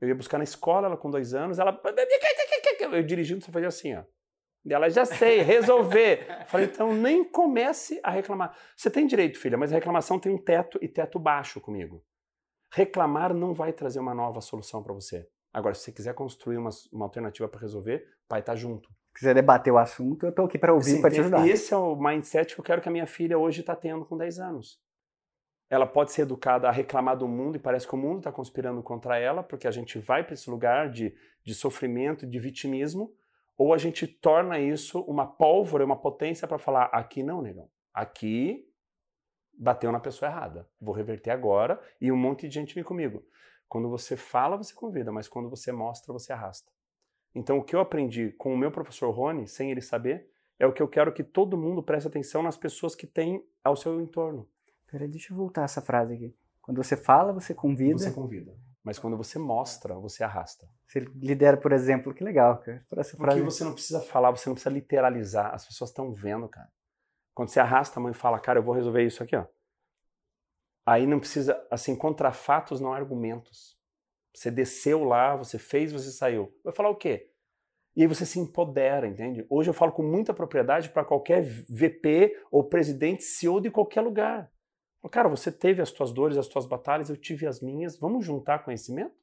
Eu 0.00 0.08
ia 0.08 0.14
buscar 0.14 0.38
na 0.38 0.44
escola, 0.44 0.86
ela 0.86 0.96
com 0.96 1.10
dois 1.10 1.34
anos, 1.34 1.58
ela 1.58 1.78
eu 2.92 3.02
dirigindo, 3.02 3.44
só 3.44 3.52
fazia 3.52 3.68
assim, 3.68 3.94
ó. 3.94 4.02
E 4.64 4.74
ela 4.74 4.90
já 4.90 5.04
sei, 5.04 5.40
resolver. 5.40 6.44
Falei, 6.46 6.66
então 6.66 6.94
nem 6.94 7.24
comece 7.24 8.00
a 8.02 8.10
reclamar. 8.10 8.56
Você 8.76 8.90
tem 8.90 9.06
direito, 9.06 9.38
filha, 9.38 9.56
mas 9.56 9.72
a 9.72 9.74
reclamação 9.74 10.18
tem 10.18 10.32
um 10.32 10.38
teto 10.38 10.78
e 10.82 10.88
teto 10.88 11.18
baixo 11.18 11.60
comigo. 11.60 12.04
Reclamar 12.72 13.34
não 13.34 13.54
vai 13.54 13.72
trazer 13.72 14.00
uma 14.00 14.14
nova 14.14 14.40
solução 14.40 14.82
para 14.82 14.92
você. 14.92 15.26
Agora, 15.52 15.74
se 15.74 15.82
você 15.82 15.92
quiser 15.92 16.14
construir 16.14 16.58
uma, 16.58 16.70
uma 16.92 17.06
alternativa 17.06 17.48
para 17.48 17.60
resolver, 17.60 18.06
pai 18.28 18.42
tá 18.42 18.54
junto. 18.54 18.88
Se 19.14 19.20
quiser 19.20 19.34
debater 19.34 19.72
o 19.72 19.78
assunto, 19.78 20.26
eu 20.26 20.32
tô 20.32 20.44
aqui 20.44 20.58
para 20.58 20.72
ouvir, 20.72 21.00
para 21.00 21.10
te 21.10 21.20
ajudar. 21.20 21.48
Esse 21.48 21.74
é 21.74 21.76
o 21.76 21.96
mindset 21.96 22.54
que 22.54 22.60
eu 22.60 22.64
quero 22.64 22.80
que 22.80 22.88
a 22.88 22.92
minha 22.92 23.06
filha 23.06 23.36
hoje 23.36 23.60
está 23.60 23.74
tendo 23.74 24.04
com 24.04 24.16
10 24.16 24.38
anos. 24.38 24.78
Ela 25.70 25.86
pode 25.86 26.12
ser 26.12 26.22
educada 26.22 26.68
a 26.68 26.72
reclamar 26.72 27.16
do 27.16 27.28
mundo 27.28 27.56
e 27.56 27.60
parece 27.60 27.86
que 27.86 27.94
o 27.94 27.98
mundo 27.98 28.18
está 28.18 28.32
conspirando 28.32 28.82
contra 28.82 29.16
ela, 29.18 29.42
porque 29.42 29.68
a 29.68 29.70
gente 29.70 29.98
vai 29.98 30.24
para 30.24 30.34
esse 30.34 30.50
lugar 30.50 30.90
de 30.90 31.14
de 31.42 31.54
sofrimento, 31.54 32.26
de 32.26 32.38
vitimismo, 32.38 33.14
ou 33.56 33.74
a 33.74 33.78
gente 33.78 34.06
torna 34.06 34.58
isso 34.58 35.00
uma 35.02 35.26
pólvora, 35.26 35.84
uma 35.84 35.96
potência 35.96 36.46
para 36.46 36.58
falar: 36.58 36.84
aqui 36.86 37.22
não, 37.22 37.42
negão. 37.42 37.68
Aqui 37.92 38.66
bateu 39.52 39.92
na 39.92 40.00
pessoa 40.00 40.30
errada. 40.30 40.68
Vou 40.80 40.94
reverter 40.94 41.30
agora 41.30 41.80
e 42.00 42.10
um 42.10 42.16
monte 42.16 42.48
de 42.48 42.54
gente 42.54 42.74
vem 42.74 42.84
comigo. 42.84 43.24
Quando 43.68 43.88
você 43.88 44.16
fala, 44.16 44.56
você 44.56 44.74
convida, 44.74 45.12
mas 45.12 45.28
quando 45.28 45.48
você 45.48 45.70
mostra, 45.70 46.12
você 46.12 46.32
arrasta. 46.32 46.72
Então, 47.34 47.58
o 47.58 47.64
que 47.64 47.76
eu 47.76 47.80
aprendi 47.80 48.32
com 48.32 48.52
o 48.52 48.58
meu 48.58 48.72
professor 48.72 49.10
Rony, 49.10 49.46
sem 49.46 49.70
ele 49.70 49.80
saber, 49.80 50.28
é 50.58 50.66
o 50.66 50.72
que 50.72 50.82
eu 50.82 50.88
quero 50.88 51.12
que 51.12 51.22
todo 51.22 51.56
mundo 51.56 51.82
preste 51.82 52.08
atenção 52.08 52.42
nas 52.42 52.56
pessoas 52.56 52.96
que 52.96 53.06
têm 53.06 53.46
ao 53.62 53.76
seu 53.76 54.00
entorno. 54.00 54.48
Peraí, 54.90 55.08
deixa 55.08 55.32
eu 55.32 55.36
voltar 55.36 55.64
essa 55.64 55.80
frase 55.80 56.14
aqui. 56.14 56.34
Quando 56.60 56.82
você 56.82 56.96
fala, 56.96 57.32
você 57.32 57.54
convida. 57.54 57.98
Você 57.98 58.10
convida. 58.10 58.54
Mas 58.82 58.98
quando 58.98 59.16
você 59.16 59.38
mostra, 59.38 59.94
você 59.94 60.24
arrasta. 60.24 60.66
Você 60.86 61.00
lidera, 61.00 61.56
por 61.56 61.72
exemplo, 61.72 62.14
que 62.14 62.24
legal, 62.24 62.58
cara. 62.58 62.84
Essa 62.96 63.16
Porque 63.16 63.32
frase... 63.32 63.40
você 63.42 63.64
não 63.64 63.72
precisa 63.72 64.00
falar, 64.00 64.30
você 64.30 64.48
não 64.48 64.54
precisa 64.54 64.74
literalizar. 64.74 65.54
As 65.54 65.66
pessoas 65.66 65.90
estão 65.90 66.12
vendo, 66.12 66.48
cara. 66.48 66.68
Quando 67.34 67.50
você 67.50 67.60
arrasta 67.60 68.00
a 68.00 68.02
mãe 68.02 68.12
fala, 68.12 68.40
cara, 68.40 68.58
eu 68.58 68.62
vou 68.62 68.74
resolver 68.74 69.04
isso 69.04 69.22
aqui, 69.22 69.36
ó. 69.36 69.46
Aí 70.84 71.06
não 71.06 71.20
precisa, 71.20 71.62
assim, 71.70 71.94
contra 71.94 72.32
fatos 72.32 72.80
não 72.80 72.92
há 72.92 72.96
argumentos. 72.96 73.78
Você 74.34 74.50
desceu 74.50 75.04
lá, 75.04 75.36
você 75.36 75.58
fez, 75.58 75.92
você 75.92 76.10
saiu. 76.10 76.52
Vai 76.64 76.72
falar 76.72 76.90
o 76.90 76.96
quê? 76.96 77.30
E 77.94 78.02
aí 78.02 78.08
você 78.08 78.24
se 78.24 78.38
empodera, 78.38 79.06
entende? 79.06 79.44
Hoje 79.50 79.68
eu 79.68 79.74
falo 79.74 79.92
com 79.92 80.02
muita 80.02 80.32
propriedade 80.32 80.88
para 80.88 81.04
qualquer 81.04 81.42
VP 81.42 82.36
ou 82.50 82.64
presidente, 82.64 83.22
CEO 83.22 83.60
de 83.60 83.70
qualquer 83.70 84.00
lugar. 84.00 84.50
Cara, 85.08 85.28
você 85.28 85.50
teve 85.50 85.80
as 85.80 85.90
tuas 85.90 86.12
dores, 86.12 86.36
as 86.36 86.46
tuas 86.46 86.66
batalhas, 86.66 87.08
eu 87.08 87.16
tive 87.16 87.46
as 87.46 87.60
minhas, 87.60 87.96
vamos 87.98 88.24
juntar 88.24 88.64
conhecimento? 88.64 89.14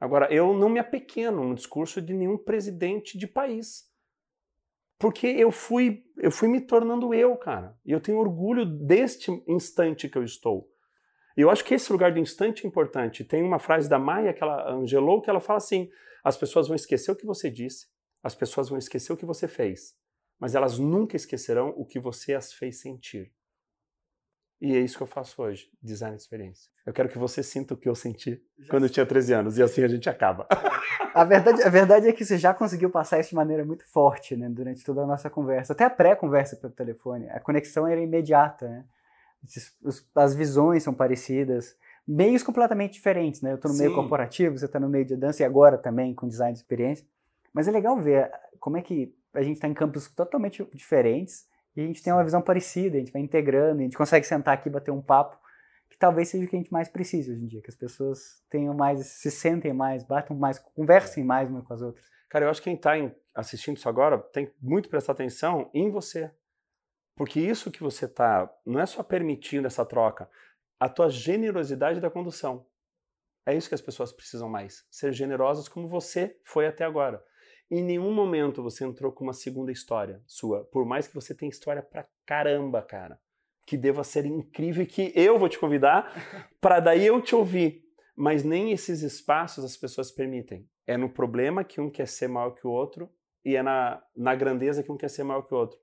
Agora, 0.00 0.32
eu 0.32 0.54
não 0.54 0.68
me 0.68 0.78
apequeno 0.78 1.44
no 1.44 1.54
discurso 1.54 2.00
de 2.00 2.14
nenhum 2.14 2.38
presidente 2.38 3.18
de 3.18 3.26
país. 3.26 3.88
Porque 4.98 5.26
eu 5.26 5.52
fui, 5.52 6.04
eu 6.16 6.30
fui 6.30 6.48
me 6.48 6.60
tornando 6.60 7.12
eu, 7.12 7.36
cara. 7.36 7.76
E 7.84 7.92
eu 7.92 8.00
tenho 8.00 8.18
orgulho 8.18 8.64
deste 8.64 9.30
instante 9.46 10.08
que 10.08 10.18
eu 10.18 10.24
estou. 10.24 10.68
E 11.36 11.40
eu 11.40 11.50
acho 11.50 11.64
que 11.64 11.74
esse 11.74 11.92
lugar 11.92 12.12
do 12.12 12.18
instante 12.18 12.64
é 12.64 12.68
importante. 12.68 13.22
Tem 13.22 13.42
uma 13.42 13.60
frase 13.60 13.88
da 13.88 13.98
Maia, 13.98 14.32
que 14.32 14.42
ela 14.42 14.72
angelou, 14.72 15.22
que 15.22 15.30
ela 15.30 15.40
fala 15.40 15.58
assim: 15.58 15.88
as 16.24 16.36
pessoas 16.36 16.66
vão 16.66 16.74
esquecer 16.74 17.12
o 17.12 17.16
que 17.16 17.24
você 17.24 17.48
disse, 17.48 17.86
as 18.22 18.34
pessoas 18.34 18.68
vão 18.68 18.78
esquecer 18.78 19.12
o 19.12 19.16
que 19.16 19.24
você 19.24 19.46
fez, 19.46 19.96
mas 20.38 20.56
elas 20.56 20.80
nunca 20.80 21.14
esquecerão 21.14 21.72
o 21.76 21.86
que 21.86 22.00
você 22.00 22.34
as 22.34 22.52
fez 22.52 22.80
sentir. 22.80 23.32
E 24.60 24.76
é 24.76 24.80
isso 24.80 24.96
que 24.96 25.02
eu 25.02 25.06
faço 25.06 25.40
hoje, 25.40 25.70
design 25.80 26.16
de 26.16 26.22
experiência. 26.22 26.70
Eu 26.84 26.92
quero 26.92 27.08
que 27.08 27.18
você 27.18 27.42
sinta 27.42 27.74
o 27.74 27.76
que 27.76 27.88
eu 27.88 27.94
senti 27.94 28.42
já 28.58 28.70
quando 28.70 28.84
eu 28.84 28.90
tinha 28.90 29.06
13 29.06 29.32
anos, 29.32 29.58
e 29.58 29.62
assim 29.62 29.82
a 29.82 29.88
gente 29.88 30.08
acaba. 30.08 30.46
A 31.14 31.24
verdade, 31.24 31.62
a 31.62 31.68
verdade 31.68 32.06
é 32.06 32.12
que 32.12 32.24
você 32.24 32.38
já 32.38 32.54
conseguiu 32.54 32.90
passar 32.90 33.18
isso 33.18 33.30
de 33.30 33.34
maneira 33.34 33.64
muito 33.64 33.84
forte, 33.84 34.36
né, 34.36 34.48
durante 34.48 34.84
toda 34.84 35.02
a 35.02 35.06
nossa 35.06 35.28
conversa, 35.28 35.72
até 35.72 35.82
a 35.82 35.90
pré-conversa 35.90 36.54
pelo 36.54 36.72
telefone. 36.72 37.28
A 37.30 37.40
conexão 37.40 37.88
era 37.88 38.00
imediata, 38.00 38.68
né? 38.68 38.84
As 40.14 40.34
visões 40.34 40.84
são 40.84 40.94
parecidas, 40.94 41.76
meios 42.06 42.42
completamente 42.44 42.92
diferentes, 42.92 43.40
né? 43.42 43.50
Eu 43.50 43.56
estou 43.56 43.70
no 43.70 43.76
Sim. 43.76 43.84
meio 43.84 43.94
corporativo, 43.96 44.56
você 44.56 44.66
está 44.66 44.78
no 44.78 44.88
meio 44.88 45.04
de 45.04 45.16
dança 45.16 45.42
e 45.42 45.46
agora 45.46 45.76
também 45.76 46.14
com 46.14 46.28
design 46.28 46.52
de 46.52 46.60
experiência. 46.60 47.04
Mas 47.52 47.66
é 47.66 47.72
legal 47.72 47.98
ver 47.98 48.30
como 48.60 48.76
é 48.76 48.82
que 48.82 49.12
a 49.34 49.42
gente 49.42 49.56
está 49.56 49.66
em 49.66 49.74
campos 49.74 50.08
totalmente 50.08 50.64
diferentes 50.72 51.46
e 51.78 51.84
a 51.84 51.86
gente 51.86 52.02
tem 52.02 52.12
uma 52.12 52.24
visão 52.24 52.42
parecida, 52.42 52.96
a 52.96 52.98
gente 52.98 53.12
vai 53.12 53.22
integrando, 53.22 53.78
a 53.78 53.84
gente 53.84 53.96
consegue 53.96 54.26
sentar 54.26 54.52
aqui 54.52 54.68
e 54.68 54.72
bater 54.72 54.90
um 54.90 55.00
papo, 55.00 55.38
que 55.88 55.96
talvez 55.96 56.28
seja 56.28 56.44
o 56.44 56.48
que 56.48 56.56
a 56.56 56.58
gente 56.58 56.72
mais 56.72 56.88
precisa 56.88 57.30
hoje 57.30 57.40
em 57.40 57.46
dia, 57.46 57.62
que 57.62 57.70
as 57.70 57.76
pessoas 57.76 58.42
tenham 58.50 58.74
mais, 58.74 59.06
se 59.06 59.30
sentem 59.30 59.72
mais, 59.72 60.02
batam 60.02 60.36
mais, 60.36 60.58
conversem 60.58 61.22
mais 61.22 61.48
umas 61.48 61.64
com 61.64 61.72
as 61.72 61.80
outras. 61.80 62.04
Cara, 62.28 62.46
eu 62.46 62.50
acho 62.50 62.60
que 62.60 62.64
quem 62.64 62.74
está 62.74 62.94
assistindo 63.32 63.76
isso 63.76 63.88
agora 63.88 64.18
tem 64.18 64.52
muito 64.60 64.88
prestar 64.88 65.12
atenção 65.12 65.70
em 65.72 65.88
você. 65.88 66.32
Porque 67.14 67.38
isso 67.38 67.70
que 67.70 67.80
você 67.80 68.06
está, 68.06 68.52
não 68.66 68.80
é 68.80 68.86
só 68.86 69.04
permitindo 69.04 69.68
essa 69.68 69.86
troca, 69.86 70.28
a 70.80 70.88
tua 70.88 71.08
generosidade 71.08 72.00
da 72.00 72.10
condução. 72.10 72.66
É 73.46 73.54
isso 73.54 73.68
que 73.68 73.74
as 73.76 73.80
pessoas 73.80 74.12
precisam 74.12 74.48
mais. 74.48 74.84
Ser 74.90 75.12
generosas 75.12 75.68
como 75.68 75.86
você 75.86 76.36
foi 76.42 76.66
até 76.66 76.84
agora. 76.84 77.22
Em 77.70 77.82
nenhum 77.82 78.12
momento 78.12 78.62
você 78.62 78.84
entrou 78.84 79.12
com 79.12 79.24
uma 79.24 79.34
segunda 79.34 79.70
história 79.70 80.22
sua, 80.26 80.64
por 80.64 80.86
mais 80.86 81.06
que 81.06 81.14
você 81.14 81.34
tenha 81.34 81.50
história 81.50 81.82
pra 81.82 82.06
caramba, 82.24 82.80
cara. 82.80 83.20
Que 83.66 83.76
deva 83.76 84.02
ser 84.02 84.24
incrível 84.24 84.82
e 84.82 84.86
que 84.86 85.12
eu 85.14 85.38
vou 85.38 85.48
te 85.48 85.58
convidar 85.58 86.10
para 86.60 86.80
daí 86.80 87.06
eu 87.06 87.20
te 87.20 87.34
ouvir. 87.34 87.84
Mas 88.16 88.42
nem 88.42 88.72
esses 88.72 89.02
espaços 89.02 89.64
as 89.64 89.76
pessoas 89.76 90.10
permitem. 90.10 90.66
É 90.86 90.96
no 90.96 91.10
problema 91.10 91.62
que 91.62 91.80
um 91.80 91.90
quer 91.90 92.08
ser 92.08 92.28
maior 92.28 92.50
que 92.52 92.66
o 92.66 92.70
outro 92.70 93.12
e 93.44 93.54
é 93.54 93.62
na, 93.62 94.02
na 94.16 94.34
grandeza 94.34 94.82
que 94.82 94.90
um 94.90 94.96
quer 94.96 95.10
ser 95.10 95.22
maior 95.22 95.42
que 95.42 95.54
o 95.54 95.58
outro. 95.58 95.78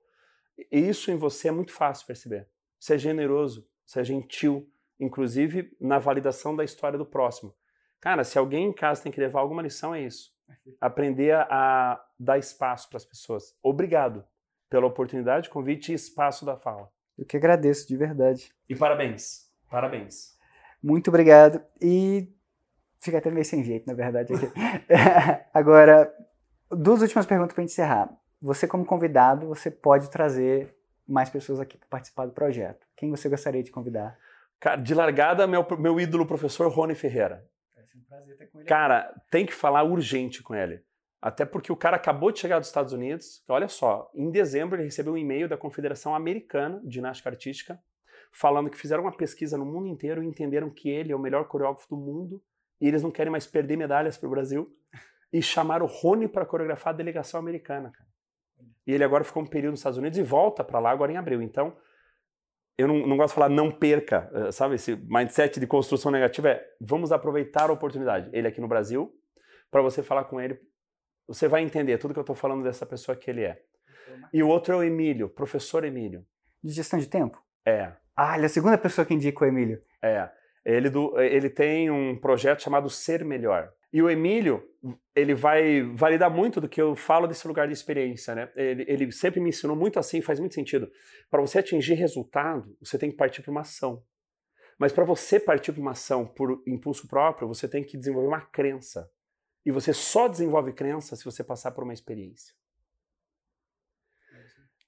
Isso 0.70 1.10
em 1.10 1.16
você 1.16 1.48
é 1.48 1.52
muito 1.52 1.72
fácil 1.72 2.06
perceber. 2.06 2.48
Você 2.78 2.94
é 2.94 2.98
generoso, 2.98 3.68
você 3.84 4.00
é 4.00 4.04
gentil, 4.04 4.68
inclusive 4.98 5.74
na 5.80 5.98
validação 5.98 6.56
da 6.56 6.64
história 6.64 6.98
do 6.98 7.06
próximo. 7.06 7.54
Cara, 8.00 8.24
se 8.24 8.38
alguém 8.38 8.66
em 8.66 8.72
casa 8.72 9.02
tem 9.02 9.12
que 9.12 9.20
levar 9.20 9.40
alguma 9.40 9.62
lição, 9.62 9.94
é 9.94 10.02
isso. 10.02 10.35
Aprender 10.80 11.34
a, 11.34 12.02
dar 12.18 12.38
espaço 12.38 12.88
para 12.88 12.96
as 12.96 13.04
pessoas. 13.04 13.54
Obrigado 13.62 14.24
pela 14.68 14.86
oportunidade, 14.86 15.50
convite 15.50 15.92
e 15.92 15.94
espaço 15.94 16.44
da 16.44 16.56
fala. 16.56 16.90
Eu 17.16 17.24
que 17.24 17.36
agradeço, 17.36 17.88
de 17.88 17.96
verdade. 17.96 18.52
E 18.68 18.74
parabéns. 18.74 19.50
Parabéns. 19.70 20.36
Muito 20.82 21.08
obrigado. 21.08 21.62
E 21.80 22.28
fica 22.98 23.18
até 23.18 23.30
meio 23.30 23.44
sem 23.44 23.64
jeito, 23.64 23.86
na 23.86 23.94
verdade. 23.94 24.32
Agora, 25.52 26.12
duas 26.70 27.00
últimas 27.00 27.26
perguntas 27.26 27.54
para 27.54 27.64
encerrar. 27.64 28.10
Você, 28.40 28.66
como 28.66 28.84
convidado, 28.84 29.46
você 29.46 29.70
pode 29.70 30.10
trazer 30.10 30.76
mais 31.08 31.30
pessoas 31.30 31.60
aqui 31.60 31.78
para 31.78 31.88
participar 31.88 32.26
do 32.26 32.32
projeto. 32.32 32.86
Quem 32.96 33.10
você 33.10 33.28
gostaria 33.28 33.62
de 33.62 33.70
convidar? 33.70 34.18
Cara, 34.60 34.76
de 34.76 34.94
largada, 34.94 35.46
meu, 35.46 35.66
meu 35.78 36.00
ídolo 36.00 36.26
professor 36.26 36.70
Rony 36.70 36.94
Ferreira. 36.94 37.44
Um 37.96 38.04
prazer 38.04 38.36
ter 38.36 38.46
com 38.46 38.58
ele. 38.58 38.68
Cara, 38.68 39.14
tem 39.30 39.46
que 39.46 39.54
falar 39.54 39.82
urgente 39.82 40.42
com 40.42 40.54
ele. 40.54 40.82
Até 41.20 41.44
porque 41.44 41.72
o 41.72 41.76
cara 41.76 41.96
acabou 41.96 42.30
de 42.30 42.38
chegar 42.38 42.58
dos 42.58 42.68
Estados 42.68 42.92
Unidos. 42.92 43.42
Olha 43.48 43.68
só, 43.68 44.10
em 44.14 44.30
dezembro 44.30 44.76
ele 44.76 44.84
recebeu 44.84 45.14
um 45.14 45.18
e-mail 45.18 45.48
da 45.48 45.56
Confederação 45.56 46.14
Americana 46.14 46.80
de 46.84 46.94
Ginástica 46.94 47.30
Artística 47.30 47.80
falando 48.32 48.68
que 48.68 48.76
fizeram 48.76 49.02
uma 49.02 49.16
pesquisa 49.16 49.56
no 49.56 49.64
mundo 49.64 49.88
inteiro 49.88 50.22
e 50.22 50.26
entenderam 50.26 50.68
que 50.68 50.90
ele 50.90 51.10
é 51.10 51.16
o 51.16 51.18
melhor 51.18 51.48
coreógrafo 51.48 51.88
do 51.88 51.96
mundo 51.96 52.42
e 52.80 52.86
eles 52.86 53.02
não 53.02 53.10
querem 53.10 53.30
mais 53.30 53.46
perder 53.46 53.76
medalhas 53.76 54.18
para 54.18 54.26
o 54.26 54.30
Brasil 54.30 54.70
e 55.32 55.40
chamaram 55.40 55.86
o 55.86 55.88
Rony 55.88 56.28
para 56.28 56.44
coreografar 56.44 56.92
a 56.92 56.96
delegação 56.96 57.40
americana, 57.40 57.90
cara. 57.90 58.06
E 58.86 58.92
ele 58.92 59.02
agora 59.02 59.24
ficou 59.24 59.42
um 59.42 59.46
período 59.46 59.72
nos 59.72 59.80
Estados 59.80 59.98
Unidos 59.98 60.18
e 60.18 60.22
volta 60.22 60.62
para 60.62 60.78
lá 60.78 60.90
agora 60.90 61.10
em 61.10 61.16
abril. 61.16 61.42
Então, 61.42 61.76
eu 62.78 62.86
não, 62.86 63.06
não, 63.06 63.16
gosto 63.16 63.30
de 63.30 63.34
falar 63.34 63.48
não 63.48 63.70
perca, 63.70 64.30
eh, 64.34 64.52
sabe? 64.52 64.74
Esse 64.74 64.96
mindset 64.96 65.58
de 65.58 65.66
construção 65.66 66.10
negativa 66.10 66.50
é 66.50 66.64
vamos 66.80 67.10
aproveitar 67.10 67.70
a 67.70 67.72
oportunidade. 67.72 68.28
Ele 68.32 68.46
aqui 68.46 68.60
no 68.60 68.68
Brasil, 68.68 69.12
para 69.70 69.80
você 69.80 70.02
falar 70.02 70.24
com 70.24 70.40
ele, 70.40 70.58
você 71.26 71.48
vai 71.48 71.62
entender 71.62 71.98
tudo 71.98 72.12
que 72.12 72.18
eu 72.18 72.22
estou 72.22 72.36
falando 72.36 72.62
dessa 72.62 72.84
pessoa 72.84 73.16
que 73.16 73.30
ele 73.30 73.44
é. 73.44 73.62
E 74.32 74.42
o 74.42 74.48
outro 74.48 74.74
é 74.74 74.76
o 74.76 74.82
Emílio, 74.82 75.28
professor 75.28 75.84
Emílio. 75.84 76.24
De 76.62 76.72
gestão 76.72 76.98
de 76.98 77.06
tempo? 77.06 77.42
É. 77.64 77.92
Ah, 78.16 78.34
ele 78.34 78.44
é 78.44 78.46
a 78.46 78.50
segunda 78.50 78.78
pessoa 78.78 79.04
que 79.04 79.14
indica 79.14 79.44
o 79.44 79.48
Emílio. 79.48 79.82
É. 80.02 80.30
Ele, 80.66 80.90
do, 80.90 81.16
ele 81.20 81.48
tem 81.48 81.88
um 81.92 82.18
projeto 82.18 82.60
chamado 82.60 82.90
Ser 82.90 83.24
Melhor. 83.24 83.72
E 83.92 84.02
o 84.02 84.10
Emílio, 84.10 84.68
ele 85.14 85.32
vai 85.32 85.80
validar 85.94 86.28
muito 86.28 86.60
do 86.60 86.68
que 86.68 86.82
eu 86.82 86.96
falo 86.96 87.28
desse 87.28 87.46
lugar 87.46 87.68
de 87.68 87.72
experiência, 87.72 88.34
né? 88.34 88.50
Ele, 88.56 88.84
ele 88.88 89.12
sempre 89.12 89.38
me 89.38 89.50
ensinou 89.50 89.76
muito 89.76 90.00
assim, 90.00 90.20
faz 90.20 90.40
muito 90.40 90.56
sentido. 90.56 90.90
Para 91.30 91.40
você 91.40 91.60
atingir 91.60 91.94
resultado, 91.94 92.76
você 92.80 92.98
tem 92.98 93.12
que 93.12 93.16
partir 93.16 93.42
para 93.42 93.52
uma 93.52 93.60
ação. 93.60 94.02
Mas 94.76 94.92
para 94.92 95.04
você 95.04 95.38
partir 95.38 95.72
para 95.72 95.80
uma 95.80 95.92
ação 95.92 96.26
por 96.26 96.60
impulso 96.66 97.06
próprio, 97.06 97.46
você 97.46 97.68
tem 97.68 97.84
que 97.84 97.96
desenvolver 97.96 98.26
uma 98.26 98.40
crença. 98.40 99.08
E 99.64 99.70
você 99.70 99.94
só 99.94 100.26
desenvolve 100.26 100.72
crença 100.72 101.14
se 101.14 101.24
você 101.24 101.44
passar 101.44 101.70
por 101.70 101.84
uma 101.84 101.94
experiência. 101.94 102.52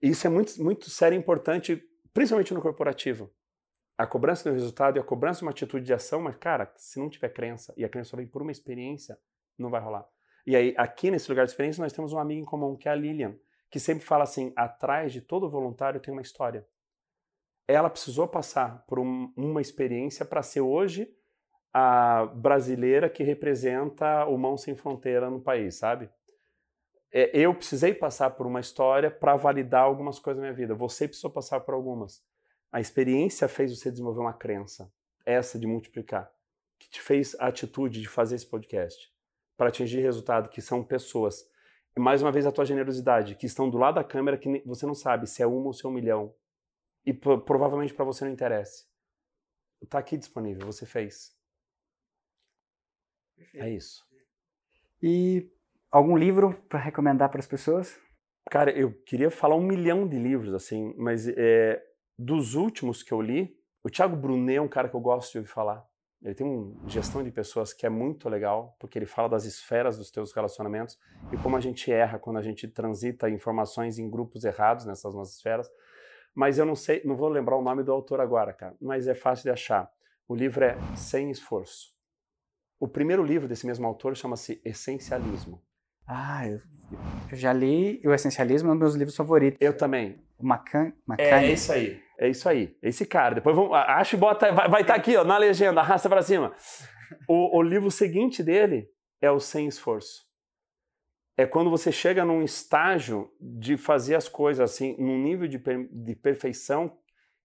Isso 0.02 0.26
é 0.26 0.30
muito, 0.30 0.60
muito 0.60 0.90
sério 0.90 1.14
e 1.14 1.18
importante, 1.18 1.80
principalmente 2.12 2.52
no 2.52 2.60
corporativo. 2.60 3.32
A 3.98 4.06
cobrança 4.06 4.48
do 4.48 4.54
resultado 4.54 4.96
e 4.96 5.00
a 5.00 5.04
cobrança 5.04 5.40
de 5.40 5.44
uma 5.44 5.50
atitude 5.50 5.84
de 5.84 5.92
ação, 5.92 6.22
mas, 6.22 6.36
cara, 6.36 6.72
se 6.76 7.00
não 7.00 7.10
tiver 7.10 7.30
crença 7.30 7.74
e 7.76 7.84
a 7.84 7.88
crença 7.88 8.16
vem 8.16 8.28
por 8.28 8.40
uma 8.40 8.52
experiência, 8.52 9.18
não 9.58 9.68
vai 9.68 9.80
rolar. 9.80 10.08
E 10.46 10.54
aí, 10.54 10.72
aqui 10.78 11.10
nesse 11.10 11.28
lugar 11.28 11.44
de 11.44 11.50
experiência, 11.50 11.82
nós 11.82 11.92
temos 11.92 12.12
um 12.12 12.18
amigo 12.18 12.40
em 12.40 12.44
comum, 12.44 12.76
que 12.76 12.88
é 12.88 12.92
a 12.92 12.94
Lilian, 12.94 13.34
que 13.68 13.80
sempre 13.80 14.04
fala 14.04 14.22
assim: 14.22 14.52
atrás 14.56 15.12
de 15.12 15.20
todo 15.20 15.50
voluntário 15.50 16.00
tem 16.00 16.12
uma 16.12 16.22
história. 16.22 16.66
Ela 17.66 17.90
precisou 17.90 18.26
passar 18.26 18.84
por 18.86 18.98
um, 18.98 19.32
uma 19.36 19.60
experiência 19.60 20.24
para 20.24 20.42
ser 20.42 20.60
hoje 20.60 21.12
a 21.74 22.24
brasileira 22.26 23.10
que 23.10 23.22
representa 23.22 24.24
o 24.26 24.38
Mão 24.38 24.56
Sem 24.56 24.74
Fronteira 24.74 25.28
no 25.28 25.40
país, 25.40 25.74
sabe? 25.74 26.08
É, 27.12 27.30
eu 27.32 27.54
precisei 27.54 27.94
passar 27.94 28.30
por 28.30 28.46
uma 28.46 28.60
história 28.60 29.10
para 29.10 29.36
validar 29.36 29.82
algumas 29.82 30.18
coisas 30.18 30.40
na 30.40 30.48
minha 30.48 30.56
vida. 30.56 30.74
Você 30.74 31.06
precisou 31.06 31.30
passar 31.30 31.60
por 31.60 31.74
algumas. 31.74 32.22
A 32.70 32.80
experiência 32.80 33.48
fez 33.48 33.76
você 33.76 33.90
desenvolver 33.90 34.20
uma 34.20 34.32
crença, 34.32 34.92
essa 35.24 35.58
de 35.58 35.66
multiplicar, 35.66 36.30
que 36.78 36.88
te 36.90 37.00
fez 37.00 37.34
a 37.40 37.46
atitude 37.46 38.00
de 38.00 38.08
fazer 38.08 38.36
esse 38.36 38.46
podcast 38.46 39.12
para 39.56 39.68
atingir 39.68 40.00
resultado, 40.00 40.48
que 40.48 40.60
são 40.60 40.84
pessoas. 40.84 41.50
E 41.96 42.00
mais 42.00 42.22
uma 42.22 42.30
vez 42.30 42.46
a 42.46 42.52
tua 42.52 42.64
generosidade, 42.64 43.34
que 43.34 43.46
estão 43.46 43.68
do 43.68 43.78
lado 43.78 43.96
da 43.96 44.04
câmera 44.04 44.38
que 44.38 44.62
você 44.64 44.86
não 44.86 44.94
sabe 44.94 45.26
se 45.26 45.42
é 45.42 45.46
uma 45.46 45.66
ou 45.66 45.72
se 45.72 45.84
é 45.84 45.88
um 45.88 45.92
milhão. 45.92 46.34
E 47.04 47.12
provavelmente 47.12 47.94
para 47.94 48.04
você 48.04 48.24
não 48.24 48.32
interessa. 48.32 48.86
Está 49.82 49.98
aqui 49.98 50.16
disponível, 50.16 50.66
você 50.66 50.84
fez. 50.84 51.36
É 53.54 53.68
isso. 53.70 54.06
E 55.02 55.50
algum 55.90 56.16
livro 56.16 56.54
para 56.68 56.78
recomendar 56.78 57.30
para 57.30 57.40
as 57.40 57.46
pessoas? 57.46 57.98
Cara, 58.50 58.70
eu 58.70 58.92
queria 59.02 59.30
falar 59.30 59.56
um 59.56 59.66
milhão 59.66 60.06
de 60.06 60.18
livros, 60.18 60.54
assim, 60.54 60.94
mas 60.96 61.28
é, 61.28 61.84
dos 62.18 62.54
últimos 62.54 63.02
que 63.02 63.12
eu 63.12 63.22
li, 63.22 63.56
o 63.82 63.88
Thiago 63.88 64.16
Brunet 64.16 64.56
é 64.56 64.60
um 64.60 64.68
cara 64.68 64.88
que 64.88 64.96
eu 64.96 65.00
gosto 65.00 65.32
de 65.32 65.38
ouvir 65.38 65.48
falar. 65.48 65.86
Ele 66.20 66.34
tem 66.34 66.44
uma 66.44 66.88
gestão 66.88 67.22
de 67.22 67.30
pessoas 67.30 67.72
que 67.72 67.86
é 67.86 67.88
muito 67.88 68.28
legal, 68.28 68.76
porque 68.80 68.98
ele 68.98 69.06
fala 69.06 69.28
das 69.28 69.44
esferas 69.44 69.96
dos 69.96 70.10
teus 70.10 70.32
relacionamentos 70.32 70.98
e 71.32 71.36
como 71.36 71.56
a 71.56 71.60
gente 71.60 71.92
erra 71.92 72.18
quando 72.18 72.38
a 72.38 72.42
gente 72.42 72.66
transita 72.66 73.30
informações 73.30 74.00
em 74.00 74.10
grupos 74.10 74.44
errados 74.44 74.84
nessas 74.84 75.14
nossas 75.14 75.36
esferas. 75.36 75.70
Mas 76.34 76.58
eu 76.58 76.66
não 76.66 76.74
sei, 76.74 77.02
não 77.04 77.16
vou 77.16 77.28
lembrar 77.28 77.56
o 77.56 77.62
nome 77.62 77.84
do 77.84 77.92
autor 77.92 78.20
agora, 78.20 78.52
cara, 78.52 78.74
mas 78.80 79.06
é 79.06 79.14
fácil 79.14 79.44
de 79.44 79.50
achar. 79.50 79.88
O 80.26 80.34
livro 80.34 80.64
é 80.64 80.76
Sem 80.96 81.30
Esforço. 81.30 81.94
O 82.80 82.88
primeiro 82.88 83.24
livro 83.24 83.48
desse 83.48 83.66
mesmo 83.66 83.86
autor 83.86 84.16
chama-se 84.16 84.60
Essencialismo. 84.64 85.62
Ah, 86.06 86.46
eu, 86.48 86.60
eu, 87.30 87.36
já 87.36 87.52
li 87.52 88.00
o 88.04 88.12
Essencialismo, 88.12 88.70
é 88.70 88.72
um 88.72 88.74
dos 88.74 88.80
meus 88.80 88.94
livros 88.94 89.16
favoritos. 89.16 89.58
Eu 89.60 89.76
também. 89.76 90.18
O 90.36 90.46
Macan, 90.46 90.92
Macan. 91.06 91.22
É 91.22 91.52
isso 91.52 91.72
aí. 91.72 92.07
É 92.18 92.28
isso 92.28 92.48
aí. 92.48 92.76
Esse 92.82 93.06
cara. 93.06 93.36
Depois 93.36 93.54
vamos. 93.54 93.72
Acho 93.72 94.16
e 94.16 94.18
bota. 94.18 94.50
Vai 94.52 94.82
estar 94.82 94.94
tá 94.94 94.94
aqui, 94.94 95.16
ó, 95.16 95.24
na 95.24 95.38
legenda, 95.38 95.80
arrasta 95.80 96.08
para 96.08 96.22
cima. 96.22 96.54
O, 97.28 97.58
o 97.58 97.62
livro 97.62 97.90
seguinte 97.90 98.42
dele 98.42 98.90
é 99.20 99.30
o 99.30 99.38
Sem 99.38 99.68
Esforço. 99.68 100.26
É 101.36 101.46
quando 101.46 101.70
você 101.70 101.92
chega 101.92 102.24
num 102.24 102.42
estágio 102.42 103.32
de 103.40 103.76
fazer 103.76 104.16
as 104.16 104.28
coisas 104.28 104.68
assim, 104.68 104.96
num 104.98 105.22
nível 105.22 105.46
de, 105.46 105.58
per, 105.58 105.88
de 105.88 106.16
perfeição 106.16 106.98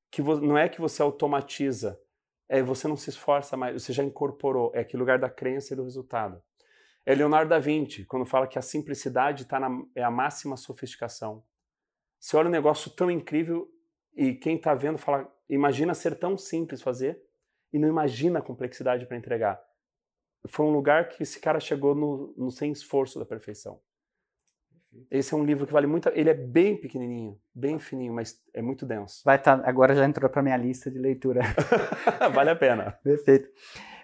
que 0.09 0.21
não 0.21 0.57
é 0.57 0.67
que 0.67 0.81
você 0.81 1.01
automatiza, 1.01 1.99
é 2.49 2.61
você 2.61 2.87
não 2.87 2.97
se 2.97 3.09
esforça 3.09 3.55
mais, 3.55 3.81
você 3.81 3.93
já 3.93 4.03
incorporou. 4.03 4.71
É 4.73 4.79
aquele 4.79 5.01
lugar 5.01 5.19
da 5.19 5.29
crença 5.29 5.73
e 5.73 5.77
do 5.77 5.83
resultado. 5.83 6.41
É 7.05 7.13
Leonardo 7.13 7.49
da 7.49 7.59
Vinci, 7.59 8.05
quando 8.05 8.25
fala 8.25 8.47
que 8.47 8.57
a 8.57 8.61
simplicidade 8.61 9.45
tá 9.45 9.59
na, 9.59 9.69
é 9.95 10.03
a 10.03 10.09
máxima 10.09 10.57
sofisticação. 10.57 11.43
Você 12.19 12.35
olha 12.37 12.47
um 12.47 12.51
negócio 12.51 12.89
tão 12.91 13.11
incrível 13.11 13.67
e 14.15 14.33
quem 14.33 14.55
está 14.57 14.73
vendo 14.73 14.97
fala, 14.97 15.31
imagina 15.49 15.93
ser 15.93 16.17
tão 16.17 16.37
simples 16.37 16.81
fazer 16.81 17.21
e 17.71 17.79
não 17.79 17.87
imagina 17.87 18.39
a 18.39 18.41
complexidade 18.41 19.05
para 19.05 19.17
entregar. 19.17 19.61
Foi 20.47 20.65
um 20.65 20.71
lugar 20.71 21.09
que 21.09 21.23
esse 21.23 21.39
cara 21.39 21.59
chegou 21.59 21.95
no, 21.95 22.33
no 22.37 22.51
sem 22.51 22.71
esforço 22.71 23.17
da 23.17 23.25
perfeição. 23.25 23.79
Esse 25.09 25.33
é 25.33 25.37
um 25.37 25.43
livro 25.43 25.65
que 25.65 25.73
vale 25.73 25.87
muito. 25.87 26.09
Ele 26.09 26.29
é 26.29 26.33
bem 26.33 26.77
pequenininho, 26.77 27.39
bem 27.53 27.79
fininho, 27.79 28.13
mas 28.13 28.39
é 28.53 28.61
muito 28.61 28.85
denso. 28.85 29.21
Vai 29.25 29.37
estar. 29.37 29.57
Tá, 29.57 29.67
agora 29.67 29.95
já 29.95 30.05
entrou 30.05 30.29
para 30.29 30.43
minha 30.43 30.57
lista 30.57 30.91
de 30.91 30.99
leitura. 30.99 31.41
vale 32.33 32.51
a 32.51 32.55
pena. 32.55 32.91
Perfeito. 33.03 33.49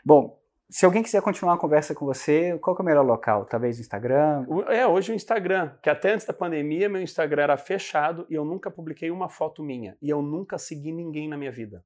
Bom, 0.03 0.39
se 0.72 0.86
alguém 0.86 1.01
quiser 1.01 1.22
continuar 1.24 1.55
a 1.55 1.57
conversa 1.57 1.95
com 1.95 2.05
você, 2.05 2.55
qual 2.59 2.78
é 2.78 2.82
o 2.82 2.86
melhor 2.86 3.03
local? 3.03 3.43
Talvez 3.45 3.80
o 3.80 3.82
Instagram? 3.82 4.45
É, 4.67 4.86
hoje 4.86 5.11
o 5.11 5.15
Instagram, 5.15 5.76
que 5.82 5.89
até 5.89 6.13
antes 6.13 6.28
da 6.28 6.34
pandemia 6.34 6.88
meu 6.88 7.01
Instagram 7.01 7.41
era 7.41 7.57
fechado 7.57 8.28
e 8.30 8.36
eu 8.36 8.45
nunca 8.45 8.70
publiquei 8.70 9.09
uma 9.09 9.30
foto 9.30 9.63
minha. 9.63 9.97
E 9.99 10.09
eu 10.11 10.22
nunca 10.22 10.59
segui 10.59 10.91
ninguém 10.91 11.28
na 11.28 11.36
minha 11.36 11.51
vida. 11.51 11.84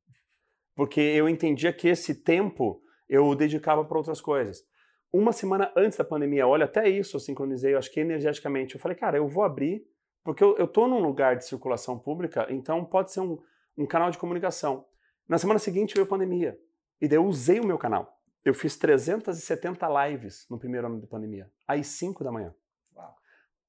Porque 0.75 0.99
eu 0.99 1.29
entendia 1.29 1.71
que 1.71 1.87
esse 1.87 2.13
tempo 2.13 2.81
eu 3.07 3.33
dedicava 3.35 3.85
para 3.85 3.97
outras 3.97 4.19
coisas. 4.19 4.65
Uma 5.13 5.31
semana 5.31 5.71
antes 5.77 5.97
da 5.97 6.03
pandemia, 6.03 6.45
olha, 6.45 6.65
até 6.65 6.89
isso 6.89 7.15
eu 7.15 7.21
sincronizei, 7.21 7.75
eu 7.75 7.77
acho 7.77 7.91
que 7.91 8.01
energeticamente. 8.01 8.75
Eu 8.75 8.81
falei, 8.81 8.97
cara, 8.97 9.15
eu 9.15 9.29
vou 9.29 9.45
abrir, 9.45 9.85
porque 10.25 10.43
eu, 10.43 10.57
eu 10.57 10.67
tô 10.67 10.89
num 10.89 10.99
lugar 10.99 11.37
de 11.37 11.45
circulação 11.45 11.97
pública, 11.97 12.47
então 12.49 12.83
pode 12.83 13.13
ser 13.13 13.21
um, 13.21 13.37
um 13.77 13.85
canal 13.85 14.11
de 14.11 14.17
comunicação. 14.17 14.85
Na 15.25 15.37
semana 15.37 15.59
seguinte 15.59 15.93
veio 15.93 16.05
a 16.05 16.09
pandemia. 16.09 16.59
E 16.99 17.07
daí 17.07 17.17
eu 17.17 17.25
usei 17.25 17.61
o 17.61 17.65
meu 17.65 17.77
canal. 17.77 18.19
Eu 18.43 18.53
fiz 18.53 18.77
370 18.77 19.87
lives 20.07 20.45
no 20.49 20.59
primeiro 20.59 20.87
ano 20.87 20.99
da 20.99 21.07
pandemia, 21.07 21.49
às 21.67 21.87
5 21.87 22.23
da 22.23 22.31
manhã. 22.31 22.53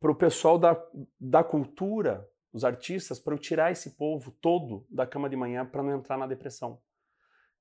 Para 0.00 0.10
o 0.10 0.14
pessoal 0.14 0.58
da, 0.58 0.76
da 1.18 1.42
cultura, 1.42 2.28
os 2.52 2.64
artistas, 2.64 3.18
para 3.18 3.34
eu 3.34 3.38
tirar 3.38 3.72
esse 3.72 3.90
povo 3.90 4.30
todo 4.30 4.86
da 4.90 5.06
cama 5.06 5.28
de 5.28 5.36
manhã 5.36 5.64
para 5.64 5.82
não 5.82 5.96
entrar 5.96 6.18
na 6.18 6.26
depressão. 6.26 6.78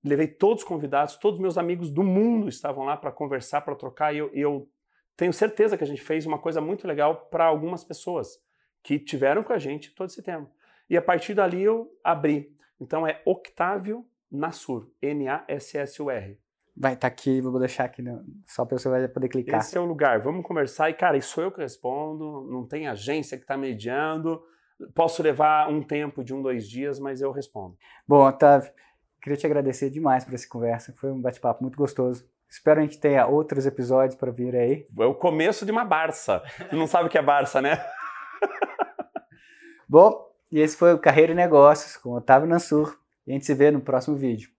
Levei 0.04 0.28
todos 0.28 0.64
os 0.64 0.68
convidados, 0.68 1.16
todos 1.16 1.40
os 1.40 1.42
meus 1.42 1.58
amigos 1.58 1.90
do 1.90 2.04
mundo 2.04 2.50
estavam 2.50 2.84
lá 2.84 2.98
para 2.98 3.12
conversar, 3.12 3.62
para 3.62 3.76
trocar, 3.76 4.14
e 4.14 4.18
eu, 4.18 4.30
eu 4.34 4.70
tenho 5.16 5.32
certeza 5.32 5.78
que 5.78 5.84
a 5.84 5.88
gente 5.88 6.02
fez 6.02 6.26
uma 6.26 6.38
coisa 6.38 6.60
muito 6.60 6.86
legal 6.86 7.28
para 7.28 7.46
algumas 7.46 7.84
pessoas 7.84 8.42
que 8.84 9.00
tiveram 9.00 9.44
com 9.44 9.54
a 9.54 9.58
gente 9.58 9.92
todo 9.92 10.10
esse 10.10 10.22
tempo. 10.22 10.52
E 10.90 10.98
a 10.98 11.02
partir 11.02 11.34
dali 11.34 11.62
eu 11.62 11.98
abri. 12.04 12.54
Então 12.80 13.08
é 13.08 13.22
Octávio 13.26 14.06
Nassur, 14.30 14.90
N-A-S-S-U-R. 15.02 16.43
Vai 16.76 16.94
estar 16.94 17.08
tá 17.10 17.14
aqui, 17.14 17.40
vou 17.40 17.60
deixar 17.60 17.86
aqui, 17.86 18.02
no, 18.02 18.24
só 18.48 18.66
para 18.66 18.78
você 18.78 18.90
vai 18.90 19.08
poder 19.08 19.30
clicar. 19.30 19.60
Esse 19.60 19.78
é 19.78 19.80
o 19.80 19.86
lugar, 19.86 20.20
vamos 20.20 20.44
conversar. 20.46 20.90
E, 20.90 20.94
cara, 20.94 21.18
isso 21.18 21.34
sou 21.34 21.44
eu 21.44 21.52
que 21.52 21.62
respondo, 21.62 22.48
não 22.52 22.66
tem 22.66 22.88
agência 22.88 23.38
que 23.38 23.44
está 23.44 23.56
mediando. 23.56 24.42
Posso 24.96 25.22
levar 25.22 25.70
um 25.70 25.84
tempo 25.84 26.24
de 26.24 26.34
um, 26.34 26.42
dois 26.42 26.68
dias, 26.68 27.00
mas 27.00 27.22
eu 27.22 27.32
respondo. 27.32 27.78
Bom, 28.08 28.28
Otávio, 28.28 28.72
queria 29.22 29.38
te 29.38 29.46
agradecer 29.46 29.90
demais 29.90 30.26
por 30.26 30.34
essa 30.34 30.48
conversa. 30.48 30.94
Foi 30.94 31.12
um 31.12 31.22
bate-papo 31.22 31.62
muito 31.62 31.78
gostoso. 31.78 32.26
Espero 32.50 32.80
a 32.80 32.84
gente 32.84 33.00
tenha 33.00 33.26
outros 33.26 33.66
episódios 33.66 34.16
para 34.16 34.32
vir 34.32 34.56
aí. 34.56 34.88
É 35.00 35.06
o 35.06 35.16
começo 35.16 35.66
de 35.66 35.72
uma 35.72 35.86
Barça. 35.86 36.42
Tu 36.70 36.76
não 36.76 36.86
sabe 36.86 37.08
o 37.08 37.10
que 37.10 37.18
é 37.18 37.22
Barça, 37.22 37.62
né? 37.62 37.84
Bom, 39.90 40.32
e 40.52 40.60
esse 40.60 40.78
foi 40.78 40.94
o 40.94 41.00
Carreira 41.00 41.32
e 41.32 41.36
Negócios 41.36 41.98
com 41.98 42.12
Otávio 42.12 42.48
Nassur. 42.48 42.96
E 43.26 43.32
a 43.32 43.34
gente 43.34 43.46
se 43.46 43.54
vê 43.56 43.72
no 43.72 43.82
próximo 43.82 44.16
vídeo. 44.16 44.53